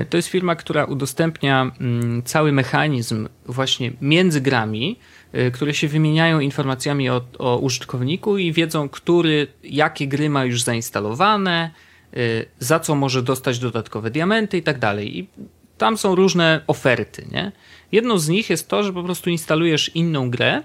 Y, 0.01 0.05
to 0.09 0.17
jest 0.17 0.29
firma, 0.29 0.55
która 0.55 0.85
udostępnia 0.85 1.71
mm, 1.79 2.23
cały 2.23 2.51
mechanizm 2.51 3.27
właśnie 3.45 3.91
między 4.01 4.41
grami, 4.41 4.99
Y, 5.24 5.24
które 5.53 5.73
się 5.73 5.87
wymieniają 5.87 6.39
informacjami 6.39 7.09
o, 7.09 7.21
o 7.37 7.57
użytkowniku 7.57 8.37
i 8.37 8.53
wiedzą, 8.53 8.89
który, 8.89 9.47
jakie 9.63 10.07
gry 10.07 10.29
ma 10.29 10.45
już 10.45 10.61
zainstalowane, 10.61 11.71
y, 12.17 12.45
za 12.59 12.79
co 12.79 12.95
może 12.95 13.23
dostać 13.23 13.59
dodatkowe 13.59 14.11
diamenty 14.11 14.57
i 14.57 14.63
tak 14.63 14.79
dalej. 14.79 15.19
I 15.19 15.27
tam 15.77 15.97
są 15.97 16.15
różne 16.15 16.61
oferty. 16.67 17.27
Nie? 17.31 17.51
Jedną 17.91 18.17
z 18.17 18.27
nich 18.27 18.49
jest 18.49 18.67
to, 18.67 18.83
że 18.83 18.93
po 18.93 19.03
prostu 19.03 19.29
instalujesz 19.29 19.95
inną 19.95 20.29
grę 20.29 20.63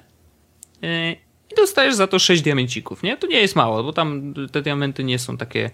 y, 0.85 1.17
i 1.53 1.55
dostajesz 1.57 1.95
za 1.95 2.07
to 2.07 2.19
6 2.19 2.43
diamencików. 2.43 3.03
Nie? 3.03 3.17
To 3.17 3.27
nie 3.27 3.41
jest 3.41 3.57
mało, 3.57 3.83
bo 3.83 3.93
tam 3.93 4.35
te 4.53 4.63
diamenty 4.63 5.05
nie 5.05 5.19
są 5.19 5.37
takie, 5.37 5.71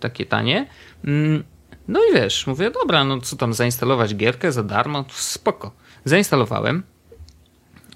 takie 0.00 0.26
tanie. 0.26 0.66
Mm, 1.04 1.44
no 1.88 2.00
i 2.10 2.14
wiesz, 2.14 2.46
mówię, 2.46 2.70
dobra, 2.70 3.04
no 3.04 3.20
co 3.20 3.36
tam, 3.36 3.52
zainstalować 3.52 4.14
gierkę 4.14 4.52
za 4.52 4.62
darmo? 4.62 5.04
Spoko. 5.08 5.72
Zainstalowałem. 6.04 6.82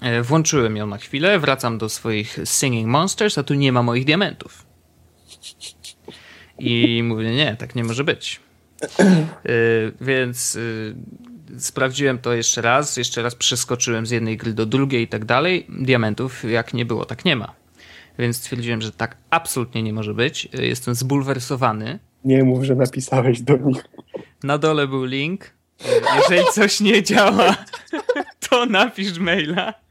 E, 0.03 0.21
włączyłem 0.21 0.77
ją 0.77 0.87
na 0.87 0.97
chwilę, 0.97 1.39
wracam 1.39 1.77
do 1.77 1.89
swoich 1.89 2.39
Singing 2.45 2.87
Monsters, 2.87 3.37
a 3.37 3.43
tu 3.43 3.53
nie 3.53 3.71
ma 3.71 3.83
moich 3.83 4.05
diamentów. 4.05 4.65
I 6.59 7.03
mówię, 7.03 7.35
nie, 7.35 7.55
tak 7.55 7.75
nie 7.75 7.83
może 7.83 8.03
być. 8.03 8.39
Yy, 8.99 9.93
więc 10.01 10.55
yy, 10.55 11.59
sprawdziłem 11.59 12.19
to 12.19 12.33
jeszcze 12.33 12.61
raz, 12.61 12.97
jeszcze 12.97 13.21
raz 13.21 13.35
przeskoczyłem 13.35 14.05
z 14.05 14.11
jednej 14.11 14.37
gry 14.37 14.53
do 14.53 14.65
drugiej 14.65 15.03
i 15.03 15.07
tak 15.07 15.25
dalej. 15.25 15.67
Diamentów 15.69 16.43
jak 16.43 16.73
nie 16.73 16.85
było, 16.85 17.05
tak 17.05 17.25
nie 17.25 17.35
ma. 17.35 17.53
Więc 18.19 18.37
stwierdziłem, 18.37 18.81
że 18.81 18.91
tak 18.91 19.17
absolutnie 19.29 19.83
nie 19.83 19.93
może 19.93 20.13
być. 20.13 20.49
Yy, 20.53 20.67
jestem 20.67 20.95
zbulwersowany. 20.95 21.99
Nie 22.25 22.43
mów, 22.43 22.63
że 22.63 22.75
napisałeś 22.75 23.41
do 23.41 23.57
nich. 23.57 23.85
Na 24.43 24.57
dole 24.57 24.87
był 24.87 25.05
link. 25.05 25.53
Jeżeli 26.15 26.47
coś 26.53 26.79
nie 26.79 27.03
działa, 27.03 27.55
to 28.49 28.65
napisz 28.65 29.19
maila. 29.19 29.82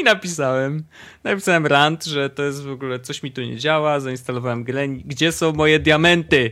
I 0.00 0.02
napisałem. 0.02 0.84
Napisałem 1.24 1.66
rant, 1.66 2.04
że 2.04 2.30
to 2.30 2.42
jest 2.42 2.62
w 2.62 2.70
ogóle 2.70 3.00
coś 3.00 3.22
mi 3.22 3.32
tu 3.32 3.42
nie 3.42 3.56
działa. 3.56 4.00
Zainstalowałem 4.00 4.64
grę. 4.64 4.88
Gdzie 4.88 5.32
są 5.32 5.52
moje 5.52 5.78
diamenty? 5.78 6.50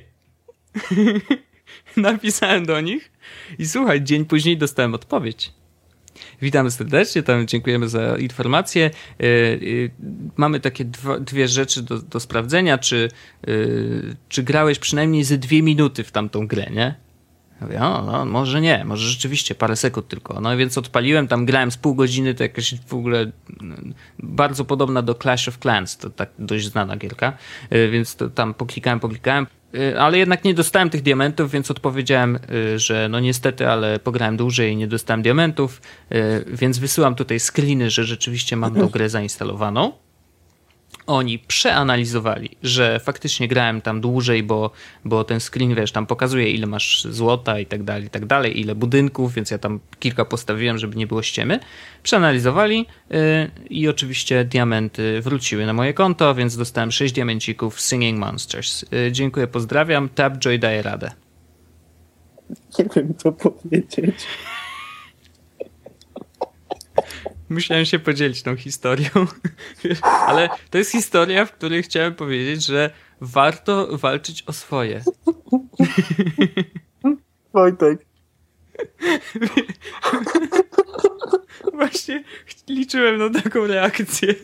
napisałem 1.96 2.66
do 2.66 2.80
nich. 2.80 3.12
I 3.58 3.66
słuchaj, 3.66 4.02
dzień 4.02 4.24
później 4.24 4.58
dostałem 4.58 4.94
odpowiedź. 4.94 5.52
Witamy 6.42 6.70
serdecznie, 6.70 7.22
tam 7.22 7.46
dziękujemy 7.46 7.88
za 7.88 8.16
informację. 8.16 8.90
Yy, 9.18 9.28
yy, 9.60 9.90
mamy 10.36 10.60
takie 10.60 10.84
dwa, 10.84 11.20
dwie 11.20 11.48
rzeczy 11.48 11.82
do, 11.82 11.98
do 11.98 12.20
sprawdzenia, 12.20 12.78
czy, 12.78 13.08
yy, 13.46 14.16
czy 14.28 14.42
grałeś 14.42 14.78
przynajmniej 14.78 15.24
ze 15.24 15.38
dwie 15.38 15.62
minuty 15.62 16.04
w 16.04 16.12
tamtą 16.12 16.46
grę, 16.46 16.66
nie? 16.70 17.03
Mówię, 17.60 17.80
o, 17.80 18.02
no, 18.02 18.24
może 18.24 18.60
nie, 18.60 18.84
może 18.84 19.08
rzeczywiście 19.08 19.54
parę 19.54 19.76
sekund 19.76 20.08
tylko. 20.08 20.40
No 20.40 20.56
więc 20.56 20.78
odpaliłem, 20.78 21.28
tam 21.28 21.46
grałem 21.46 21.70
z 21.70 21.76
pół 21.76 21.94
godziny, 21.94 22.34
to 22.34 22.42
jakaś 22.42 22.74
w 22.86 22.94
ogóle 22.94 23.30
mm, 23.60 23.94
bardzo 24.18 24.64
podobna 24.64 25.02
do 25.02 25.14
Clash 25.14 25.48
of 25.48 25.58
Clans, 25.58 25.96
to 25.96 26.10
tak 26.10 26.30
dość 26.38 26.66
znana 26.66 26.96
gierka, 26.96 27.32
y, 27.72 27.90
więc 27.90 28.16
to 28.16 28.30
tam 28.30 28.54
poklikałem, 28.54 29.00
poklikałem, 29.00 29.46
y, 29.74 30.00
ale 30.00 30.18
jednak 30.18 30.44
nie 30.44 30.54
dostałem 30.54 30.90
tych 30.90 31.02
diamentów, 31.02 31.50
więc 31.50 31.70
odpowiedziałem, 31.70 32.38
y, 32.74 32.78
że 32.78 33.08
no 33.08 33.20
niestety, 33.20 33.68
ale 33.68 33.98
pograłem 33.98 34.36
dłużej 34.36 34.72
i 34.72 34.76
nie 34.76 34.86
dostałem 34.86 35.22
diamentów, 35.22 35.82
więc 36.46 36.78
wysyłam 36.78 37.14
tutaj 37.14 37.40
screeny, 37.40 37.90
że 37.90 38.04
rzeczywiście 38.04 38.56
mam 38.56 38.74
tą 38.74 38.88
grę 38.94 39.08
zainstalowaną 39.08 39.92
oni 41.06 41.38
przeanalizowali, 41.38 42.56
że 42.62 43.00
faktycznie 43.00 43.48
grałem 43.48 43.80
tam 43.80 44.00
dłużej, 44.00 44.42
bo, 44.42 44.70
bo 45.04 45.24
ten 45.24 45.40
screen, 45.40 45.74
wiesz, 45.74 45.92
tam 45.92 46.06
pokazuje 46.06 46.50
ile 46.50 46.66
masz 46.66 47.04
złota 47.10 47.58
i 47.58 47.66
tak 47.66 47.82
dalej, 47.82 48.06
i 48.06 48.10
tak 48.10 48.26
dalej, 48.26 48.60
ile 48.60 48.74
budynków, 48.74 49.34
więc 49.34 49.50
ja 49.50 49.58
tam 49.58 49.80
kilka 49.98 50.24
postawiłem, 50.24 50.78
żeby 50.78 50.96
nie 50.96 51.06
było 51.06 51.22
ściemy. 51.22 51.60
Przeanalizowali 52.02 52.86
yy, 53.10 53.18
i 53.70 53.88
oczywiście 53.88 54.44
diamenty 54.44 55.20
wróciły 55.20 55.66
na 55.66 55.72
moje 55.72 55.94
konto, 55.94 56.34
więc 56.34 56.56
dostałem 56.56 56.92
6 56.92 57.14
diamencików 57.14 57.80
Singing 57.80 58.18
Monsters. 58.18 58.84
Yy, 58.90 59.12
dziękuję, 59.12 59.46
pozdrawiam. 59.46 60.08
Tapjoy 60.08 60.58
daje 60.58 60.82
radę. 60.82 61.10
Nie 62.78 62.84
wiem, 62.96 63.14
co 63.18 63.32
powiedzieć. 63.32 64.26
Musiałem 67.54 67.84
się 67.84 67.98
podzielić 67.98 68.42
tą 68.42 68.56
historią. 68.56 69.10
Ale 70.28 70.48
to 70.70 70.78
jest 70.78 70.92
historia, 70.92 71.44
w 71.44 71.52
której 71.52 71.82
chciałem 71.82 72.14
powiedzieć, 72.14 72.66
że 72.66 72.90
warto 73.20 73.98
walczyć 73.98 74.44
o 74.46 74.52
swoje. 74.52 75.04
Wojtek. 77.52 78.06
Właśnie 81.72 82.24
liczyłem 82.68 83.18
na 83.18 83.40
taką 83.40 83.66
reakcję. 83.66 84.34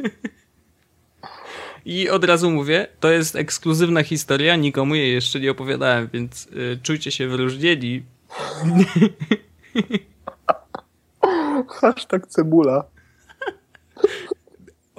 I 1.84 2.10
od 2.10 2.24
razu 2.24 2.50
mówię, 2.50 2.86
to 3.00 3.10
jest 3.10 3.36
ekskluzywna 3.36 4.02
historia, 4.02 4.56
nikomu 4.56 4.94
jej 4.94 5.12
jeszcze 5.12 5.40
nie 5.40 5.50
opowiadałem, 5.50 6.08
więc 6.12 6.46
y, 6.46 6.78
czujcie 6.82 7.10
się 7.10 7.28
wyróżnieni. 7.28 8.02
Hashtag 11.68 12.26
cebula. 12.26 12.84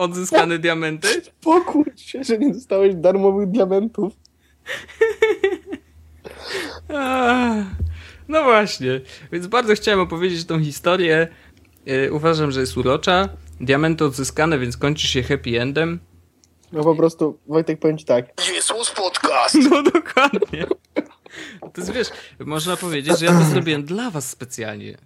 Odzyskane 0.01 0.59
diamenty? 0.65 1.21
Pokój 1.41 1.85
się, 1.95 2.23
że 2.23 2.37
nie 2.37 2.53
dostałeś 2.53 2.95
darmowych 2.95 3.49
diamentów. 3.49 4.13
No 8.27 8.43
właśnie, 8.43 9.01
więc 9.31 9.47
bardzo 9.47 9.73
chciałem 9.73 9.99
opowiedzieć 9.99 10.45
tą 10.45 10.63
historię. 10.63 11.27
Y, 11.87 12.13
uważam, 12.13 12.51
że 12.51 12.59
jest 12.59 12.77
urocza. 12.77 13.29
Diamenty 13.59 14.05
odzyskane, 14.05 14.59
więc 14.59 14.77
kończy 14.77 15.07
się 15.07 15.23
happy 15.23 15.61
endem. 15.61 15.99
No 16.71 16.83
po 16.83 16.95
prostu, 16.95 17.37
Wojtek, 17.47 17.79
powiem 17.79 17.97
ci 17.97 18.05
tak. 18.05 18.25
Jesus 18.55 18.91
Podcast! 18.91 19.55
No 19.69 19.83
dokładnie. 19.83 20.67
To 21.61 21.81
jest, 21.81 21.91
wiesz, 21.91 22.07
można 22.39 22.77
powiedzieć, 22.77 23.19
że 23.19 23.25
ja 23.25 23.39
to 23.39 23.45
zrobiłem 23.45 23.83
dla 23.83 24.11
was 24.11 24.29
specjalnie. 24.29 24.97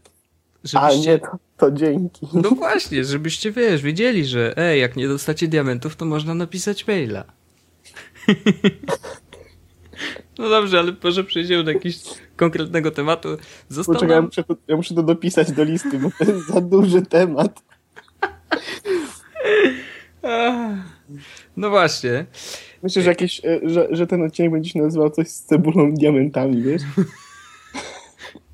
Żebyście... 0.66 1.12
A 1.12 1.14
nie, 1.14 1.20
to, 1.20 1.38
to 1.58 1.72
dzięki. 1.72 2.28
No 2.34 2.50
właśnie, 2.50 3.04
żebyście, 3.04 3.52
wiesz, 3.52 3.82
wiedzieli, 3.82 4.26
że 4.26 4.58
ej, 4.58 4.82
jak 4.82 4.96
nie 4.96 5.08
dostacie 5.08 5.48
diamentów, 5.48 5.96
to 5.96 6.06
można 6.06 6.34
napisać 6.34 6.88
maila. 6.88 7.24
No 10.38 10.50
dobrze, 10.50 10.80
ale 10.80 10.94
może 11.04 11.24
przejdziemy 11.24 11.64
do 11.64 11.72
jakiegoś 11.72 12.00
konkretnego 12.36 12.92
tematu. 12.92 13.30
Został 13.70 13.96
Poczekaj, 13.96 14.16
nam... 14.16 14.24
ja, 14.24 14.28
muszę 14.28 14.44
to, 14.44 14.56
ja 14.68 14.76
muszę 14.76 14.96
to 14.96 15.04
dopisać 15.04 15.52
do 15.52 15.64
listy, 15.64 16.00
bo 16.00 16.10
to 16.20 16.32
jest 16.32 16.48
za 16.48 16.62
duży 16.62 17.02
temat. 17.02 17.64
No 21.58 21.70
właśnie. 21.70 22.26
Myślę, 22.84 23.02
że, 23.02 23.10
jakieś, 23.10 23.46
e, 23.46 23.60
że, 23.64 23.88
że 23.92 24.08
ten 24.08 24.24
odcinek 24.24 24.52
będzie 24.52 24.70
się 24.70 24.82
nazywał 24.82 25.10
coś 25.10 25.28
z 25.28 25.44
cebulą 25.44 25.94
diamentami, 25.94 26.62
wiesz? 26.64 26.82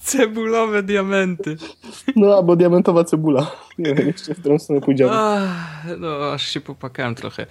Cebulowe 0.02 0.84
diamenty. 0.84 1.58
No, 2.16 2.36
albo 2.36 2.56
diamentowa 2.56 3.04
cebula. 3.04 3.52
Nie 3.78 3.96
wiem 3.96 4.08
jeszcze, 4.08 4.36
w 4.36 4.40
którą 4.40 4.60
stronę 4.60 4.82
pójdziemy. 4.82 5.12
no, 5.98 6.32
aż 6.34 6.48
się 6.48 6.62
popakałem 6.62 7.16
trochę. 7.16 7.44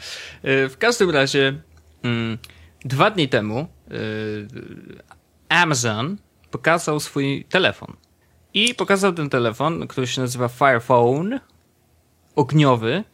E, 0.43 0.69
w 0.69 0.79
każdym 0.79 1.11
razie, 1.11 1.61
mm, 2.03 2.39
dwa 2.85 3.11
dni 3.11 3.29
temu 3.29 3.67
y, 3.93 4.49
Amazon 5.49 6.17
pokazał 6.51 7.01
swój 7.01 7.45
telefon. 7.49 7.97
I 8.55 8.75
pokazał 8.75 9.13
ten 9.13 9.31
telefon, 9.31 9.87
który 9.87 10.07
się 10.07 10.21
nazywa 10.21 10.49
Fire 10.49 10.81
Phone, 10.81 11.41
ogniowy. 12.37 13.05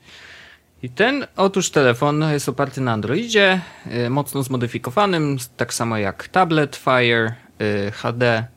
I 0.82 0.90
ten 0.90 1.26
otóż 1.36 1.70
telefon 1.70 2.24
jest 2.32 2.48
oparty 2.48 2.80
na 2.80 2.92
Androidzie, 2.92 3.60
y, 4.06 4.10
mocno 4.10 4.42
zmodyfikowanym, 4.42 5.36
tak 5.56 5.74
samo 5.74 5.98
jak 5.98 6.28
tablet 6.28 6.76
Fire 6.76 7.34
y, 7.60 7.90
HD. 7.90 8.55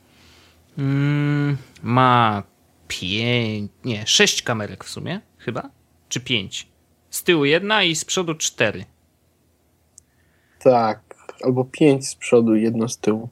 Mm, 0.78 1.56
ma 1.82 2.42
pięć, 2.88 3.70
nie, 3.84 4.06
sześć 4.06 4.42
kamerek 4.42 4.84
w 4.84 4.90
sumie, 4.90 5.20
chyba? 5.38 5.70
Czy 6.08 6.20
pięć? 6.20 6.68
Z 7.10 7.22
tyłu 7.22 7.44
jedna 7.44 7.82
i 7.82 7.94
z 7.94 8.04
przodu 8.04 8.34
cztery. 8.34 8.84
Tak, 10.58 11.00
albo 11.44 11.64
pięć 11.64 12.08
z 12.08 12.14
przodu, 12.14 12.54
jedno 12.54 12.88
z 12.88 12.98
tyłu. 12.98 13.28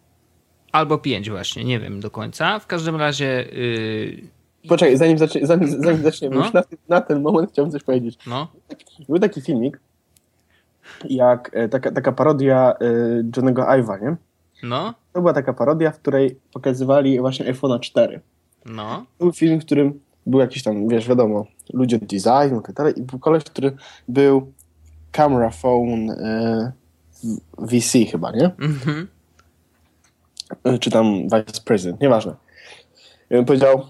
Albo 0.72 0.98
pięć 0.98 1.30
właśnie, 1.30 1.64
nie 1.64 1.80
wiem 1.80 2.00
do 2.00 2.10
końca. 2.10 2.58
W 2.58 2.66
każdym 2.66 2.96
razie... 2.96 3.48
Yy... 3.52 4.68
Poczekaj, 4.68 4.96
zanim, 4.96 5.18
zacznie, 5.18 5.46
zanim, 5.46 5.82
zanim 5.82 6.02
zaczniemy, 6.02 6.36
no? 6.36 6.44
już 6.44 6.52
na, 6.52 6.62
na, 6.88 7.00
ten 7.00 7.22
moment 7.22 7.52
chciałbym 7.52 7.72
coś 7.72 7.82
powiedzieć. 7.82 8.18
No. 8.26 8.48
Był 9.08 9.18
taki 9.18 9.40
filmik, 9.40 9.80
jak 11.04 11.50
e, 11.52 11.68
taka, 11.68 11.92
taka 11.92 12.12
parodia 12.12 12.74
y, 12.82 13.24
Johnego 13.36 13.62
Ive'a, 13.62 14.02
nie? 14.02 14.16
No. 14.62 14.94
To 15.18 15.22
była 15.22 15.32
taka 15.32 15.52
parodia, 15.52 15.90
w 15.90 16.00
której 16.00 16.38
pokazywali 16.52 17.20
właśnie 17.20 17.52
iPhone'a 17.52 17.80
4. 17.80 18.20
No. 18.66 19.06
To 19.18 19.24
był 19.24 19.32
film, 19.32 19.60
w 19.60 19.64
którym 19.64 20.00
był 20.26 20.40
jakiś 20.40 20.62
tam, 20.62 20.88
wiesz, 20.88 21.08
wiadomo, 21.08 21.46
ludzie 21.72 21.96
od 21.96 22.04
designu 22.04 22.60
i 22.60 22.62
tak 22.62 22.72
dalej. 22.72 22.98
I 22.98 23.02
był 23.02 23.18
koleś, 23.18 23.44
który 23.44 23.76
był 24.08 24.52
camera 25.12 25.50
phone 25.50 26.10
y, 26.10 26.72
VC 27.58 28.10
chyba, 28.10 28.30
nie? 28.30 28.50
Mhm. 28.58 29.08
Czy 30.80 30.90
tam 30.90 31.22
vice 31.22 31.60
president, 31.64 32.00
nieważne. 32.00 32.34
I 33.30 33.36
on 33.36 33.44
powiedział, 33.44 33.82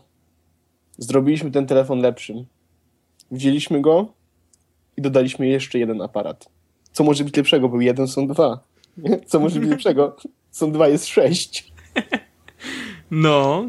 zrobiliśmy 0.99 1.51
ten 1.51 1.67
telefon 1.67 1.99
lepszym. 1.99 2.47
Wzięliśmy 3.31 3.81
go 3.81 4.13
i 4.97 5.03
dodaliśmy 5.03 5.47
jeszcze 5.47 5.79
jeden 5.79 6.03
aparat. 6.03 6.49
Co 6.93 7.05
może 7.05 7.25
być 7.25 7.37
lepszego? 7.37 7.69
Był 7.69 7.81
jeden, 7.81 8.09
są 8.09 8.27
dwa. 8.27 8.61
Co 9.27 9.41
może 9.41 9.61
być 9.61 9.71
lepszego? 9.77 10.17
Są 10.51 10.73
dwa, 10.73 10.89
jest 10.89 11.07
sześć. 11.07 11.65
No. 13.11 13.67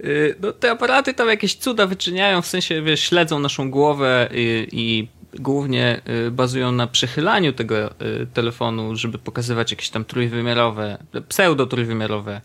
Y, 0.00 0.34
no, 0.40 0.52
te 0.52 0.70
aparaty 0.70 1.14
tam 1.14 1.28
jakieś 1.28 1.54
cuda 1.54 1.86
wyczyniają, 1.86 2.42
w 2.42 2.46
sensie, 2.46 2.82
wiesz, 2.82 3.00
śledzą 3.00 3.38
naszą 3.38 3.70
głowę 3.70 4.28
i, 4.32 4.68
i 4.72 5.08
głównie 5.40 6.00
y, 6.26 6.30
bazują 6.30 6.72
na 6.72 6.86
przechylaniu 6.86 7.52
tego 7.52 7.90
y, 7.90 8.26
telefonu, 8.34 8.96
żeby 8.96 9.18
pokazywać 9.18 9.70
jakieś 9.70 9.90
tam 9.90 10.04
trójwymiarowe, 10.04 10.98
pseudo-trójwymiarowe 11.28 12.40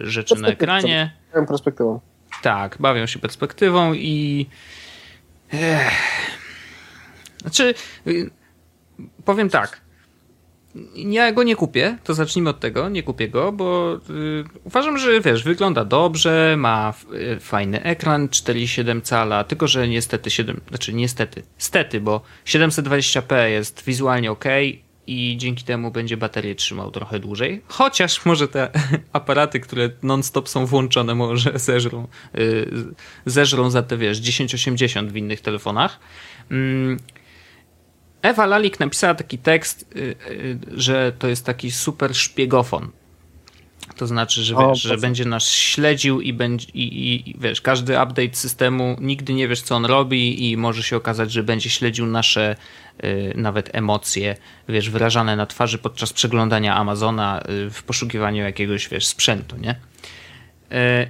rzeczy 0.00 0.34
na 0.36 0.48
ekranie. 0.48 1.12
perspektywą. 1.48 2.00
Tak, 2.42 2.76
bawią 2.80 3.06
się 3.06 3.18
perspektywą 3.18 3.94
i. 3.94 4.46
Ech. 5.52 5.92
Znaczy, 7.40 7.74
powiem 9.24 9.50
tak. 9.50 9.81
Ja 10.94 11.32
go 11.32 11.42
nie 11.42 11.56
kupię, 11.56 11.98
to 12.04 12.14
zacznijmy 12.14 12.50
od 12.50 12.60
tego, 12.60 12.88
nie 12.88 13.02
kupię 13.02 13.28
go, 13.28 13.52
bo 13.52 13.94
y, 14.10 14.44
uważam, 14.64 14.98
że 14.98 15.20
wiesz, 15.20 15.44
wygląda 15.44 15.84
dobrze, 15.84 16.54
ma 16.58 16.94
y, 17.36 17.40
fajny 17.40 17.82
ekran 17.82 18.28
4,7 18.28 19.02
cala, 19.02 19.44
tylko 19.44 19.68
że 19.68 19.88
niestety 19.88 20.30
7, 20.30 20.60
znaczy 20.68 20.92
niestety, 20.94 21.42
stety, 21.58 22.00
bo 22.00 22.20
720p 22.46 23.44
jest 23.44 23.84
wizualnie 23.84 24.30
ok 24.30 24.44
i 25.06 25.36
dzięki 25.36 25.64
temu 25.64 25.90
będzie 25.90 26.16
baterię 26.16 26.54
trzymał 26.54 26.90
trochę 26.90 27.18
dłużej. 27.18 27.62
Chociaż 27.68 28.24
może 28.24 28.48
te 28.48 28.70
aparaty, 29.12 29.60
które 29.60 29.90
non-stop 30.02 30.48
są 30.48 30.66
włączone, 30.66 31.14
może 31.14 31.58
zeżrą, 31.58 32.08
y, 32.38 32.70
zeżrą 33.26 33.70
za 33.70 33.82
te 33.82 33.96
wiesz 33.96 34.20
1080 34.20 35.12
w 35.12 35.16
innych 35.16 35.40
telefonach. 35.40 36.00
Mm, 36.50 36.98
Ewa 38.22 38.46
Lalik 38.46 38.80
napisała 38.80 39.14
taki 39.14 39.38
tekst, 39.38 39.86
y, 39.96 40.16
y, 40.30 40.58
że 40.74 41.12
to 41.18 41.28
jest 41.28 41.46
taki 41.46 41.70
super 41.70 42.14
szpiegofon. 42.14 42.90
To 43.96 44.06
znaczy, 44.06 44.42
że, 44.42 44.54
wiesz, 44.54 44.64
o, 44.64 44.74
że 44.74 44.96
będzie 44.96 45.24
nas 45.24 45.48
śledził 45.48 46.20
i, 46.20 46.32
będzie, 46.32 46.66
i, 46.74 47.14
i, 47.14 47.34
wiesz, 47.38 47.60
każdy 47.60 47.92
update 47.92 48.34
systemu, 48.34 48.96
nigdy 49.00 49.34
nie 49.34 49.48
wiesz, 49.48 49.62
co 49.62 49.76
on 49.76 49.84
robi 49.84 50.50
i 50.50 50.56
może 50.56 50.82
się 50.82 50.96
okazać, 50.96 51.32
że 51.32 51.42
będzie 51.42 51.70
śledził 51.70 52.06
nasze 52.06 52.56
y, 53.04 53.32
nawet 53.36 53.70
emocje, 53.72 54.36
wiesz, 54.68 54.90
wyrażane 54.90 55.36
na 55.36 55.46
twarzy 55.46 55.78
podczas 55.78 56.12
przeglądania 56.12 56.76
Amazona 56.76 57.42
y, 57.66 57.70
w 57.70 57.82
poszukiwaniu 57.82 58.42
jakiegoś, 58.42 58.88
wiesz, 58.88 59.06
sprzętu, 59.06 59.56
nie? 59.56 59.70
Y, 60.72 61.08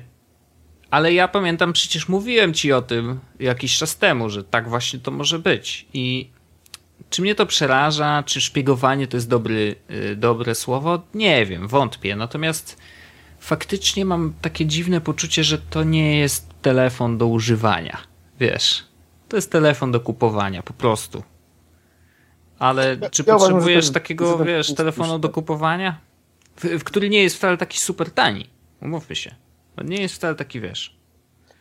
ale 0.91 1.13
ja 1.13 1.29
pamiętam, 1.29 1.73
przecież 1.73 2.09
mówiłem 2.09 2.55
ci 2.55 2.73
o 2.73 2.83
tym 2.83 3.21
jakiś 3.41 3.79
czas 3.79 3.97
temu, 3.97 4.31
że 4.31 4.45
tak 4.45 4.69
właśnie 4.69 4.99
to 4.99 5.11
może 5.11 5.39
być 5.39 5.87
i 5.95 6.31
czy 7.11 7.23
mnie 7.23 7.35
to 7.35 7.47
przeraża? 7.47 8.23
Czy 8.23 8.41
szpiegowanie 8.41 9.07
to 9.07 9.17
jest 9.17 9.29
dobry, 9.29 9.75
y, 9.91 10.17
dobre 10.17 10.55
słowo? 10.55 11.03
Nie 11.15 11.47
wiem, 11.47 11.69
wątpię. 11.69 12.17
Natomiast 12.17 12.77
faktycznie 13.39 14.05
mam 14.05 14.35
takie 14.41 14.67
dziwne 14.67 15.01
poczucie, 15.01 15.45
że 15.45 15.59
to 15.59 15.85
nie 15.85 16.19
jest 16.19 16.49
telefon 16.63 17.19
do 17.19 17.27
używania. 17.27 17.99
Wiesz, 18.41 18.85
to 19.29 19.37
jest 19.37 19.53
telefon 19.53 19.93
do 19.93 20.01
kupowania, 20.01 20.63
po 20.63 20.73
prostu. 20.73 21.23
Ale 22.59 22.97
czy 23.11 23.25
ja 23.27 23.35
potrzebujesz 23.35 23.91
takiego, 23.91 24.39
wiesz, 24.39 24.75
telefonu 24.75 25.19
do 25.19 25.29
kupowania? 25.29 26.01
W, 26.57 26.65
w, 26.65 26.85
który 26.85 27.11
nie 27.11 27.23
jest 27.23 27.37
wcale 27.37 27.57
taki 27.57 27.79
super 27.79 28.11
tani. 28.11 28.47
Umówmy 28.81 29.17
się. 29.17 29.35
Nie 29.85 30.03
jest 30.03 30.15
wcale 30.15 30.35
taki, 30.35 30.61
wiesz. 30.61 30.97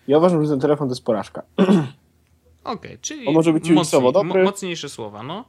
Ja 0.07 0.17
uważam, 0.17 0.43
że 0.43 0.49
ten 0.49 0.59
telefon 0.59 0.87
to 0.87 0.91
jest 0.91 1.05
porażka. 1.05 1.41
Okej, 2.63 2.75
okay, 2.75 2.97
czyli 3.01 3.27
On 3.27 3.33
może 3.33 3.53
być 3.53 3.69
mocniej, 3.69 4.13
dobry. 4.13 4.43
mocniejsze 4.43 4.89
słowa, 4.89 5.23
no. 5.23 5.45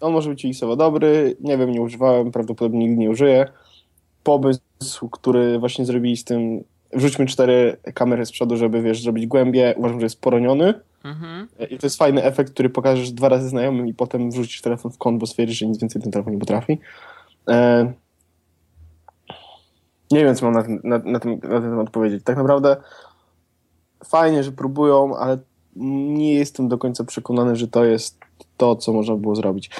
On 0.00 0.12
może 0.12 0.30
być 0.30 0.44
UX-owo 0.44 0.76
dobry, 0.76 1.36
nie 1.40 1.58
wiem, 1.58 1.70
nie 1.70 1.80
używałem, 1.80 2.32
prawdopodobnie 2.32 2.78
nigdy 2.78 2.96
nie 2.96 3.10
użyję. 3.10 3.48
Pomysł, 4.22 5.08
który 5.10 5.58
właśnie 5.58 5.84
zrobili 5.84 6.16
z 6.16 6.24
tym, 6.24 6.64
wrzućmy 6.92 7.26
cztery 7.26 7.76
kamery 7.94 8.26
z 8.26 8.32
przodu, 8.32 8.56
żeby, 8.56 8.82
wiesz, 8.82 9.02
zrobić 9.02 9.26
głębię, 9.26 9.74
uważam, 9.76 10.00
że 10.00 10.06
jest 10.06 10.20
poroniony. 10.20 10.74
Mhm. 11.04 11.48
I 11.70 11.78
to 11.78 11.86
jest 11.86 11.98
fajny 11.98 12.24
efekt, 12.24 12.52
który 12.52 12.70
pokażesz 12.70 13.12
dwa 13.12 13.28
razy 13.28 13.48
znajomym 13.48 13.86
i 13.86 13.94
potem 13.94 14.30
wrzucisz 14.30 14.62
telefon 14.62 14.92
w 14.92 14.98
kąt, 14.98 15.20
bo 15.20 15.26
stwierdzisz, 15.26 15.58
że 15.58 15.66
nic 15.66 15.80
więcej 15.80 16.02
ten 16.02 16.12
telefon 16.12 16.32
nie 16.32 16.38
potrafi. 16.38 16.78
E... 17.48 17.92
Nie 20.10 20.24
wiem, 20.24 20.34
co 20.34 20.50
mam 20.50 20.54
na 20.54 20.62
na, 20.84 21.04
na, 21.04 21.20
ten, 21.20 21.32
na 21.32 21.60
ten 21.60 21.70
temat 21.70 21.90
powiedzieć. 21.90 22.24
Tak 22.24 22.36
naprawdę 22.36 22.76
fajnie, 24.04 24.44
że 24.44 24.52
próbują, 24.52 25.16
ale 25.16 25.38
nie 25.76 26.34
jestem 26.34 26.68
do 26.68 26.78
końca 26.78 27.04
przekonany, 27.04 27.56
że 27.56 27.68
to 27.68 27.84
jest 27.84 28.18
to, 28.56 28.76
co 28.76 28.92
można 28.92 29.16
było 29.16 29.36
zrobić. 29.36 29.70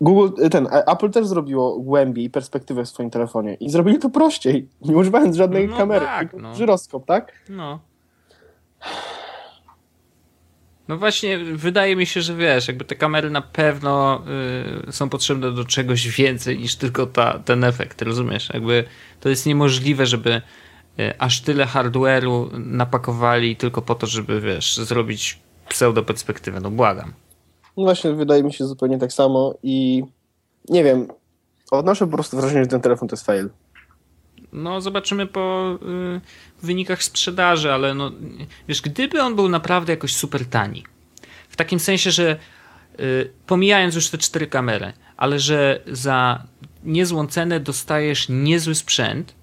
Google, 0.00 0.48
ten, 0.50 0.68
Apple 0.86 1.10
też 1.10 1.26
zrobiło 1.26 1.78
głębiej 1.78 2.30
perspektywę 2.30 2.84
w 2.84 2.88
swoim 2.88 3.10
telefonie 3.10 3.54
i 3.54 3.70
zrobili 3.70 3.98
to 3.98 4.10
prościej, 4.10 4.68
nie 4.88 4.96
używając 4.96 5.36
żadnej 5.36 5.68
no 5.68 5.76
kamery, 5.76 6.06
tak, 6.06 6.34
no. 6.34 6.54
żyroskop, 6.54 7.06
tak? 7.06 7.32
No. 7.48 7.80
No 10.88 10.98
właśnie, 10.98 11.38
wydaje 11.38 11.96
mi 11.96 12.06
się, 12.06 12.22
że 12.22 12.34
wiesz, 12.34 12.68
jakby 12.68 12.84
te 12.84 12.94
kamery 12.94 13.30
na 13.30 13.42
pewno 13.42 14.22
y, 14.88 14.92
są 14.92 15.08
potrzebne 15.08 15.52
do 15.52 15.64
czegoś 15.64 16.08
więcej 16.08 16.58
niż 16.58 16.76
tylko 16.76 17.06
ta, 17.06 17.38
ten 17.38 17.64
efekt, 17.64 18.02
rozumiesz? 18.02 18.50
Jakby 18.54 18.84
to 19.20 19.28
jest 19.28 19.46
niemożliwe, 19.46 20.06
żeby 20.06 20.30
y, 20.30 20.42
aż 21.18 21.40
tyle 21.40 21.64
hardware'u 21.64 22.58
napakowali 22.58 23.56
tylko 23.56 23.82
po 23.82 23.94
to, 23.94 24.06
żeby, 24.06 24.40
wiesz, 24.40 24.76
zrobić 24.76 25.38
pseudo 25.68 26.02
perspektywę, 26.02 26.60
no 26.60 26.70
błagam. 26.70 27.12
No 27.76 27.84
właśnie, 27.84 28.12
wydaje 28.12 28.42
mi 28.42 28.52
się 28.52 28.66
zupełnie 28.66 28.98
tak 28.98 29.12
samo 29.12 29.54
i 29.62 30.04
nie 30.68 30.84
wiem, 30.84 31.08
odnoszę 31.70 32.06
po 32.06 32.12
prostu 32.12 32.36
wrażenie, 32.36 32.64
że 32.64 32.70
ten 32.70 32.80
telefon 32.80 33.08
to 33.08 33.16
jest 33.16 33.26
fail. 33.26 33.48
no 34.52 34.80
zobaczymy 34.80 35.26
po 35.26 35.78
y, 36.16 36.20
wynikach 36.62 37.02
sprzedaży, 37.02 37.72
ale 37.72 37.94
no, 37.94 38.10
wiesz, 38.68 38.82
gdyby 38.82 39.22
on 39.22 39.36
był 39.36 39.48
naprawdę 39.48 39.92
jakoś 39.92 40.16
super 40.16 40.46
tani, 40.46 40.84
w 41.48 41.56
takim 41.56 41.80
sensie, 41.80 42.10
że 42.10 42.36
y, 43.00 43.30
pomijając 43.46 43.94
już 43.94 44.10
te 44.10 44.18
cztery 44.18 44.46
kamery, 44.46 44.92
ale 45.16 45.38
że 45.38 45.80
za 45.86 46.44
niezłą 46.84 47.26
cenę 47.26 47.60
dostajesz 47.60 48.28
niezły 48.28 48.74
sprzęt, 48.74 49.37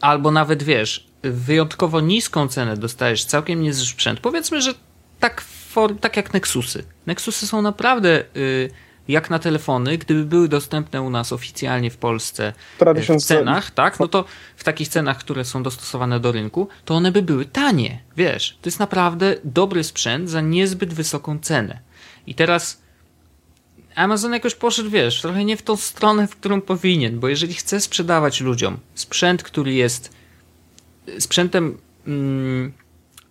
albo 0.00 0.30
nawet 0.30 0.62
wiesz, 0.62 1.06
wyjątkowo 1.22 2.00
niską 2.00 2.48
cenę 2.48 2.76
dostajesz 2.76 3.24
całkiem 3.24 3.62
niezły 3.62 3.86
sprzęt. 3.86 4.20
Powiedzmy, 4.20 4.62
że 4.62 4.74
tak, 5.20 5.40
for, 5.40 5.98
tak 6.00 6.16
jak 6.16 6.34
Nexusy. 6.34 6.84
Nexusy 7.06 7.46
są 7.46 7.62
naprawdę 7.62 8.24
y, 8.36 8.70
jak 9.08 9.30
na 9.30 9.38
telefony, 9.38 9.98
gdyby 9.98 10.24
były 10.24 10.48
dostępne 10.48 11.02
u 11.02 11.10
nas 11.10 11.32
oficjalnie 11.32 11.90
w 11.90 11.96
Polsce 11.96 12.52
w 12.78 13.22
cenach, 13.22 13.70
tak, 13.70 14.00
no 14.00 14.08
to 14.08 14.24
w 14.56 14.64
takich 14.64 14.88
cenach, 14.88 15.18
które 15.18 15.44
są 15.44 15.62
dostosowane 15.62 16.20
do 16.20 16.32
rynku, 16.32 16.68
to 16.84 16.94
one 16.94 17.12
by 17.12 17.22
były 17.22 17.44
tanie. 17.44 18.02
Wiesz, 18.16 18.58
to 18.62 18.68
jest 18.68 18.80
naprawdę 18.80 19.34
dobry 19.44 19.84
sprzęt 19.84 20.30
za 20.30 20.40
niezbyt 20.40 20.94
wysoką 20.94 21.38
cenę. 21.38 21.78
I 22.26 22.34
teraz 22.34 22.82
Amazon 23.96 24.32
jakoś 24.32 24.54
poszedł, 24.54 24.90
wiesz, 24.90 25.20
trochę 25.20 25.44
nie 25.44 25.56
w 25.56 25.62
tą 25.62 25.76
stronę, 25.76 26.26
w 26.26 26.36
którą 26.36 26.60
powinien, 26.60 27.20
bo 27.20 27.28
jeżeli 27.28 27.54
chce 27.54 27.80
sprzedawać 27.80 28.40
ludziom 28.40 28.78
sprzęt, 28.94 29.42
który 29.42 29.72
jest 29.72 30.10
sprzętem 31.18 31.78
mm, 32.06 32.72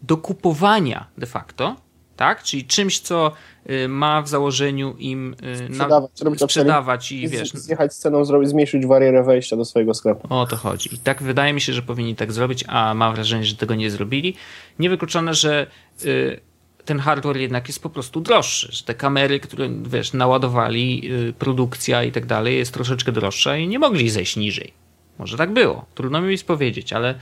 do 0.02 0.18
kupowania 0.18 1.08
de 1.18 1.26
facto, 1.26 1.76
tak? 2.16 2.44
Czyli 2.44 2.66
czymś, 2.66 3.00
co 3.00 3.32
y, 3.70 3.88
ma 3.88 4.22
w 4.22 4.28
założeniu 4.28 4.96
im 4.98 5.36
y, 5.44 5.74
sprzedawać, 5.74 6.12
na, 6.22 6.38
sprzedawać 6.38 7.12
i, 7.12 7.24
i 7.24 7.28
wiesz. 7.28 7.52
Zjechać 7.52 7.94
z 7.94 7.98
ceną, 7.98 8.26
zrobić, 8.26 8.50
zmniejszyć 8.50 8.86
barierę 8.86 9.24
wejścia 9.24 9.56
do 9.56 9.66
swojego 9.66 9.94
sklepu. 9.94 10.28
O 10.30 10.48
to 10.48 10.56
chodzi. 10.56 10.96
I 10.96 10.98
tak 10.98 11.24
wydaje 11.24 11.54
mi 11.54 11.62
się, 11.62 11.74
że 11.74 11.82
powinni 11.82 12.16
tak 12.16 12.32
zrobić, 12.32 12.64
a 12.68 12.94
mam 12.94 13.16
wrażenie, 13.16 13.44
że 13.44 13.56
tego 13.56 13.76
nie 13.76 13.92
zrobili. 13.92 14.36
Niewykluczone, 14.80 15.34
że 15.34 15.68
y, 16.06 16.40
ten 16.86 17.00
hardware 17.00 17.38
jednak 17.38 17.68
jest 17.68 17.84
po 17.84 17.90
prostu 17.90 18.22
droższy, 18.22 18.72
że 18.72 18.84
te 18.84 18.94
kamery, 18.94 19.40
które 19.40 19.70
wiesz, 19.84 20.14
naładowali, 20.14 21.12
y, 21.30 21.34
produkcja 21.34 22.04
i 22.04 22.12
tak 22.12 22.26
dalej 22.26 22.58
jest 22.58 22.74
troszeczkę 22.74 23.12
droższa 23.12 23.58
i 23.58 23.68
nie 23.68 23.80
mogli 23.80 24.10
zejść 24.10 24.38
niżej. 24.38 24.74
Może 25.20 25.38
tak 25.38 25.54
było. 25.54 25.86
Trudno 25.96 26.22
mi 26.22 26.38
powiedzieć, 26.38 26.94
ale. 26.94 27.16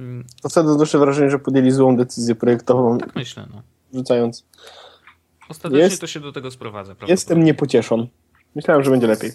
Mm, 0.00 0.24
to 0.42 0.48
wtedy 0.48 0.70
odnoszę 0.70 0.98
wrażenie, 0.98 1.30
że 1.30 1.38
podjęli 1.38 1.70
złą 1.70 1.96
decyzję 1.96 2.34
projektową. 2.34 2.98
Tak 2.98 3.16
myślę, 3.16 3.46
no. 3.54 3.62
Rzucając. 3.94 4.46
Ostatecznie 5.48 5.84
jest, 5.84 6.00
to 6.00 6.06
się 6.06 6.20
do 6.20 6.32
tego 6.32 6.50
sprowadza. 6.50 6.94
Jestem 7.08 7.44
niepocieszony. 7.44 8.08
Myślałem, 8.54 8.84
że 8.84 8.90
będzie 8.90 9.06
lepiej. 9.06 9.32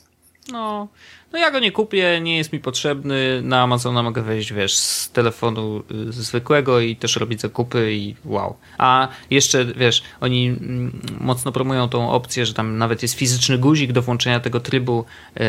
No, 0.51 0.87
no 1.33 1.39
ja 1.39 1.51
go 1.51 1.59
nie 1.59 1.71
kupię, 1.71 2.21
nie 2.21 2.37
jest 2.37 2.53
mi 2.53 2.59
potrzebny. 2.59 3.41
Na 3.41 3.61
Amazona 3.61 4.03
mogę 4.03 4.21
wejść, 4.21 4.53
wiesz, 4.53 4.77
z 4.77 5.11
telefonu 5.11 5.83
y, 6.09 6.11
zwykłego 6.11 6.79
i 6.79 6.95
też 6.95 7.15
robić 7.15 7.41
zakupy 7.41 7.93
i 7.93 8.15
wow. 8.25 8.55
A 8.77 9.07
jeszcze, 9.29 9.65
wiesz, 9.65 10.03
oni 10.21 10.47
mm, 10.47 11.01
mocno 11.19 11.51
promują 11.51 11.89
tą 11.89 12.11
opcję, 12.11 12.45
że 12.45 12.53
tam 12.53 12.77
nawet 12.77 13.01
jest 13.01 13.13
fizyczny 13.13 13.57
guzik 13.57 13.91
do 13.91 14.01
włączenia 14.01 14.39
tego 14.39 14.59
trybu, 14.59 15.05
e, 15.37 15.43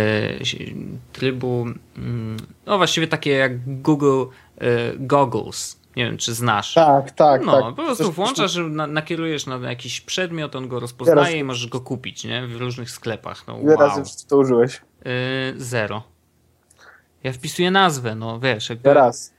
trybu, 1.12 1.66
mm, 1.96 2.36
no 2.66 2.76
właściwie 2.76 3.06
takie 3.06 3.30
jak 3.30 3.80
Google 3.82 4.24
e, 4.58 4.92
Goggles 4.98 5.86
nie 5.96 6.04
wiem, 6.04 6.16
czy 6.16 6.34
znasz. 6.34 6.74
Tak, 6.74 7.10
tak, 7.10 7.44
no, 7.44 7.62
tak. 7.62 7.74
po 7.74 7.82
prostu 7.82 8.12
włączasz, 8.12 8.52
że 8.52 8.62
nakierujesz 8.68 9.46
na 9.46 9.56
jakiś 9.56 10.00
przedmiot, 10.00 10.56
on 10.56 10.68
go 10.68 10.80
rozpoznaje 10.80 11.38
i 11.38 11.44
możesz 11.44 11.66
go 11.66 11.80
kupić, 11.80 12.24
nie? 12.24 12.46
W 12.46 12.56
różnych 12.56 12.90
sklepach. 12.90 13.46
No, 13.46 13.58
Ile 13.62 13.74
wow. 13.74 13.88
razy 13.88 14.26
to 14.28 14.36
użyłeś? 14.36 14.80
Yy, 15.06 15.60
zero. 15.60 16.02
Ja 17.24 17.32
wpisuję 17.32 17.70
nazwę, 17.70 18.14
no 18.14 18.40
wiesz. 18.40 18.70
Jakby... 18.70 18.84
Teraz. 18.84 19.34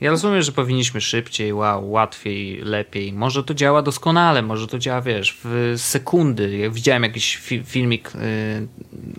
Ja 0.00 0.10
rozumiem, 0.10 0.42
że 0.42 0.52
powinniśmy 0.52 1.00
szybciej, 1.00 1.52
wow, 1.52 1.90
łatwiej, 1.90 2.60
lepiej. 2.62 3.12
Może 3.12 3.44
to 3.44 3.54
działa 3.54 3.82
doskonale, 3.82 4.42
może 4.42 4.66
to 4.66 4.78
działa, 4.78 5.00
wiesz, 5.00 5.38
w 5.44 5.74
sekundy. 5.76 6.56
Ja 6.56 6.70
widziałem 6.70 7.02
jakiś 7.02 7.36
fi 7.36 7.62
filmik, 7.64 8.12
yy, 8.14 8.68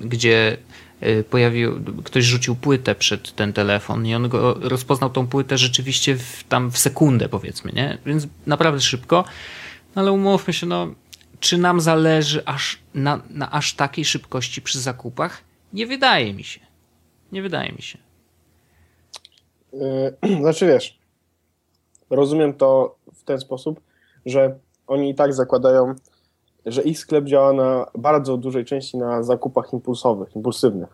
gdzie 0.07 0.57
Y, 1.03 1.23
pojawił, 1.23 1.79
ktoś 2.03 2.25
rzucił 2.25 2.55
płytę 2.55 2.95
przed 2.95 3.35
ten 3.35 3.53
telefon 3.53 4.05
i 4.05 4.15
on 4.15 4.29
go 4.29 4.53
rozpoznał 4.61 5.09
tą 5.09 5.27
płytę 5.27 5.57
rzeczywiście 5.57 6.15
w, 6.15 6.43
tam 6.49 6.71
w 6.71 6.77
sekundę 6.77 7.29
powiedzmy, 7.29 7.71
nie? 7.71 7.97
Więc 8.05 8.27
naprawdę 8.45 8.81
szybko. 8.81 9.25
No 9.95 10.01
ale 10.01 10.11
umówmy 10.11 10.53
się, 10.53 10.65
no, 10.65 10.87
czy 11.39 11.57
nam 11.57 11.81
zależy 11.81 12.45
aż 12.45 12.79
na, 12.93 13.21
na 13.29 13.51
aż 13.51 13.73
takiej 13.73 14.05
szybkości 14.05 14.61
przy 14.61 14.79
zakupach? 14.79 15.43
Nie 15.73 15.87
wydaje 15.87 16.33
mi 16.33 16.43
się. 16.43 16.59
Nie 17.31 17.41
wydaje 17.41 17.71
mi 17.71 17.81
się. 17.81 17.97
Yy, 19.73 20.37
znaczy 20.41 20.67
wiesz, 20.67 20.99
rozumiem 22.09 22.53
to 22.53 22.95
w 23.13 23.23
ten 23.23 23.39
sposób, 23.39 23.81
że 24.25 24.59
oni 24.87 25.09
i 25.09 25.15
tak 25.15 25.33
zakładają 25.33 25.95
że 26.67 26.81
ich 26.81 26.99
sklep 26.99 27.25
działa 27.25 27.53
na 27.53 27.85
bardzo 27.97 28.37
dużej 28.37 28.65
części 28.65 28.97
na 28.97 29.23
zakupach 29.23 29.73
impulsowych, 29.73 30.35
impulsywnych. 30.35 30.89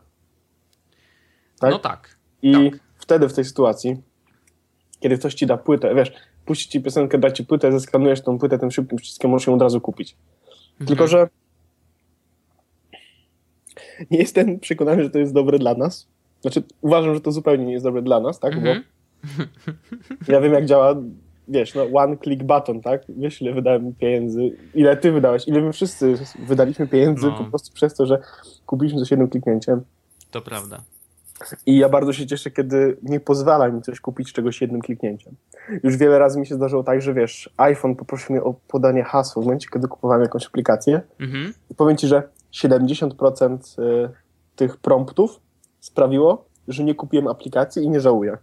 Tak? 1.59 1.71
No 1.71 1.79
tak. 1.79 2.17
I 2.41 2.71
tak. 2.71 2.79
wtedy 2.97 3.29
w 3.29 3.33
tej 3.33 3.45
sytuacji, 3.45 3.97
kiedy 4.99 5.17
ktoś 5.17 5.33
ci 5.33 5.45
da 5.45 5.57
płytę, 5.57 5.95
wiesz, 5.95 6.11
puści 6.45 6.69
ci 6.69 6.81
piosenkę, 6.81 7.17
da 7.17 7.31
ci 7.31 7.45
płytę, 7.45 7.71
zeskanujesz 7.71 8.21
tą 8.21 8.39
płytę 8.39 8.59
tym 8.59 8.71
szybkim 8.71 8.97
przyciskiem, 8.97 9.31
możesz 9.31 9.47
ją 9.47 9.53
od 9.53 9.61
razu 9.61 9.81
kupić. 9.81 10.15
Mhm. 10.74 10.88
Tylko, 10.88 11.07
że 11.07 11.30
nie 14.11 14.17
jestem 14.17 14.59
przekonany, 14.59 15.03
że 15.03 15.09
to 15.09 15.19
jest 15.19 15.34
dobre 15.34 15.59
dla 15.59 15.74
nas. 15.74 16.07
Znaczy, 16.41 16.63
uważam, 16.82 17.15
że 17.15 17.21
to 17.21 17.32
zupełnie 17.32 17.65
nie 17.65 17.74
jest 17.74 17.86
dobre 17.86 18.01
dla 18.01 18.19
nas, 18.19 18.39
tak? 18.39 18.53
Mhm. 18.53 18.84
Bo 20.28 20.32
ja 20.34 20.41
wiem, 20.41 20.53
jak 20.53 20.65
działa 20.65 20.95
wiesz, 21.47 21.76
no 21.76 21.86
one 21.93 22.17
click 22.17 22.43
button, 22.43 22.82
tak? 22.82 23.01
Wiesz, 23.09 23.41
ile 23.41 23.53
wydałem 23.53 23.93
pieniędzy, 23.93 24.57
ile 24.74 24.97
ty 24.97 25.11
wydałeś, 25.11 25.47
ile 25.47 25.61
my 25.61 25.74
wszyscy 25.74 26.15
wydaliśmy 26.39 26.88
pieniędzy 26.88 27.28
no. 27.28 27.38
po 27.38 27.43
prostu 27.43 27.74
przez 27.74 27.95
to, 27.95 28.05
że 28.05 28.19
kupiliśmy 28.65 28.99
coś 28.99 29.11
jednym 29.11 29.30
kliknięciem. 29.30 29.82
To 30.32 30.41
prawda. 30.41 30.82
I 31.65 31.77
ja 31.77 31.89
bardzo 31.89 32.13
się 32.13 32.27
cieszę, 32.27 32.51
kiedy 32.51 32.97
nie 33.03 33.19
pozwala 33.19 33.69
mi 33.69 33.81
coś 33.81 33.99
kupić 33.99 34.33
czegoś 34.33 34.61
jednym 34.61 34.81
kliknięciem. 34.81 35.35
Już 35.83 35.97
wiele 35.97 36.19
razy 36.19 36.39
mi 36.39 36.47
się 36.47 36.55
zdarzyło 36.55 36.83
tak, 36.83 37.01
że 37.01 37.13
wiesz, 37.13 37.49
iPhone 37.57 37.95
poprosił 37.95 38.35
mnie 38.35 38.43
o 38.43 38.53
podanie 38.67 39.03
hasła 39.03 39.41
w 39.41 39.45
momencie, 39.45 39.67
kiedy 39.73 39.87
kupowałem 39.87 40.21
jakąś 40.21 40.45
aplikację. 40.45 41.01
Mhm. 41.19 41.53
I 41.71 41.75
powiem 41.75 41.97
ci, 41.97 42.07
że 42.07 42.23
70% 42.53 43.81
y, 43.81 44.09
tych 44.55 44.77
promptów 44.77 45.39
sprawiło, 45.79 46.45
że 46.67 46.83
nie 46.83 46.95
kupiłem 46.95 47.27
aplikacji 47.27 47.83
i 47.83 47.89
nie 47.89 47.99
żałuję. 47.99 48.37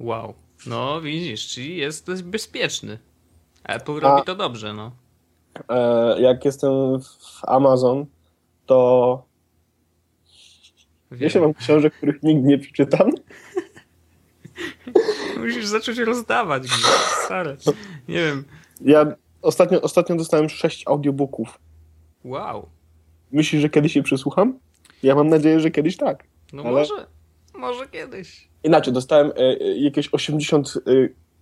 Wow. 0.00 0.34
No, 0.66 1.00
widzisz, 1.00 1.48
czyli 1.48 1.76
jest 1.76 2.22
bezpieczny. 2.22 2.98
Apple 3.64 3.96
A, 3.96 4.00
robi 4.00 4.22
to 4.26 4.34
dobrze, 4.34 4.72
no. 4.72 4.92
E, 5.68 6.20
jak 6.20 6.44
jestem 6.44 6.70
w 7.00 7.44
Amazon, 7.44 8.06
to 8.66 9.22
Wiesz, 11.10 11.34
ja 11.34 11.40
mam 11.40 11.54
książek, 11.54 11.94
których 11.94 12.22
nigdy 12.22 12.48
nie 12.48 12.58
przeczytam. 12.58 13.10
Musisz 15.40 15.66
zacząć 15.66 15.98
rozdawać, 15.98 16.62
stare. 17.24 17.56
Nie 18.08 18.14
wiem. 18.14 18.44
Ja 18.80 19.06
ostatnio, 19.42 19.80
ostatnio 19.80 20.16
dostałem 20.16 20.48
sześć 20.48 20.84
audiobooków. 20.86 21.58
Wow. 22.24 22.68
Myślisz, 23.32 23.62
że 23.62 23.68
kiedyś 23.70 23.96
je 23.96 24.02
przesłucham? 24.02 24.58
Ja 25.02 25.14
mam 25.14 25.28
nadzieję, 25.28 25.60
że 25.60 25.70
kiedyś 25.70 25.96
tak. 25.96 26.24
No 26.52 26.62
ale... 26.62 26.72
może, 26.72 27.06
może 27.54 27.88
kiedyś. 27.88 28.48
Inaczej, 28.64 28.92
dostałem 28.92 29.30
e, 29.30 29.36
e, 29.36 29.76
jakieś 29.76 30.08
80, 30.14 30.74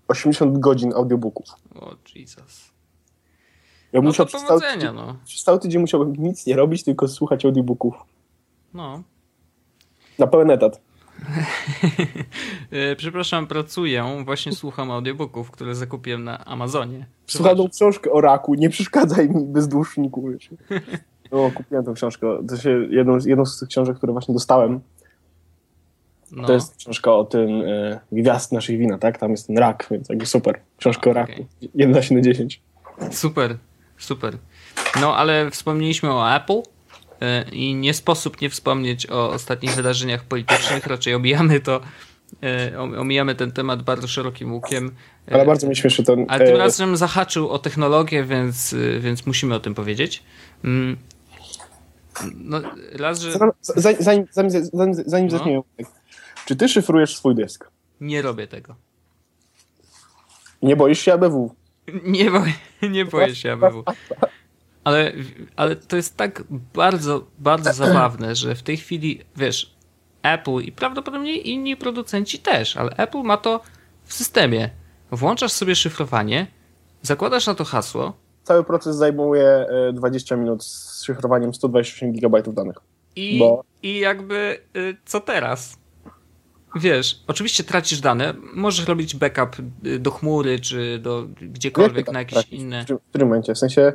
80 0.09 0.57
e, 0.57 0.61
godzin 0.61 0.93
audiobooków. 0.93 1.47
O, 1.75 1.97
Jesus. 2.14 2.71
Ja 3.93 4.01
no 4.01 4.09
musiał 4.09 4.27
to 4.27 4.31
przez, 4.31 4.45
cały 4.45 4.61
tydzień, 4.61 4.95
no. 4.95 5.16
przez 5.25 5.43
cały 5.43 5.59
tydzień 5.59 5.81
musiałbym 5.81 6.12
nic 6.12 6.47
nie 6.47 6.57
robić, 6.57 6.85
tylko 6.85 7.09
słuchać 7.09 7.45
audiobooków. 7.45 7.95
No. 8.75 9.03
Na 10.19 10.27
pełen 10.27 10.51
etat. 10.51 10.81
Przepraszam, 12.97 13.47
pracuję. 13.47 14.23
Właśnie 14.25 14.53
słucham 14.53 14.91
audiobooków, 14.91 15.51
które 15.51 15.75
zakupiłem 15.75 16.25
na 16.25 16.45
Amazonie. 16.45 17.07
Słucham 17.27 17.69
książkę 17.69 18.12
o 18.12 18.21
raku. 18.21 18.55
Nie 18.55 18.71
przeszkadzaj 18.71 19.29
mi 19.29 19.45
bezdłuszniku. 19.45 20.29
No, 21.33 21.51
kupiłem 21.55 21.85
tę 21.85 21.93
książkę. 21.95 22.27
To 22.49 22.57
się 22.57 22.71
jedną, 22.91 23.19
jedną 23.27 23.47
z 23.47 23.59
tych 23.59 23.69
książek, 23.69 23.97
które 23.97 24.12
właśnie 24.12 24.35
dostałem, 24.35 24.81
no. 26.33 26.47
To 26.47 26.53
jest 26.53 26.77
książka 26.77 27.12
o 27.12 27.25
tym 27.25 27.62
y, 27.62 28.01
gwiazd 28.12 28.53
naszych 28.53 28.79
wina, 28.79 28.99
tak? 28.99 29.19
Tam 29.19 29.31
jest 29.31 29.47
ten 29.47 29.59
rak, 29.59 29.87
więc 29.91 30.09
jakby 30.09 30.27
super. 30.27 30.61
Książka 30.77 31.11
o 31.11 31.12
raku. 31.12 31.33
Okay. 31.33 31.47
11 31.75 32.14
na 32.14 32.21
10. 32.21 32.62
Super, 33.11 33.57
super. 33.99 34.39
No, 35.01 35.16
ale 35.16 35.51
wspomnieliśmy 35.51 36.12
o 36.12 36.37
Apple 36.37 36.62
i 37.53 37.75
nie 37.75 37.95
sposób 37.95 38.41
nie 38.41 38.51
wspomnieć 38.51 39.11
o 39.11 39.31
ostatnich 39.31 39.75
wydarzeniach 39.75 40.25
politycznych. 40.25 40.87
Raczej 40.87 41.14
omijamy 41.14 41.61
to, 41.61 41.81
y, 42.73 42.79
omijamy 42.79 43.35
ten 43.35 43.53
temat 43.53 43.83
bardzo 43.83 44.09
szerokim 44.09 44.53
łukiem. 44.53 44.91
Ale 45.31 45.47
bardzo 45.47 45.69
mi 45.69 45.77
śmieszy 45.77 46.05
to. 46.05 46.16
Ale 46.29 46.47
tym 46.47 46.57
razem 46.57 46.97
zahaczył 46.97 47.49
o 47.51 47.59
technologię, 47.59 48.25
więc, 48.25 48.75
więc 49.01 49.27
musimy 49.27 49.55
o 49.55 49.61
tym 49.61 49.75
powiedzieć. 49.75 50.23
Mm, 50.64 50.97
no, 52.35 52.61
raz, 52.93 53.21
że... 53.21 53.33
Zanim, 53.62 53.99
zanim, 54.01 54.27
zanim, 54.31 54.51
zanim, 54.73 54.95
zanim 54.95 55.29
no. 55.29 55.39
zaczniemy, 55.39 55.62
Czy 56.47 56.57
ty 56.57 56.69
szyfrujesz 56.69 57.16
swój 57.16 57.35
dysk? 57.35 57.71
Nie 58.01 58.23
robię 58.23 58.47
tego. 58.47 58.75
Nie 60.62 60.77
boisz 60.77 61.01
się 61.01 61.12
ABW? 61.12 61.55
Nie, 62.05 62.31
boję, 62.31 62.53
nie 62.91 63.05
boję 63.05 63.35
się 63.35 63.53
ABW. 63.53 63.85
Ale, 64.89 65.12
ale 65.57 65.76
to 65.76 65.97
jest 65.97 66.16
tak 66.16 66.43
bardzo, 66.74 67.26
bardzo 67.39 67.72
zabawne, 67.86 68.34
że 68.34 68.55
w 68.55 68.62
tej 68.62 68.76
chwili, 68.76 69.20
wiesz, 69.36 69.76
Apple 70.22 70.59
i 70.61 70.72
prawdopodobnie 70.72 71.36
inni 71.36 71.76
producenci 71.76 72.39
też, 72.39 72.76
ale 72.76 72.91
Apple 72.97 73.22
ma 73.22 73.36
to 73.36 73.61
w 74.05 74.12
systemie. 74.14 74.70
Włączasz 75.11 75.53
sobie 75.53 75.74
szyfrowanie, 75.74 76.47
zakładasz 77.03 77.47
na 77.47 77.55
to 77.55 77.64
hasło. 77.64 78.12
Cały 78.43 78.64
proces 78.64 78.97
zajmuje 78.97 79.66
20 79.93 80.36
minut 80.36 80.64
z 80.64 81.05
szyfrowaniem 81.05 81.55
128 81.55 82.12
GB 82.12 82.43
danych. 82.43 82.76
I, 83.16 83.39
Bo... 83.39 83.64
I 83.82 83.99
jakby 83.99 84.61
y, 84.76 84.97
co 85.05 85.20
teraz? 85.20 85.76
Wiesz, 86.76 87.24
oczywiście 87.26 87.64
tracisz 87.64 88.01
dane, 88.01 88.34
możesz 88.55 88.89
robić 88.89 89.16
backup 89.16 89.57
y, 89.86 89.99
do 89.99 90.11
chmury, 90.11 90.61
czy 90.61 90.99
do 90.99 91.26
gdziekolwiek 91.41 92.12
na 92.12 92.18
jakieś 92.18 92.34
tracić? 92.34 92.61
inne. 92.61 92.84
W 92.84 93.09
którym 93.11 93.28
momencie? 93.28 93.55
W 93.55 93.59
sensie. 93.59 93.93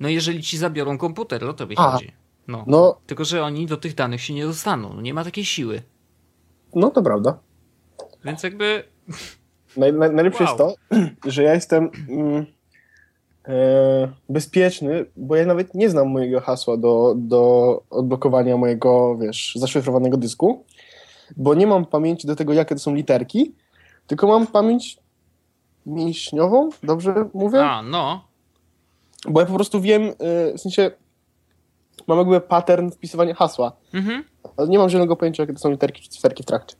No 0.00 0.08
jeżeli 0.08 0.42
ci 0.42 0.58
zabiorą 0.58 0.98
komputer, 0.98 1.44
o 1.44 1.52
to 1.52 1.66
by 1.66 1.74
chodzi. 1.74 2.12
No. 2.48 2.64
no. 2.66 2.98
Tylko, 3.06 3.24
że 3.24 3.44
oni 3.44 3.66
do 3.66 3.76
tych 3.76 3.94
danych 3.94 4.20
się 4.20 4.34
nie 4.34 4.46
dostaną. 4.46 4.94
No, 4.94 5.00
nie 5.00 5.14
ma 5.14 5.24
takiej 5.24 5.44
siły. 5.44 5.82
No 6.74 6.90
to 6.90 7.02
prawda. 7.02 7.38
Więc 8.24 8.42
jakby. 8.42 8.84
Naj, 9.76 9.92
naj, 9.92 10.14
najlepsze 10.14 10.44
wow. 10.44 10.58
jest 10.58 10.58
to, 10.58 10.96
że 11.30 11.42
ja 11.42 11.54
jestem 11.54 11.90
mm, 12.08 12.46
e, 13.48 14.12
bezpieczny, 14.28 15.06
bo 15.16 15.36
ja 15.36 15.46
nawet 15.46 15.74
nie 15.74 15.90
znam 15.90 16.08
mojego 16.08 16.40
hasła 16.40 16.76
do, 16.76 17.14
do 17.16 17.82
odblokowania 17.90 18.56
mojego, 18.56 19.18
wiesz, 19.18 19.52
zaszyfrowanego 19.56 20.16
dysku 20.16 20.64
bo 21.36 21.54
nie 21.54 21.66
mam 21.66 21.86
pamięci 21.86 22.26
do 22.26 22.36
tego, 22.36 22.52
jakie 22.52 22.74
to 22.74 22.80
są 22.80 22.94
literki, 22.94 23.54
tylko 24.06 24.26
mam 24.26 24.46
pamięć 24.46 24.98
mięśniową, 25.86 26.70
dobrze 26.82 27.14
mówię? 27.34 27.64
A, 27.64 27.82
no. 27.82 28.24
Bo 29.28 29.40
ja 29.40 29.46
po 29.46 29.54
prostu 29.54 29.80
wiem, 29.80 30.02
y, 30.02 30.12
w 30.56 30.60
sensie 30.60 30.90
mam 32.06 32.18
jakby 32.18 32.40
pattern 32.40 32.90
wpisywania 32.90 33.34
hasła, 33.34 33.72
mhm. 33.94 34.24
ale 34.56 34.68
nie 34.68 34.78
mam 34.78 34.88
żadnego 34.88 35.16
pojęcia, 35.16 35.42
jakie 35.42 35.52
to 35.52 35.58
są 35.58 35.70
literki 35.70 36.02
czy 36.02 36.08
cyferki 36.08 36.42
w 36.42 36.46
trakcie. 36.46 36.76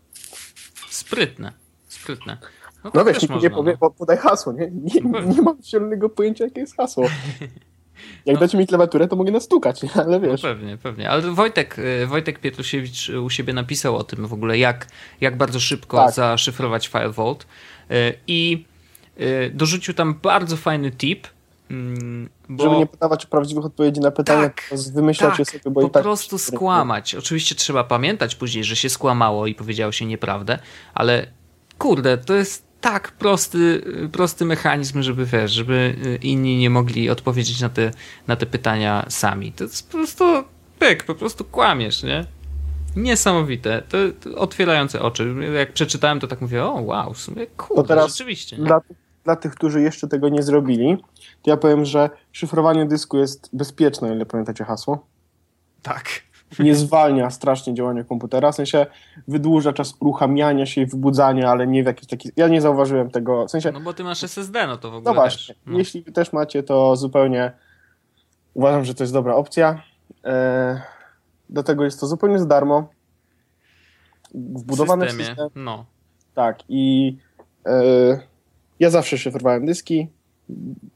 Sprytne, 0.89 1.53
sprytne. 1.89 2.37
No, 2.85 2.91
no 2.95 3.05
wiesz, 3.05 3.23
nikt 3.23 3.43
nie 3.43 3.51
powie, 3.51 3.79
no. 3.83 3.91
podaj 3.91 4.17
hasło, 4.17 4.53
nie? 4.53 4.71
Nie, 4.71 5.01
nie 5.35 5.43
mam 5.43 5.57
zielonego 5.63 6.09
pojęcia, 6.09 6.45
jakie 6.45 6.61
jest 6.61 6.77
hasło. 6.77 7.05
Jak 8.27 8.35
no. 8.35 8.41
dacie 8.41 8.59
mi 8.59 8.67
klawiaturę, 8.67 9.09
to 9.09 9.17
mogę 9.17 9.33
nastukać, 9.33 9.81
ale 9.95 10.07
no 10.07 10.21
wiesz. 10.21 10.43
No 10.43 10.49
pewnie, 10.49 10.77
pewnie. 10.77 11.11
Ale 11.11 11.23
Wojtek, 11.23 11.79
y, 11.79 12.07
Wojtek 12.07 12.39
Pietrusiewicz 12.39 13.09
u 13.09 13.31
siebie 13.31 13.53
napisał 13.53 13.97
o 13.97 14.05
tym 14.05 14.27
w 14.27 14.33
ogóle, 14.33 14.59
jak, 14.59 14.87
jak 15.21 15.37
bardzo 15.37 15.61
szybko 15.61 15.97
tak. 15.97 16.15
zaszyfrować 16.15 16.89
FileVault 16.89 17.47
y, 17.91 18.15
i 18.27 18.65
dorzucił 19.53 19.95
tam 19.95 20.15
bardzo 20.23 20.57
fajny 20.57 20.91
tip, 20.91 21.27
mm, 21.71 22.29
bo... 22.49 22.65
Żeby 22.65 22.77
nie 22.77 22.87
podawać 22.87 23.27
prawdziwych 23.27 23.65
odpowiedzi 23.65 24.01
na 24.01 24.11
pytania, 24.11 24.43
tak, 24.43 24.71
wymyślać 24.93 25.37
tak, 25.37 25.47
sobie, 25.47 25.61
bo 25.65 25.81
po 25.81 25.87
i 25.87 25.91
tak... 25.91 25.93
Po 25.93 26.03
prostu 26.03 26.39
skłamać. 26.39 27.15
Oczywiście 27.15 27.55
trzeba 27.55 27.85
pamiętać 27.85 28.35
później, 28.35 28.65
że 28.65 28.77
się 28.77 28.89
skłamało 28.89 29.47
i 29.47 29.55
powiedziało 29.55 29.93
się 29.93 30.07
nieprawdę, 30.07 30.59
ale 30.95 31.27
kurde, 31.79 32.19
to 32.19 32.35
jest 32.35 32.73
tak 32.81 33.13
prosty, 33.13 33.85
prosty 34.13 34.45
mechanizm, 34.45 35.03
żeby 35.03 35.27
wiesz, 35.27 35.53
żeby 35.53 35.97
inni 36.23 36.57
nie 36.57 36.71
mogli 36.71 37.11
odpowiedzieć 37.11 37.61
na 37.61 37.69
te, 37.69 37.91
na 38.27 38.37
te 38.37 38.47
pytania 38.47 39.07
sami. 39.09 39.53
To 39.53 39.65
jest 39.65 39.91
po 39.91 39.99
prostu 39.99 40.25
pyk, 40.79 41.05
po 41.05 41.15
prostu 41.15 41.45
kłamiesz, 41.45 42.03
nie? 42.03 42.27
Niesamowite. 42.97 43.83
To, 43.89 43.99
to 44.21 44.39
otwierające 44.39 45.03
oczy. 45.03 45.35
Jak 45.55 45.73
przeczytałem, 45.73 46.21
to 46.21 46.27
tak 46.27 46.41
mówię, 46.41 46.65
o 46.65 46.73
wow, 46.73 47.15
w 47.15 47.19
sumie 47.19 47.47
kurde, 47.47 47.83
to 47.83 47.89
teraz 47.89 48.11
rzeczywiście. 48.11 48.57
Dla, 48.57 48.81
dla 49.25 49.37
tych, 49.37 49.55
którzy 49.55 49.83
jeszcze 49.83 50.09
tego 50.09 50.29
nie 50.29 50.43
zrobili, 50.43 50.97
to 51.43 51.51
ja 51.51 51.57
powiem, 51.57 51.85
że 51.85 52.11
szyfrowanie 52.33 52.87
dysku 52.87 53.19
jest 53.19 53.51
bezpieczne, 53.53 54.09
o 54.09 54.13
ile 54.13 54.27
pamiętacie 54.27 54.65
hasło. 54.65 55.07
Tak 55.83 56.05
nie 56.59 56.75
zwalnia 56.75 57.31
strasznie 57.31 57.75
działania 57.75 58.05
komputera, 58.05 58.53
w 58.53 58.55
sensie 58.55 58.87
wydłuża 59.29 59.73
czas 59.73 59.95
uruchamiania 60.01 60.67
się 60.67 60.81
i 60.81 60.87
wybudzania, 60.87 61.51
ale 61.51 61.67
nie 61.67 61.83
w 61.83 61.87
jakiś 61.87 62.09
taki... 62.09 62.31
Ja 62.37 62.49
nie 62.49 62.61
zauważyłem 62.61 63.11
tego, 63.11 63.47
w 63.47 63.51
sensie... 63.51 63.73
No 63.73 63.81
bo 63.81 63.93
ty 63.93 64.05
masz 64.05 64.25
SSD, 64.25 64.67
no 64.67 64.77
to 64.77 64.91
w 64.91 64.95
ogóle 64.95 65.11
No 65.11 65.15
właśnie, 65.15 65.55
no. 65.67 65.79
jeśli 65.79 66.05
też 66.05 66.33
macie, 66.33 66.63
to 66.63 66.97
zupełnie 66.97 67.53
uważam, 68.55 68.85
że 68.85 68.95
to 68.95 69.03
jest 69.03 69.13
dobra 69.13 69.35
opcja. 69.35 69.83
E, 70.25 70.83
do 71.49 71.63
tego 71.63 71.85
jest 71.85 72.01
to 72.01 72.07
zupełnie 72.07 72.39
za 72.39 72.47
darmo. 72.47 72.89
Wbudowane 74.35 75.07
w 75.07 75.13
system. 75.13 75.49
No. 75.55 75.85
Tak 76.35 76.59
i 76.69 77.17
e, 77.67 78.21
ja 78.83 78.91
zawsze 78.91 79.19
szyfrowałem 79.19 79.67
dyski, 79.67 80.09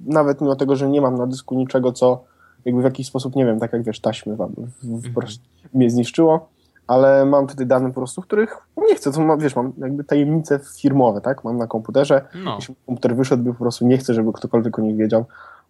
nawet 0.00 0.40
mimo 0.40 0.56
tego, 0.56 0.76
że 0.76 0.88
nie 0.88 1.00
mam 1.00 1.14
na 1.14 1.26
dysku 1.26 1.54
niczego, 1.54 1.92
co 1.92 2.24
jakby 2.64 2.80
w 2.80 2.84
jakiś 2.84 3.06
sposób, 3.06 3.36
nie 3.36 3.46
wiem, 3.46 3.60
tak 3.60 3.72
jak 3.72 3.82
wiesz, 3.82 4.00
taśmy 4.00 4.36
wam 4.36 4.52
w, 4.56 5.12
w, 5.12 5.74
mnie 5.74 5.90
zniszczyło, 5.90 6.48
ale 6.86 7.24
mam 7.24 7.46
tutaj 7.46 7.66
dane 7.66 7.88
po 7.88 7.94
prostu, 7.94 8.22
których 8.22 8.56
nie 8.76 8.94
chcę, 8.94 9.12
to 9.12 9.20
mam, 9.20 9.38
wiesz, 9.38 9.56
mam 9.56 9.72
jakby 9.78 10.04
tajemnice 10.04 10.60
firmowe, 10.80 11.20
tak, 11.20 11.44
mam 11.44 11.58
na 11.58 11.66
komputerze, 11.66 12.28
no. 12.44 12.56
jeśli 12.56 12.74
komputer 12.86 13.16
wyszedłby, 13.16 13.52
po 13.52 13.58
prostu 13.58 13.86
nie 13.86 13.98
chcę, 13.98 14.14
żeby 14.14 14.32
ktokolwiek 14.32 14.78
o 14.78 14.82
nich 14.82 14.96
wiedział, 14.96 15.24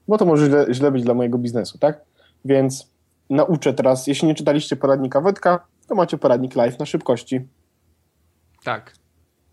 bo 0.08 0.18
to 0.18 0.26
może 0.26 0.46
źle, 0.46 0.66
źle 0.70 0.90
być 0.90 1.02
dla 1.02 1.14
mojego 1.14 1.38
biznesu, 1.38 1.78
tak, 1.78 2.00
więc 2.44 2.90
nauczę 3.30 3.74
teraz, 3.74 4.06
jeśli 4.06 4.28
nie 4.28 4.34
czytaliście 4.34 4.76
poradnika 4.76 5.20
Wojtka, 5.20 5.66
to 5.88 5.94
macie 5.94 6.18
poradnik 6.18 6.56
live 6.56 6.78
na 6.78 6.86
szybkości. 6.86 7.48
Tak. 8.64 9.05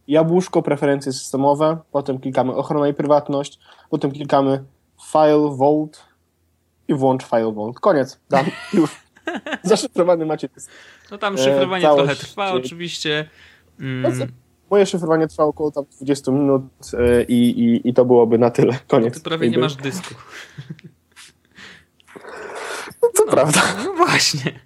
Jabłuszko, 0.08 0.62
preferencje 0.62 1.14
systemowe, 1.14 1.78
potem 1.91 2.20
klikamy 2.20 2.56
ochrona 2.56 2.88
i 2.88 2.93
prywatność, 2.93 3.60
potem 3.89 4.12
klikamy 4.12 4.64
file, 5.12 5.56
vault, 5.58 6.14
i 6.88 6.93
włącz 6.93 7.24
FileVault. 7.24 7.80
Koniec. 7.80 8.20
Dam. 8.30 8.45
Już. 8.74 9.04
Zaszyfrowany 9.64 10.26
macie 10.26 10.49
No 11.12 11.18
tam 11.18 11.38
szyfrowanie 11.38 11.91
e, 11.91 11.95
trochę 11.95 12.16
trwa 12.16 12.51
oczywiście. 12.51 13.30
Mm. 13.80 14.32
Moje 14.70 14.86
szyfrowanie 14.86 15.28
trwało 15.28 15.49
około 15.49 15.72
tam 15.72 15.86
20 16.01 16.32
minut 16.32 16.64
e, 16.93 17.24
i, 17.24 17.60
i, 17.60 17.89
i 17.89 17.93
to 17.93 18.06
byłoby 18.06 18.38
na 18.38 18.51
tyle. 18.51 18.80
Koniec. 18.88 19.14
No 19.14 19.20
ty 19.20 19.24
prawie 19.24 19.49
nie 19.49 19.58
masz 19.58 19.76
dysku. 19.76 20.16
No 23.01 23.10
to 23.16 23.26
no, 23.26 23.32
prawda. 23.32 23.62
No 23.86 23.93
właśnie. 23.93 24.60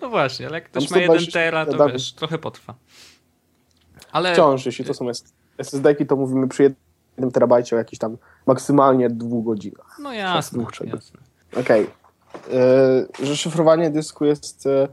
No 0.00 0.08
właśnie, 0.08 0.46
ale 0.46 0.54
jak 0.54 0.64
ktoś 0.64 0.90
ma 0.90 0.98
1 0.98 1.26
tera, 1.26 1.66
to 1.66 1.88
wiesz, 1.88 2.12
trochę 2.12 2.38
potrwa. 2.38 2.74
Ale... 4.14 4.32
Wciąż, 4.32 4.66
jeśli 4.66 4.84
to 4.84 4.94
są 4.94 5.06
SSD-ki, 5.58 6.06
to 6.06 6.16
mówimy 6.16 6.48
przy 6.48 6.62
1 6.62 7.30
terabajcie 7.32 7.76
o 7.76 7.78
jakichś 7.78 7.98
tam 7.98 8.16
maksymalnie 8.46 9.10
dwóch 9.10 9.44
godzinach. 9.44 9.98
No 10.02 10.12
jasne, 10.12 10.64
jasne. 10.84 11.20
Okej. 11.60 11.82
Okay. 11.82 12.60
E, 13.22 13.26
że 13.26 13.36
szyfrowanie 13.36 13.90
dysku 13.90 14.24
jest. 14.24 14.66
E, 14.66 14.88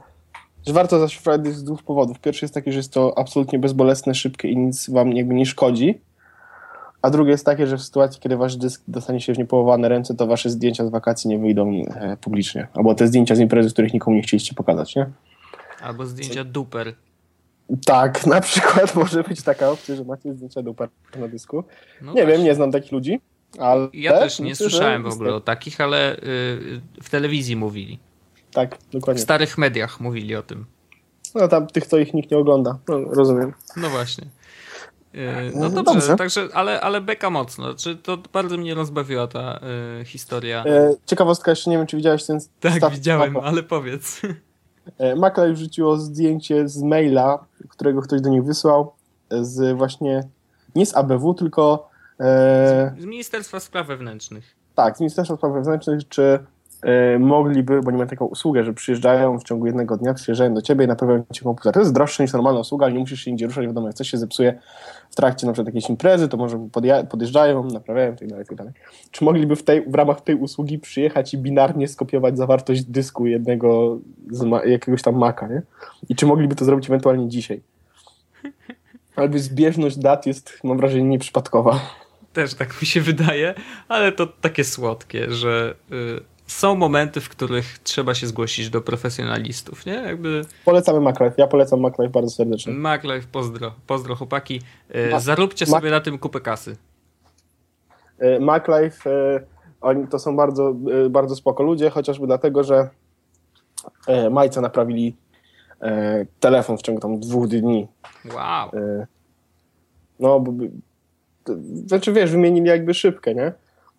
że 0.68 0.74
warto 0.74 1.00
zaszyfrować 1.00 1.42
dysk 1.42 1.58
z 1.58 1.64
dwóch 1.64 1.84
powodów. 1.84 2.20
Pierwszy 2.20 2.46
jest 2.46 2.54
taki, 2.54 2.72
że 2.72 2.78
jest 2.78 2.94
to 2.94 3.18
absolutnie 3.18 3.60
bezbolesne, 3.60 4.16
szybkie 4.16 4.48
i 4.48 4.58
nic 4.58 4.90
wam 4.90 5.14
jakby 5.14 5.34
nie 5.34 5.46
szkodzi. 5.46 6.02
A 7.02 7.10
drugie 7.10 7.32
jest 7.32 7.46
takie, 7.46 7.68
że 7.68 7.78
w 7.78 7.82
sytuacji, 7.82 8.22
kiedy 8.22 8.38
wasz 8.38 8.58
dysk 8.58 8.84
dostanie 8.88 9.22
się 9.22 9.34
w 9.34 9.38
niepołowane 9.38 9.90
ręce, 9.90 10.16
to 10.16 10.28
wasze 10.28 10.50
zdjęcia 10.50 10.86
z 10.86 10.90
wakacji 10.90 11.30
nie 11.30 11.40
wyjdą 11.40 11.72
e, 11.72 12.18
publicznie. 12.18 12.68
Albo 12.74 12.96
te 12.96 13.08
zdjęcia 13.08 13.36
z 13.36 13.40
imprezy, 13.40 13.72
których 13.72 13.94
nikomu 13.94 14.18
nie 14.18 14.24
chcieliście 14.24 14.56
pokazać, 14.56 14.96
nie? 14.96 15.10
Albo 15.82 16.06
zdjęcia 16.06 16.44
duper. 16.44 16.94
Tak, 17.86 18.26
na 18.36 18.42
przykład 18.42 18.96
może 18.96 19.24
być 19.24 19.42
taka 19.42 19.70
opcja, 19.70 19.96
że 19.96 20.04
macie 20.04 20.34
zdjęcia 20.34 20.62
duper 20.62 20.90
na 21.16 21.28
dysku. 21.28 21.64
No 22.02 22.14
nie 22.14 22.22
właśnie. 22.22 22.38
wiem, 22.38 22.44
nie 22.44 22.56
znam 22.56 22.72
takich 22.72 22.92
ludzi. 22.92 23.22
Ale 23.60 23.88
ja 23.94 24.20
też 24.20 24.40
nie 24.40 24.50
myślę, 24.50 24.70
słyszałem 24.70 25.04
w 25.04 25.14
ogóle 25.14 25.34
o 25.34 25.42
takich, 25.42 25.82
ale 25.82 26.16
y, 26.18 26.82
w 27.04 27.10
telewizji 27.10 27.56
mówili. 27.56 28.00
Tak, 28.52 28.78
dokładnie. 28.94 29.20
W 29.20 29.24
starych 29.24 29.58
mediach 29.58 30.00
mówili 30.00 30.36
o 30.36 30.44
tym. 30.44 30.66
No 31.36 31.48
tam 31.48 31.68
tych, 31.68 31.88
to 31.88 31.98
ich 31.98 32.14
nikt 32.14 32.32
nie 32.32 32.38
ogląda. 32.38 32.78
No, 32.88 33.00
rozumiem. 33.00 33.54
No 33.78 33.90
właśnie. 33.90 34.28
Y, 35.16 35.52
no 35.56 35.70
dobrze, 35.70 35.84
dobrze, 35.84 36.16
także, 36.16 36.48
ale, 36.54 36.82
ale 36.82 37.02
beka 37.02 37.30
mocno. 37.30 37.64
Znaczy, 37.64 37.96
to 37.96 38.18
bardzo 38.34 38.58
mnie 38.58 38.74
rozbawiła 38.74 39.28
ta 39.28 39.60
y, 40.02 40.06
historia. 40.06 40.64
E, 40.66 40.96
ciekawostka, 41.06 41.52
jeszcze 41.52 41.70
nie 41.70 41.78
wiem, 41.78 41.88
czy 41.88 41.98
widziałeś 41.98 42.26
ten 42.26 42.40
Tak, 42.60 42.94
widziałem, 42.94 43.38
ale 43.38 43.64
powiedz. 43.64 44.22
E, 44.98 45.16
Makler 45.16 45.54
wrzuciło 45.54 45.98
zdjęcie 45.98 46.68
z 46.68 46.84
maila, 46.84 47.46
którego 47.70 48.02
ktoś 48.02 48.22
do 48.22 48.30
nich 48.30 48.44
wysłał, 48.44 48.94
z 49.42 49.78
właśnie 49.78 50.24
nie 50.76 50.86
z 50.86 50.96
ABW, 50.96 51.34
tylko 51.34 51.92
E, 52.22 52.96
z 53.00 53.06
Ministerstwa 53.06 53.60
Spraw 53.60 53.88
Wewnętrznych. 53.88 54.56
Tak, 54.76 54.98
z 54.98 55.00
Ministerstwa 55.00 55.38
Spraw 55.38 55.54
Wewnętrznych, 55.54 56.08
czy 56.08 56.24
e, 56.24 56.40
mogliby, 57.20 57.82
bo 57.82 57.92
nie 57.92 57.98
mają 57.98 58.10
taką 58.10 58.26
usługę, 58.26 58.64
że 58.64 58.74
przyjeżdżają 58.74 59.40
w 59.40 59.44
ciągu 59.44 59.66
jednego 59.66 59.98
dnia, 59.98 60.14
przyjeżdżają 60.14 60.54
do 60.54 60.62
ciebie 60.62 60.86
i 60.86 60.88
naprawiają 60.88 61.24
ci 61.34 61.44
komputer. 61.44 61.74
To 61.74 61.80
jest 61.80 61.94
droższe 61.94 62.24
niż 62.24 62.34
normalna 62.34 62.60
usługa, 62.60 62.86
ale 62.86 62.94
nie 62.94 63.00
musisz 63.00 63.24
się 63.24 63.32
nigdzie 63.32 63.46
ruszać, 63.46 63.66
wiadomo, 63.66 63.88
jak 63.88 63.96
coś 63.96 64.10
się 64.10 64.18
zepsuje 64.18 64.60
w 65.10 65.16
trakcie 65.16 65.48
na 65.48 65.54
przykład 65.54 65.68
jakiejś 65.68 65.90
imprezy, 65.90 66.28
to 66.28 66.38
może 66.38 66.68
podjeżdżają, 67.10 67.64
naprawiają 67.64 68.12
itd., 68.12 68.36
tak 68.36 68.52
itd. 68.52 68.64
Tak 68.64 68.84
czy 69.12 69.26
mogliby 69.26 69.56
w, 69.56 69.64
tej, 69.64 69.90
w 69.90 69.96
ramach 69.96 70.22
tej 70.22 70.36
usługi 70.36 70.80
przyjechać 70.80 71.34
i 71.34 71.38
binarnie 71.38 71.88
skopiować 71.88 72.38
zawartość 72.38 72.84
dysku 72.84 73.28
jednego 73.28 74.00
z 74.30 74.46
jakiegoś 74.66 75.02
tam 75.02 75.16
maka, 75.16 75.48
nie? 75.48 75.62
I 76.10 76.16
czy 76.16 76.26
mogliby 76.26 76.56
to 76.56 76.66
zrobić 76.66 76.88
ewentualnie 76.88 77.30
dzisiaj? 77.30 77.62
Albo 79.16 79.40
zbieżność 79.40 79.98
dat 79.98 80.26
jest, 80.26 80.60
mam 80.64 80.78
wrażenie, 80.78 81.04
nieprzypadkowa. 81.04 81.80
Też 82.34 82.54
tak 82.54 82.82
mi 82.82 82.88
się 82.88 83.02
wydaje, 83.02 83.54
ale 83.88 84.12
to 84.12 84.28
takie 84.28 84.64
słodkie, 84.64 85.32
że 85.32 85.76
y, 85.92 86.32
są 86.52 86.76
momenty, 86.76 87.22
w 87.22 87.30
których 87.30 87.80
trzeba 87.80 88.14
się 88.16 88.28
zgłosić 88.28 88.70
do 88.70 88.82
profesjonalistów, 88.82 89.86
nie? 89.86 89.94
Jakby 89.94 90.42
Polecamy 90.66 91.00
MacLife. 91.00 91.34
Ja 91.38 91.48
polecam 91.48 91.80
MacLife 91.80 92.10
bardzo 92.12 92.30
serdecznie. 92.32 92.74
MacLife, 92.74 93.28
pozdro, 93.32 93.74
pozdro 93.88 94.16
chłopaki. 94.16 94.62
Ma- 95.12 95.20
zaróbcie 95.20 95.66
Ma- 95.66 95.72
sobie 95.78 95.92
na 95.92 96.02
tym 96.02 96.18
kupę 96.20 96.42
kasy. 96.42 96.78
E, 98.20 98.40
MacLife, 98.40 99.10
e, 99.12 99.42
oni 99.82 100.08
to 100.08 100.20
są 100.20 100.36
bardzo, 100.36 100.76
e, 101.06 101.10
bardzo 101.10 101.36
spoko 101.36 101.64
ludzie, 101.64 101.90
chociażby 101.90 102.28
dlatego, 102.28 102.64
że 102.64 102.90
e, 104.08 104.30
Majce 104.30 104.62
naprawili 104.62 105.16
e, 105.82 106.26
telefon 106.40 106.78
w 106.78 106.82
ciągu 106.82 107.02
tam 107.02 107.20
dwóch 107.20 107.48
dni. 107.48 107.88
Wow. 108.36 108.70
E, 108.74 109.08
No, 110.20 110.44
znaczy 111.86 112.14
wiesz, 112.14 112.32
wymienili 112.32 112.68
jakby 112.68 112.94
szybkę, 112.94 113.36
nie? 113.36 113.54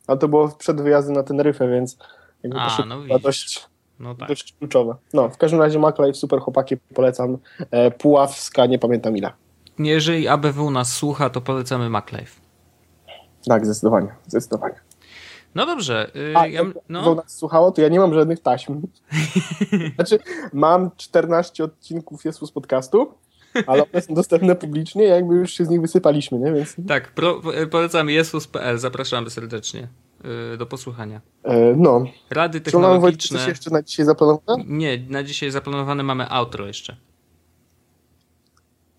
A 0.07 0.17
to 0.17 0.29
było 0.29 0.49
przed 0.49 0.81
wyjazdem 0.81 1.15
na 1.15 1.23
Teneryfę, 1.23 1.69
więc 1.69 1.99
jakby 2.43 2.61
A, 2.61 2.77
to 2.77 2.85
no 2.87 3.03
widzisz. 3.03 3.23
dość, 3.23 3.67
No 4.01 4.15
tak. 4.15 4.29
dość 4.29 4.55
kluczowe. 4.59 4.95
No, 5.15 5.29
w 5.29 5.37
każdym 5.37 5.61
razie 5.61 5.79
MacLife, 5.79 6.15
super 6.15 6.41
chłopaki, 6.41 6.77
polecam. 6.77 7.39
E, 7.71 7.91
Puławska, 7.91 8.67
nie 8.67 8.79
pamiętam 8.79 9.17
ile. 9.17 9.33
Jeżeli 9.79 10.29
ABW 10.29 10.71
nas 10.71 10.93
słucha, 10.93 11.31
to 11.31 11.41
polecamy 11.41 11.91
MacLife. 11.91 12.41
Tak, 13.47 13.65
zdecydowanie, 13.67 14.15
zdecydowanie. 14.27 14.75
No 15.55 15.67
dobrze. 15.67 16.11
y, 16.17 16.35
A, 16.37 16.47
ja, 16.47 16.63
no, 16.89 17.15
nas 17.15 17.37
słuchało, 17.37 17.71
to 17.71 17.81
ja 17.83 17.89
nie 17.89 17.99
mam 17.99 18.15
żadnych 18.15 18.41
taśm. 18.41 18.81
znaczy, 19.97 20.19
mam 20.53 20.91
14 20.97 21.65
odcinków 21.65 22.23
z 22.43 22.51
podcastu, 22.51 23.15
ale 23.67 23.83
one 23.93 24.03
są 24.03 24.15
dostępne 24.15 24.55
publicznie, 24.55 25.05
jakby 25.05 25.35
już 25.35 25.53
się 25.53 25.65
z 25.65 25.69
nich 25.69 25.81
wysypaliśmy, 25.81 26.39
nie? 26.39 26.53
Więc 26.53 26.77
tak, 26.89 27.15
pro, 27.15 27.41
polecamy 27.71 28.13
jesus.pl. 28.13 28.79
Zapraszamy 28.79 29.31
serdecznie 29.31 29.89
do 30.59 30.67
posłuchania. 30.67 31.21
e, 31.43 31.75
no. 31.77 32.05
Rady 32.31 32.61
Czy 32.61 32.77
mamy 32.79 32.87
technologiczne. 32.95 33.39
coś 33.39 33.49
jeszcze 33.49 33.71
na 33.71 33.83
dzisiaj 33.83 34.07
zaplanowane? 34.07 34.65
Nie, 34.67 34.99
na 35.09 35.23
dzisiaj 35.23 35.51
zaplanowane 35.51 36.03
mamy 36.03 36.29
outro 36.31 36.67
jeszcze. 36.67 36.97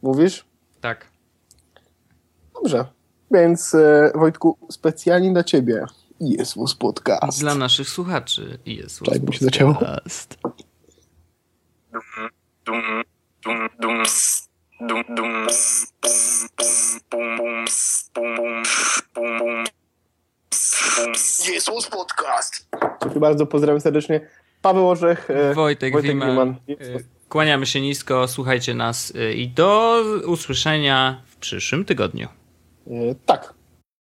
Mówisz? 0.02 0.46
Tak. 0.82 1.08
Dobrze. 2.54 2.86
Więc 3.32 3.76
e, 3.76 4.12
Wojtku, 4.16 4.58
specjalnie 4.72 5.32
dla 5.32 5.44
ciebie 5.44 5.86
Jezus 6.20 6.76
Podcast. 6.76 7.40
Dla 7.40 7.56
naszych 7.56 7.90
słuchaczy 7.90 8.60
jest 8.66 9.00
Tak, 9.04 9.20
bo 9.26 9.32
się 9.32 9.46
zaczęło. 9.46 9.74
podcast. 9.74 10.38
Jezus 21.54 21.88
Podcast. 21.88 22.68
Bardzo, 23.16 23.46
pozdrawiam 23.46 23.82
serdecznie. 23.82 24.22
Paweł 24.62 24.90
Orzech, 24.90 25.30
e, 25.30 25.54
Wojtek, 25.54 25.94
Wojtek 25.94 26.12
Wiman. 26.12 26.30
Wiman. 26.30 26.56
Y, 26.70 27.06
Kłaniamy 27.30 27.66
się 27.66 27.82
nisko, 27.82 28.28
słuchajcie 28.28 28.74
nas 28.74 29.12
y, 29.16 29.34
i 29.34 29.48
do 29.48 30.02
usłyszenia 30.26 31.22
w 31.26 31.36
przyszłym 31.36 31.86
tygodniu. 31.86 32.28
E, 32.88 32.92
tak. 33.26 33.54